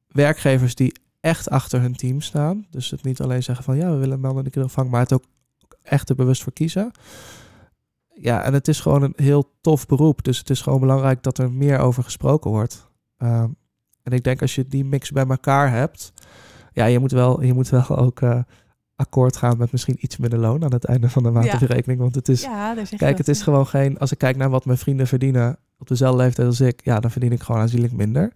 werkgevers 0.09 0.75
die 0.75 0.92
echt 1.20 1.51
achter 1.51 1.81
hun 1.81 1.97
team 1.97 2.20
staan. 2.20 2.66
Dus 2.70 2.90
het 2.90 3.03
niet 3.05 3.20
alleen 3.20 3.42
zeggen 3.42 3.64
van 3.64 3.77
ja, 3.77 3.90
we 3.90 3.97
willen 3.97 4.20
mannen 4.20 4.38
in 4.38 4.44
de 4.44 4.51
kinderopvang, 4.51 4.90
maar 4.90 5.01
het 5.01 5.12
ook 5.12 5.25
echt 5.83 6.09
er 6.09 6.14
bewust 6.16 6.42
voor 6.42 6.53
kiezen. 6.53 6.90
Ja, 8.14 8.42
en 8.42 8.53
het 8.53 8.68
is 8.68 8.81
gewoon 8.81 9.03
een 9.03 9.12
heel 9.16 9.53
tof 9.61 9.87
beroep. 9.87 10.25
Dus 10.25 10.38
het 10.38 10.51
is 10.51 10.61
gewoon 10.61 10.81
belangrijk 10.81 11.23
dat 11.23 11.38
er 11.38 11.53
meer 11.53 11.79
over 11.79 12.03
gesproken 12.03 12.51
wordt. 12.51 12.88
Ehm, 13.18 13.49
en 14.03 14.12
ik 14.12 14.25
denk 14.25 14.40
als 14.40 14.55
je 14.55 14.66
die 14.66 14.85
mix 14.85 15.11
bij 15.11 15.27
elkaar 15.27 15.70
hebt, 15.70 16.12
ja, 16.73 16.85
je 16.85 16.99
moet 16.99 17.12
wel, 17.12 17.42
je 17.42 17.53
moet 17.55 17.68
wel 17.68 17.88
ook 18.05 18.20
eh, 18.20 18.38
akkoord 18.96 19.37
gaan 19.37 19.59
met 19.59 19.72
misschien 19.72 19.96
iets 20.00 20.16
minder 20.16 20.38
loon 20.38 20.64
aan 20.64 20.72
het 20.72 20.85
einde 20.85 21.09
van 21.11 21.22
de 21.22 21.30
maand 21.30 21.46
Ja. 21.46 21.54
op 21.54 21.61
je 21.61 21.66
rekening. 21.66 22.00
Want 22.00 22.14
het 22.14 22.28
is, 22.28 22.42
ja, 22.42 22.74
kijk, 22.96 23.18
het 23.18 23.28
is 23.28 23.42
gewoon 23.42 23.66
geen, 23.66 23.98
als 23.98 24.12
ik 24.12 24.18
kijk 24.18 24.37
naar 24.37 24.50
wat 24.50 24.64
mijn 24.64 24.78
vrienden 24.78 25.07
verdienen 25.07 25.57
op 25.78 25.88
dezelfde 25.88 26.22
leeftijd 26.22 26.48
als 26.48 26.61
ik, 26.61 26.80
ja, 26.85 27.00
dan 27.00 27.11
verdien 27.11 27.33
ik 27.33 27.42
gewoon 27.42 27.61
aanzienlijk 27.61 27.92
minder. 27.92 28.33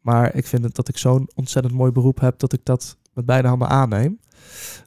Maar 0.00 0.34
ik 0.34 0.46
vind 0.46 0.64
het 0.64 0.74
dat 0.74 0.88
ik 0.88 0.96
zo'n 0.98 1.28
ontzettend 1.34 1.74
mooi 1.74 1.92
beroep 1.92 2.20
heb 2.20 2.38
dat 2.38 2.52
ik 2.52 2.60
dat 2.62 2.96
met 3.18 3.26
beide 3.26 3.48
handen 3.48 3.68
aanneem. 3.68 4.18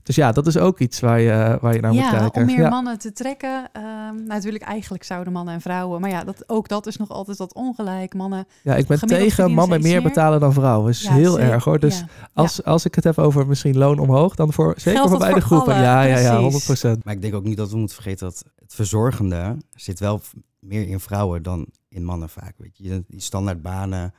Dus 0.03 0.15
ja, 0.15 0.31
dat 0.31 0.47
is 0.47 0.57
ook 0.57 0.79
iets 0.79 0.99
waar 0.99 1.19
je, 1.19 1.57
waar 1.61 1.73
je 1.73 1.81
naar 1.81 1.93
moet 1.93 2.01
ja, 2.01 2.09
kijken. 2.09 2.41
om 2.41 2.47
meer 2.47 2.61
ja. 2.61 2.69
mannen 2.69 2.99
te 2.99 3.11
trekken. 3.11 3.69
Ehm, 3.73 3.83
nou, 3.83 4.27
natuurlijk, 4.27 4.63
eigenlijk 4.63 5.03
zouden 5.03 5.33
mannen 5.33 5.53
en 5.53 5.61
vrouwen. 5.61 6.01
Maar 6.01 6.09
ja, 6.09 6.23
dat, 6.23 6.43
ook 6.49 6.67
dat 6.67 6.87
is 6.87 6.97
nog 6.97 7.09
altijd 7.09 7.37
wat 7.37 7.53
ongelijk. 7.53 8.13
Mannen. 8.13 8.45
ja, 8.61 8.75
ik 8.75 8.87
ben 8.87 8.99
tegen 8.99 9.51
mannen 9.51 9.81
meer 9.81 9.91
meer. 9.91 10.01
betalen 10.01 10.39
dan 10.39 10.53
vrouwen. 10.53 10.89
is 10.89 11.01
Ja, 11.01 11.13
heel 11.13 11.33
zeker, 11.33 11.51
erg 11.51 11.63
hoor. 11.63 11.79
Dus 11.79 11.99
ja. 11.99 12.07
als, 12.33 12.63
als 12.63 12.85
ik 12.85 12.95
het 12.95 13.03
heb 13.03 13.17
over 13.17 13.47
misschien 13.47 13.77
loon 13.77 13.99
omhoog, 13.99 14.35
dan 14.35 14.53
voor 14.53 14.73
zeker 14.75 14.91
Geldt 14.91 15.09
voor 15.09 15.09
dat 15.09 15.19
beide 15.19 15.39
voor 15.39 15.49
groepen. 15.49 15.73
alle, 15.73 15.83
ja, 15.83 16.01
ja, 16.01 16.17
ja, 16.17 16.49
precies. 16.49 16.85
100%. 16.85 17.03
Maar 17.03 17.13
ik 17.13 17.21
denk 17.21 17.33
ook 17.33 17.43
niet 17.43 17.57
dat 17.57 17.71
we 17.71 17.77
moeten 17.77 17.95
vergeten 17.95 18.27
dat 18.27 18.43
het 18.55 18.73
verzorgende 18.73 19.57
zit 19.75 19.99
wel 19.99 20.21
meer 20.59 20.87
in 20.87 20.99
vrouwen 20.99 21.43
dan 21.43 21.67
in 21.89 22.03
mannen 22.03 22.29
vaak. 22.29 22.53
Weet 22.57 22.77
je, 22.77 23.03
die 23.07 23.21
standaardbanen, 23.21 24.13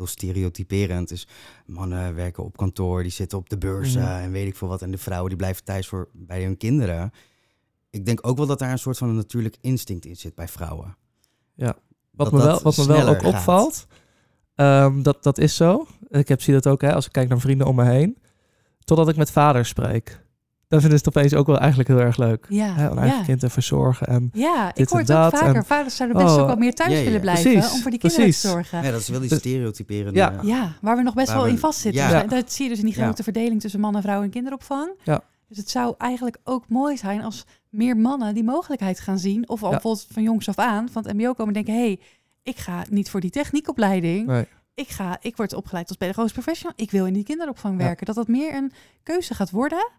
heel 0.00 0.08
stereotyperend. 0.08 1.08
Dus 1.08 1.26
mannen 1.66 2.14
werken 2.14 2.44
op 2.44 2.56
kantoor, 2.56 3.02
die 3.02 3.12
zitten 3.12 3.38
op 3.38 3.48
de 3.50 3.58
beurzen 3.58 4.02
Mhm. 4.02 4.10
en 4.10 4.32
weet 4.32 4.46
ik 4.46 4.56
veel 4.56 4.68
wat. 4.68 4.82
En 4.82 4.90
de 4.90 4.98
vrouwen 4.98 5.28
die 5.28 5.38
blijven 5.38 5.64
thuis 5.64 5.88
voor, 5.88 6.08
bij 6.12 6.42
hun 6.44 6.56
kinderen. 6.56 7.10
Ik 7.90 8.06
denk 8.06 8.26
ook 8.26 8.36
wel 8.36 8.46
dat 8.46 8.58
daar 8.58 8.70
een 8.72 8.78
soort 8.78 8.98
van 8.98 9.08
een 9.08 9.14
natuurlijk 9.14 9.56
instinct 9.60 10.04
in 10.04 10.16
zit 10.16 10.34
bij 10.34 10.48
vrouwen. 10.48 10.96
Wat 12.10 12.30
Dat 12.30 12.32
me 12.40 12.46
wel, 12.46 12.60
wat 12.62 12.76
me 12.76 12.86
wel 12.86 13.08
ook 13.08 13.22
gaat. 13.22 13.34
opvalt, 13.34 13.86
ehm, 14.54 15.02
dat, 15.02 15.22
dat 15.22 15.38
is 15.38 15.56
zo. 15.56 15.86
Ik 16.08 16.28
heb, 16.28 16.40
zie 16.42 16.54
dat 16.54 16.66
ook 16.66 16.80
hè, 16.80 16.94
als 16.94 17.06
ik 17.06 17.12
kijk 17.12 17.28
naar 17.28 17.40
vrienden 17.40 17.66
om 17.66 17.76
me 17.76 17.84
heen. 17.84 18.18
Totdat 18.84 19.08
ik 19.08 19.16
met 19.16 19.30
vaders 19.30 19.68
spreek. 19.68 20.24
Dan 20.70 20.80
vinden 20.80 20.98
ze 20.98 21.04
het 21.04 21.16
opeens 21.16 21.34
ook 21.34 21.46
wel 21.46 21.58
eigenlijk 21.58 21.88
heel 21.88 22.00
erg 22.00 22.16
leuk. 22.16 22.46
Ja, 22.48 22.74
Hè, 22.74 22.88
eigen 22.98 23.18
ja. 23.18 23.24
kind 23.24 23.40
te 23.40 23.50
verzorgen. 23.50 24.06
En 24.06 24.30
Ja, 24.32 24.68
ik 24.68 24.74
dit 24.74 24.90
hoor 24.90 24.98
en 25.00 25.06
het 25.06 25.14
ook 25.16 25.30
dat 25.30 25.40
vaker. 25.40 25.56
en- 25.56 25.64
Vaders 25.64 25.96
zouden 25.96 26.22
best 26.22 26.34
Oh, 26.34 26.40
ook 26.40 26.46
wel 26.46 26.56
meer 26.56 26.74
thuis 26.74 27.02
willen 27.04 27.20
blijven 27.20 27.52
Precies, 27.52 27.72
om 27.72 27.80
voor 27.80 27.90
die 27.90 28.00
kinderen 28.00 28.24
precies. 28.24 28.40
te 28.42 28.48
zorgen. 28.48 28.82
Ja, 28.82 28.90
dat 28.90 29.00
is 29.00 29.08
wel 29.08 29.20
die 29.20 29.28
Dus- 29.28 29.38
stereotyperende... 29.38 30.18
Ja. 30.18 30.34
Ja, 30.42 30.72
waar 30.80 30.96
we 30.96 31.02
nog 31.02 31.14
best 31.14 31.26
Waar 31.26 31.36
wel 31.36 31.44
we- 31.44 31.50
in 31.50 31.58
vastzitten. 31.58 32.02
Ja. 32.02 32.22
Dus 32.22 32.30
Dat 32.30 32.52
zie 32.52 32.64
je 32.64 32.70
dus 32.70 32.78
in 32.78 32.84
die 32.86 32.94
Ja. 32.98 33.02
grote 33.04 33.22
verdeling 33.22 33.60
tussen 33.60 33.80
mannen, 33.80 34.02
vrouwen 34.02 34.26
en 34.26 34.32
kinderopvang. 34.32 34.90
Ja. 35.04 35.20
Dus 35.48 35.56
het 35.58 35.70
zou 35.70 35.94
eigenlijk 35.98 36.38
ook 36.44 36.64
mooi 36.68 36.96
zijn 36.96 37.22
als 37.22 37.44
meer 37.68 37.96
mannen 37.96 38.34
die 38.34 38.44
mogelijkheid 38.44 39.00
gaan 39.00 39.18
zien. 39.18 39.48
Of 39.48 39.60
al 39.62 39.66
Ja. 39.68 39.72
bijvoorbeeld 39.74 40.06
van 40.12 40.22
jongs 40.22 40.48
af 40.48 40.58
aan, 40.58 40.88
van 40.92 41.04
het 41.06 41.12
mbo 41.16 41.32
komen 41.32 41.54
en 41.54 41.64
denken... 41.64 41.74
hé, 41.74 41.86
hey, 41.86 42.00
ik 42.42 42.56
ga 42.58 42.84
niet 42.90 43.10
voor 43.10 43.20
die 43.20 43.30
techniekopleiding. 43.30 44.26
nee, 44.26 44.46
Ik, 44.74 44.88
ga, 44.88 45.18
ik 45.20 45.36
word 45.36 45.54
opgeleid 45.54 45.88
als 45.88 45.96
pedagogisch 45.96 46.32
professional. 46.32 46.72
Ik 46.76 46.90
wil 46.90 47.06
in 47.06 47.12
die 47.12 47.24
kinderopvang 47.24 47.78
Ja. 47.78 47.84
werken. 47.84 48.06
Dat 48.06 48.14
dat 48.14 48.28
meer 48.28 48.54
een 48.54 48.72
keuze 49.02 49.34
gaat 49.34 49.50
worden... 49.50 49.90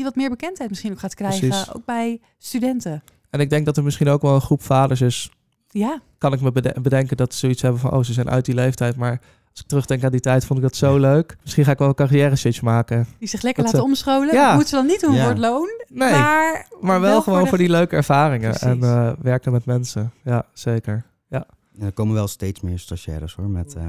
die 0.00 0.08
wat 0.08 0.16
meer 0.16 0.30
bekendheid 0.30 0.68
misschien 0.70 0.92
ook 0.92 0.98
gaat 0.98 1.14
krijgen. 1.14 1.48
Precies. 1.48 1.74
Ook 1.74 1.84
bij 1.84 2.20
studenten. 2.38 3.02
en 3.30 3.40
ik 3.40 3.50
denk 3.50 3.64
dat 3.66 3.76
er 3.76 3.82
misschien 3.82 4.08
ook 4.08 4.22
wel 4.22 4.34
een 4.34 4.40
groep 4.40 4.62
vaders 4.62 5.00
is. 5.00 5.30
Ja, 5.68 6.00
Kan 6.18 6.32
ik 6.32 6.40
me 6.40 6.52
bede- 6.52 6.80
bedenken 6.80 7.16
dat 7.16 7.32
ze 7.32 7.38
zoiets 7.38 7.62
hebben 7.62 7.80
van... 7.80 7.92
oh, 7.92 8.02
ze 8.02 8.12
zijn 8.12 8.30
uit 8.30 8.44
die 8.44 8.54
leeftijd. 8.54 8.96
Maar 8.96 9.20
als 9.50 9.60
ik 9.60 9.66
terugdenk 9.66 10.04
aan 10.04 10.10
die 10.10 10.20
tijd, 10.20 10.44
vond 10.44 10.58
ik 10.58 10.64
dat 10.64 10.76
zo 10.76 10.96
leuk. 10.98 11.36
Misschien 11.42 11.64
ga 11.64 11.70
ik 11.72 11.78
wel 11.78 11.88
een 11.88 11.94
carrière 11.94 12.36
switch 12.36 12.62
maken. 12.62 13.06
die 13.18 13.28
zich 13.28 13.42
lekker 13.42 13.62
Dat 13.64 13.72
laten 13.72 13.88
ze- 13.88 13.94
omscholen. 13.94 14.34
Ja. 14.34 14.44
Dat 14.46 14.52
moeten 14.54 14.68
ze 14.70 14.74
dan 14.76 14.86
niet 14.86 15.00
doen 15.00 15.14
Ja. 15.14 15.20
voor 15.20 15.30
het 15.30 15.38
loon. 15.38 15.68
Nee, 15.88 16.10
maar, 16.10 16.68
Maar, 16.80 17.00
wel, 17.00 17.22
gewoon 17.22 17.42
de- 17.42 17.48
voor 17.48 17.58
die 17.58 17.68
leuke 17.70 17.96
ervaringen. 17.96 18.50
Precies. 18.50 18.66
En 18.68 18.82
eh, 18.82 19.12
werken 19.22 19.52
met 19.52 19.64
mensen. 19.64 20.12
Ja, 20.24 20.46
zeker. 20.52 21.04
En 21.30 21.86
er 21.86 21.92
komen 21.92 22.14
wel 22.14 22.28
steeds 22.28 22.60
meer 22.60 22.78
stagiaires 22.78 23.34
hoor, 23.34 23.48
met 23.48 23.74
eh, 23.74 23.82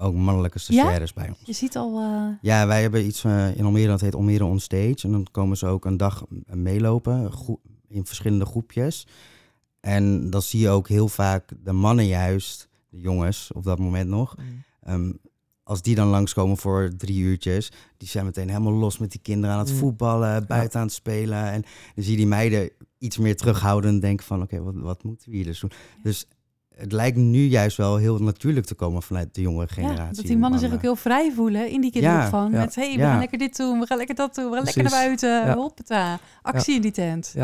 ook 0.00 0.14
mannelijke 0.14 0.58
stagiaires 0.58 1.12
bij 1.12 1.28
ons. 1.28 1.38
Je 1.44 1.52
ziet 1.52 1.76
al... 1.76 1.98
eh, 2.00 2.26
Ja, 2.40 2.66
wij 2.66 2.82
hebben 2.82 3.06
iets 3.06 3.24
eh, 3.24 3.56
in 3.56 3.64
Almere, 3.64 3.86
dat 3.88 4.00
heet 4.00 4.14
Almere 4.14 4.44
On 4.44 4.60
Stage. 4.60 4.96
En 5.02 5.10
dan 5.12 5.26
komen 5.30 5.56
ze 5.56 5.66
ook 5.66 5.84
een 5.84 5.96
dag 5.96 6.24
meelopen 6.46 7.30
in 7.88 8.06
verschillende 8.06 8.44
groepjes. 8.46 9.06
En 9.80 10.30
dan 10.30 10.42
zie 10.42 10.60
je 10.60 10.68
ook 10.68 10.88
heel 10.88 11.08
vaak 11.08 11.50
de 11.64 11.72
mannen 11.72 12.06
juist, 12.06 12.68
de 12.90 13.00
jongens 13.00 13.50
op 13.52 13.64
dat 13.64 13.78
moment 13.78 14.08
nog. 14.08 14.34
ehm, 14.82 15.12
als 15.62 15.82
die 15.82 15.94
dan 15.94 16.06
langskomen 16.08 16.56
voor 16.56 16.90
drie 16.96 17.18
uurtjes, 17.18 17.72
die 17.96 18.08
zijn 18.08 18.24
meteen 18.24 18.48
helemaal 18.48 18.72
los 18.72 18.98
met 18.98 19.10
die 19.10 19.20
kinderen 19.20 19.54
aan 19.56 19.60
het 19.62 19.72
Mm. 19.72 19.78
voetballen, 19.78 20.46
buiten 20.46 20.80
aan 20.80 20.86
het 20.86 20.94
spelen. 20.94 21.44
En 21.50 21.62
dan 21.94 22.04
zie 22.04 22.10
je 22.10 22.16
die 22.16 22.26
meiden 22.26 22.70
iets 22.98 23.18
meer 23.18 23.36
terughouden 23.36 24.00
denken 24.00 24.26
van, 24.26 24.42
oké, 24.42 24.62
wat, 24.62 24.74
wat 24.76 25.02
moeten 25.04 25.30
we 25.30 25.36
hier 25.36 25.44
dus 25.44 25.60
doen? 25.60 25.70
Dus 26.02 26.26
het 26.78 26.92
lijkt 26.92 27.16
nu 27.16 27.44
juist 27.44 27.76
wel 27.76 27.96
heel 27.96 28.18
natuurlijk 28.18 28.66
te 28.66 28.74
komen 28.74 29.02
vanuit 29.02 29.34
de 29.34 29.40
jongere 29.40 29.68
generatie. 29.68 30.02
Ja, 30.04 30.12
dat 30.12 30.24
die 30.24 30.36
mannen 30.38 30.60
zich 30.60 30.72
ook 30.72 30.82
heel 30.82 30.96
vrij 30.96 31.32
voelen 31.34 31.70
in 31.70 31.80
die 31.80 31.90
kinderopvang. 31.90 32.52
Ja, 32.52 32.60
Met, 32.60 32.74
hé, 32.74 32.82
hey, 32.86 32.94
we 32.94 32.98
ja. 33.00 33.10
gaan 33.10 33.18
lekker 33.18 33.38
dit 33.38 33.56
doen, 33.56 33.80
we 33.80 33.86
gaan 33.86 33.96
lekker 33.96 34.14
dat 34.14 34.34
doen, 34.34 34.50
we 34.50 34.54
gaan 34.56 34.64
lekker 34.64 34.82
naar 34.82 34.92
buiten. 34.92 35.28
Ja. 35.46 35.54
Hoppata, 35.54 36.18
actie 36.42 36.74
in 36.74 36.80
die 36.80 36.90
tent. 36.92 37.34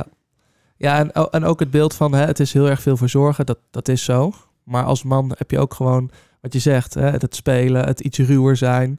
Ja, 0.77 0.99
en, 0.99 1.14
o- 1.14 1.29
en 1.31 1.44
ook 1.44 1.61
het 1.61 1.70
beeld 1.70 1.94
van 1.94 2.12
hè, 2.14 2.25
het 2.25 2.40
is 2.40 2.53
heel 2.53 2.68
erg 2.68 2.83
veel 2.83 2.97
verzorgen, 2.97 3.47
dat, 3.47 3.59
dat 3.70 3.88
is 3.88 4.05
zo. 4.05 4.33
Maar 4.64 4.85
als 4.85 5.03
man 5.03 5.33
heb 5.37 5.51
je 5.51 5.59
ook 5.59 5.75
gewoon 5.75 6.11
wat 6.40 6.53
je 6.53 6.59
zegt, 6.59 6.94
hè, 6.94 7.11
het 7.11 7.35
spelen, 7.35 7.85
het 7.85 8.01
iets 8.01 8.18
ruwer 8.18 8.57
zijn. 8.57 8.99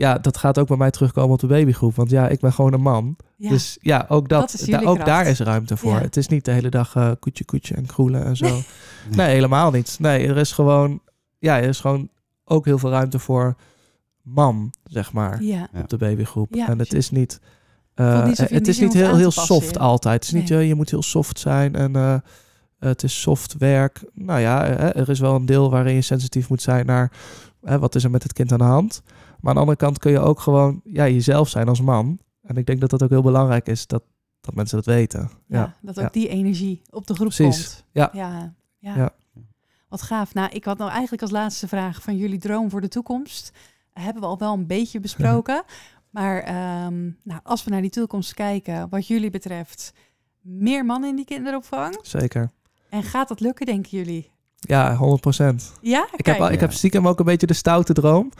Ja, 0.00 0.18
dat 0.18 0.36
gaat 0.36 0.58
ook 0.58 0.68
bij 0.68 0.76
mij 0.76 0.90
terugkomen 0.90 1.32
op 1.32 1.40
de 1.40 1.46
babygroep. 1.46 1.94
Want 1.94 2.10
ja, 2.10 2.28
ik 2.28 2.40
ben 2.40 2.52
gewoon 2.52 2.72
een 2.72 2.80
man. 2.80 3.16
Ja. 3.36 3.48
Dus 3.48 3.78
ja, 3.80 4.06
ook, 4.08 4.28
dat, 4.28 4.64
da- 4.66 4.78
ook 4.78 4.94
kracht. 4.94 5.06
daar 5.06 5.26
is 5.26 5.38
ruimte 5.38 5.76
voor. 5.76 5.92
Ja. 5.92 6.00
Het 6.00 6.16
is 6.16 6.28
niet 6.28 6.44
de 6.44 6.50
hele 6.50 6.68
dag 6.68 6.94
eh 6.94 7.10
koetje 7.18 7.44
koetje 7.44 7.74
en 7.74 7.86
kroelen 7.86 8.24
en 8.24 8.36
zo. 8.36 8.60
Nee. 9.10 9.28
helemaal 9.28 9.70
niet. 9.70 9.96
Nee, 10.00 10.26
er 10.28 10.36
is 10.36 10.52
gewoon, 10.52 11.00
ja, 11.38 11.56
er 11.60 11.68
is 11.68 11.80
gewoon 11.80 12.08
ook 12.44 12.64
heel 12.64 12.78
veel 12.78 12.90
ruimte 12.90 13.18
voor 13.18 13.56
man, 14.22 14.72
zeg 14.84 15.12
maar, 15.12 15.42
ja. 15.42 15.68
Op 15.74 15.88
de 15.88 15.96
babygroep. 15.96 16.54
Ja, 16.54 16.68
en 16.68 16.78
het 16.78 16.92
is 16.92 17.10
niet, 17.10 17.40
eh, 17.94 18.26
niet 18.26 18.38
het 18.38 18.68
is 18.68 18.80
niet 18.80 18.92
heel, 18.92 19.16
heel 19.16 19.30
soft 19.30 19.78
altijd. 19.78 20.14
Het 20.14 20.34
is 20.34 20.40
niet, 20.40 20.50
eh, 20.50 20.68
je 20.68 20.74
moet 20.74 20.90
heel 20.90 21.02
soft 21.02 21.38
zijn 21.38 21.74
en 21.74 21.96
eh, 21.96 22.14
het 22.78 23.02
is 23.02 23.20
soft 23.20 23.56
werk. 23.58 24.00
Nou 24.14 24.40
ja, 24.40 24.66
er 24.94 25.08
is 25.08 25.20
wel 25.20 25.34
een 25.34 25.46
deel 25.46 25.70
waarin 25.70 25.94
je 25.94 26.02
sensitief 26.02 26.48
moet 26.48 26.62
zijn 26.62 26.86
naar 26.86 27.12
wat 27.60 27.94
is 27.94 28.04
er 28.04 28.10
met 28.10 28.22
het 28.22 28.32
kind 28.32 28.52
aan 28.52 28.58
de 28.58 28.64
hand. 28.64 29.02
Maar 29.40 29.48
aan 29.50 29.54
de 29.54 29.60
andere 29.60 29.76
kant 29.76 29.98
kun 29.98 30.10
je 30.12 30.18
ook 30.18 30.40
gewoon 30.40 30.80
ja, 30.84 31.08
jezelf 31.08 31.48
zijn 31.48 31.68
als 31.68 31.80
man. 31.80 32.18
En 32.42 32.56
ik 32.56 32.66
denk 32.66 32.80
dat 32.80 32.90
dat 32.90 33.02
ook 33.02 33.10
heel 33.10 33.22
belangrijk 33.22 33.66
is 33.66 33.86
dat, 33.86 34.02
dat 34.40 34.54
mensen 34.54 34.76
dat 34.76 34.86
weten. 34.86 35.30
Ja, 35.46 35.58
Ja. 35.58 35.74
dat 35.82 35.96
ook 35.98 36.04
ja. 36.04 36.10
die 36.10 36.28
energie 36.28 36.82
op 36.90 37.06
de 37.06 37.14
groep 37.14 37.28
Precies. 37.28 37.64
komt. 37.64 37.84
Ja. 37.92 38.10
Ja, 38.12 38.54
ja. 38.78 38.94
Ja. 38.96 39.10
Wat 39.88 40.02
gaaf. 40.02 40.34
Nou, 40.34 40.50
ik 40.50 40.64
had 40.64 40.78
nou 40.78 40.90
eigenlijk 40.90 41.22
als 41.22 41.30
laatste 41.30 41.68
vraag 41.68 42.02
van 42.02 42.16
jullie 42.16 42.38
droom 42.38 42.70
voor 42.70 42.80
de 42.80 42.88
toekomst. 42.88 43.52
Hebben 43.92 44.22
we 44.22 44.28
al 44.28 44.38
wel 44.38 44.52
een 44.52 44.66
beetje 44.66 45.00
besproken. 45.08 45.62
maar 46.10 46.40
ehm, 46.42 47.10
nou, 47.22 47.40
als 47.42 47.64
we 47.64 47.70
naar 47.70 47.80
die 47.80 47.90
toekomst 47.90 48.34
kijken, 48.34 48.88
wat 48.88 49.06
jullie 49.06 49.30
betreft, 49.30 49.92
meer 50.40 50.84
mannen 50.84 51.10
in 51.10 51.16
die 51.16 51.24
kinderopvang. 51.24 51.98
Zeker. 52.02 52.50
En 52.88 53.02
gaat 53.02 53.28
dat 53.28 53.40
lukken, 53.40 53.66
denken 53.66 53.90
jullie? 53.98 54.30
Ja, 54.60 54.96
100 54.96 55.20
procent. 55.20 55.72
Ja, 55.80 56.06
Ik 56.16 56.26
heb, 56.26 56.40
ik 56.50 56.60
heb 56.60 56.72
stiekem 56.72 57.08
ook 57.08 57.18
een 57.18 57.24
beetje 57.24 57.46
de 57.46 57.54
stoute 57.54 57.92
droom. 57.92 58.32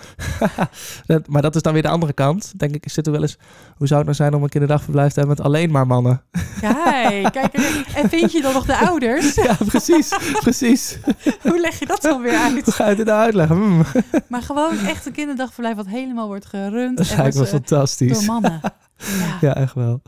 Dat- 1.06 1.28
maar 1.28 1.42
dat 1.42 1.56
is 1.56 1.62
dan 1.62 1.72
weer 1.72 1.82
de 1.82 1.88
andere 1.88 2.12
kant. 2.12 2.52
Denk 2.56 2.74
ik, 2.74 2.84
ik 2.84 2.90
zit 2.90 3.06
er 3.06 3.12
wel 3.12 3.22
eens... 3.22 3.36
Hoe 3.76 3.86
zou 3.86 3.98
het 3.98 4.04
nou 4.08 4.14
zijn 4.16 4.34
om 4.34 4.42
een 4.42 4.48
kinderdagverblijf 4.48 5.12
te 5.12 5.18
hebben 5.18 5.36
met 5.36 5.46
alleen 5.46 5.70
maar 5.70 5.86
mannen? 5.86 6.22
Kijk, 6.60 7.32
kijk. 7.32 7.54
En 7.94 8.08
vind 8.08 8.32
je 8.32 8.40
dan 8.42 8.52
nog 8.52 8.66
de 8.66 8.76
ouders? 8.76 9.34
Ja, 9.44 9.56
precies. 9.66 10.08
precies. 10.40 10.98
Hoe 11.42 11.60
leg 11.60 11.78
je 11.78 11.86
dat 11.86 12.02
dan 12.02 12.22
weer 12.22 12.42
Hoe 12.42 12.54
uit? 12.56 12.74
ga 12.74 12.88
je 12.88 12.96
dit 12.96 13.06
nou 13.06 13.18
uitleggen? 13.20 13.56
Hmm, 13.56 13.82
Maar 14.28 14.42
gewoon 14.42 14.78
echt 14.78 15.06
een 15.06 15.12
kinderdagverblijf 15.12 15.76
wat 15.76 15.86
helemaal 15.86 16.26
wordt 16.26 16.46
gerund. 16.46 16.96
dat 16.96 17.06
is 17.06 17.12
en 17.12 17.18
eigenlijk 17.18 17.50
wel 17.50 17.60
eh, 17.60 17.66
fantastisch. 17.66 18.12
door 18.18 18.24
mannen. 18.26 18.60
Ja. 18.62 19.36
Ja, 19.40 19.54
echt 19.56 19.74
wel. 19.74 20.02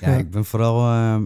Ja, 0.00 0.10
Ja. 0.10 0.16
ik 0.16 0.30
ben 0.30 0.44
vooral, 0.44 0.90
ehm, 0.90 1.22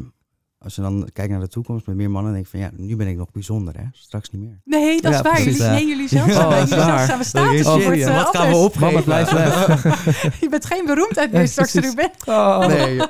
als 0.63 0.75
je 0.75 0.81
dan 0.83 1.09
kijkt 1.13 1.31
naar 1.31 1.41
de 1.41 1.49
toekomst 1.49 1.87
met 1.87 1.97
meer 1.97 2.11
mannen, 2.11 2.33
denk 2.33 2.45
ik 2.45 2.51
van 2.51 2.61
ja, 2.61 2.71
nu 2.77 2.97
ben 2.97 3.07
ik 3.07 3.17
nog 3.17 3.31
bijzonder 3.31 3.77
hè, 3.77 3.85
straks 3.93 4.31
niet 4.31 4.43
meer. 4.43 4.61
Nee, 4.65 5.01
dat 5.01 5.13
is 5.13 5.21
waar. 5.21 5.33
precies. 5.33 5.57
Jullie, 5.57 5.73
nee, 5.73 5.87
jullie 5.87 6.09
zelf 6.09 6.23
Oh, 6.29 6.51
jullie 6.51 6.63
is 6.63 6.69
zelf 6.69 6.85
waar. 6.87 7.05
staan 7.05 7.19
we 7.19 7.25
status. 7.25 7.67
Oh, 7.67 7.85
wordt, 7.85 8.01
eh, 8.01 8.25
wat 8.25 8.37
gaan 8.37 8.49
we 8.51 8.57
opgeven? 8.57 8.81
Mannen, 8.81 9.05
blijf 9.05 9.31
weg. 9.31 9.83
Je 10.41 10.49
bent 10.49 10.65
geen 10.65 10.85
beroemdheid 10.87 11.33
meer 11.33 11.49
straks 11.49 11.75
er 11.75 11.85
u 11.85 11.95
bent. 11.95 12.11
Oh. 12.27 12.67
Nee, 12.67 13.01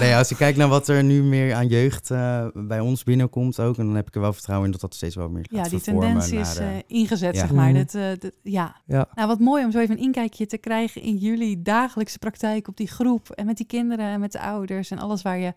nee, 0.00 0.14
als 0.16 0.28
je 0.28 0.36
kijkt 0.36 0.58
naar 0.58 0.68
wat 0.68 0.88
er 0.88 1.04
nu 1.04 1.22
meer 1.22 1.54
aan 1.54 1.66
jeugd 1.66 2.10
eh, 2.10 2.46
bij 2.54 2.80
ons 2.80 3.02
binnenkomt 3.04 3.60
ook, 3.60 3.78
en 3.78 3.86
dan 3.86 3.94
heb 3.94 4.06
ik 4.06 4.14
er 4.14 4.20
wel 4.20 4.32
vertrouwen 4.32 4.66
in 4.66 4.72
dat 4.72 4.80
dat 4.80 4.94
steeds 4.94 5.14
wel 5.14 5.28
meer 5.28 5.46
gaat 5.50 5.64
Ja, 5.64 5.70
die 5.70 5.80
tendentie 5.80 6.38
is 6.38 6.56
eh, 6.56 6.76
eh, 6.76 6.82
ingezet, 6.86 7.34
ja. 7.34 7.40
zeg 7.40 7.52
maar. 7.52 7.68
Mhm. 7.70 7.78
Dat, 7.78 7.94
eh, 7.94 8.02
dat- 8.18 8.32
ja. 8.42 8.76
Ja. 8.86 9.08
Nou, 9.14 9.28
wat 9.28 9.38
mooi 9.40 9.64
om 9.64 9.70
zo 9.70 9.78
even 9.78 9.96
een 9.96 10.02
inkijkje 10.02 10.46
te 10.46 10.58
krijgen 10.58 11.02
in 11.02 11.16
jullie 11.16 11.62
dagelijkse 11.62 12.18
praktijk 12.18 12.68
op 12.68 12.76
die 12.76 12.88
groep. 12.88 13.30
En 13.30 13.46
met 13.46 13.56
die 13.56 13.66
kinderen 13.66 14.06
en 14.06 14.20
met 14.20 14.32
de 14.32 14.40
ouders 14.40 14.90
en 14.90 14.98
alles 14.98 15.22
waar 15.22 15.38
je 15.38 15.52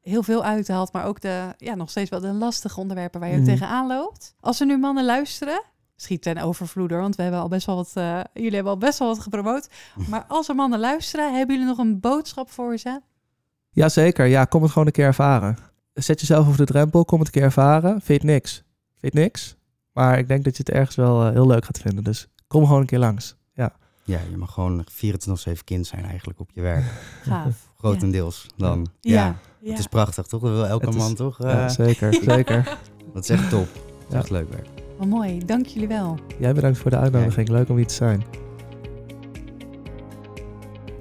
heel 0.00 0.22
veel 0.22 0.44
uithaalt. 0.44 0.92
Maar 0.92 1.04
ook 1.04 1.20
de, 1.20 1.54
ja, 1.56 1.74
nog 1.74 1.90
steeds 1.90 2.10
wel 2.10 2.20
de 2.20 2.32
lastige 2.32 2.80
onderwerpen 2.80 3.20
waar 3.20 3.28
je 3.28 3.34
ook 3.34 3.40
Mhm. 3.42 3.50
tegenaan 3.50 3.86
loopt. 3.86 4.34
Als 4.40 4.60
er 4.60 4.66
nu 4.66 4.78
mannen 4.78 5.04
luisteren, 5.04 5.62
schiet 5.96 6.22
ten 6.22 6.38
overvloeder, 6.38 7.00
want 7.00 7.16
we 7.16 7.22
hebben 7.22 7.40
al 7.40 7.48
best 7.48 7.66
wel 7.66 7.76
wat, 7.76 7.90
eh, 7.94 8.20
jullie 8.34 8.54
hebben 8.54 8.72
al 8.72 8.78
best 8.78 8.98
wel 8.98 9.08
wat 9.08 9.18
gepromoot. 9.20 9.68
Maar 10.08 10.24
als 10.28 10.48
er 10.48 10.54
mannen 10.54 10.80
luisteren, 10.80 11.36
hebben 11.36 11.54
jullie 11.56 11.70
nog 11.70 11.78
een 11.78 12.00
boodschap 12.00 12.50
voor 12.50 12.78
ze? 12.78 13.00
Jazeker, 13.70 14.26
ja, 14.26 14.44
kom 14.44 14.62
het 14.62 14.70
gewoon 14.70 14.86
een 14.86 14.92
keer 14.92 15.06
ervaren. 15.06 15.56
Zet 15.94 16.20
jezelf 16.20 16.46
over 16.46 16.58
de 16.58 16.64
drempel, 16.72 17.04
kom 17.04 17.18
het 17.18 17.26
een 17.26 17.32
keer 17.32 17.42
ervaren. 17.42 17.90
Vind 17.90 18.06
je 18.06 18.12
het 18.14 18.22
niks? 18.22 18.52
Vind 18.52 18.64
je 19.00 19.06
het 19.06 19.14
niks? 19.14 19.56
Maar 19.92 20.18
ik 20.18 20.28
denk 20.28 20.44
dat 20.44 20.56
je 20.56 20.62
het 20.66 20.74
ergens 20.74 20.96
wel 20.96 21.26
eh, 21.26 21.32
heel 21.32 21.46
leuk 21.46 21.64
gaat 21.64 21.78
vinden. 21.78 22.04
Dus 22.04 22.28
kom 22.46 22.64
gewoon 22.66 22.80
een 22.80 22.86
keer 22.86 22.98
langs. 22.98 23.36
Ja, 23.52 23.72
Ja, 24.04 24.18
je 24.30 24.36
mag 24.36 24.52
gewoon 24.52 24.84
24-7 24.90 25.64
kind 25.64 25.86
zijn 25.86 26.04
eigenlijk 26.04 26.40
op 26.40 26.50
je 26.54 26.60
werk. 26.60 26.84
Gaaf. 27.22 27.72
Grotendeels 27.78 28.46
dan. 28.56 28.86
Ja. 29.00 29.14
Ja, 29.24 29.36
Ja. 29.60 29.70
het 29.70 29.78
is 29.78 29.86
prachtig 29.86 30.26
toch? 30.26 30.40
Dat 30.40 30.50
wil 30.50 30.66
elke 30.66 30.86
Het 30.86 30.94
is- 30.94 31.00
man 31.00 31.14
toch? 31.14 31.38
ja 31.42 31.64
Eh, 31.64 31.68
zeker, 31.68 32.14
zeker. 32.34 32.78
dat 33.14 33.22
is 33.22 33.30
echt 33.30 33.50
top. 33.50 33.66
Dat 33.74 34.06
is 34.08 34.12
Ja. 34.14 34.18
echt 34.18 34.30
leuk 34.30 34.50
werk. 34.50 34.66
Mooi, 35.08 35.44
dank 35.44 35.66
jullie 35.66 35.88
wel. 35.88 36.18
Jij 36.38 36.54
bedankt 36.54 36.78
voor 36.78 36.90
de 36.90 36.96
uitnodiging. 36.96 37.48
Leuk 37.48 37.68
om 37.68 37.76
hier 37.76 37.86
te 37.86 37.94
zijn. 37.94 38.22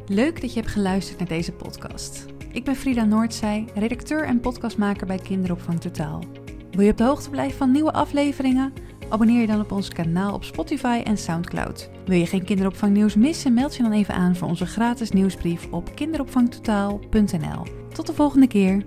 Leuk 0.07 0.41
dat 0.41 0.53
je 0.53 0.59
hebt 0.59 0.71
geluisterd 0.71 1.19
naar 1.19 1.27
deze 1.27 1.51
podcast. 1.51 2.25
Ik 2.51 2.63
ben 2.63 2.75
Frida 2.75 3.03
Noordzij, 3.03 3.65
redacteur 3.75 4.23
en 4.25 4.39
podcastmaker 4.39 5.07
bij 5.07 5.17
Kinderopvang 5.17 5.79
Totaal. 5.81 6.23
Wil 6.71 6.85
je 6.85 6.91
op 6.91 6.97
de 6.97 7.03
hoogte 7.03 7.29
blijven 7.29 7.57
van 7.57 7.71
nieuwe 7.71 7.93
afleveringen? 7.93 8.73
Abonneer 9.09 9.41
je 9.41 9.47
dan 9.47 9.59
op 9.59 9.71
ons 9.71 9.89
kanaal 9.89 10.33
op 10.33 10.43
Spotify 10.43 11.01
en 11.03 11.17
Soundcloud. 11.17 11.89
Wil 12.05 12.17
je 12.17 12.25
geen 12.25 12.43
kinderopvangnieuws 12.43 13.15
missen? 13.15 13.53
Meld 13.53 13.75
je 13.75 13.83
dan 13.83 13.91
even 13.91 14.13
aan 14.13 14.35
voor 14.35 14.47
onze 14.47 14.65
gratis 14.65 15.11
nieuwsbrief 15.11 15.67
op 15.71 15.95
kinderopvangtotaal.nl. 15.95 17.65
Tot 17.93 18.07
de 18.07 18.13
volgende 18.13 18.47
keer. 18.47 18.85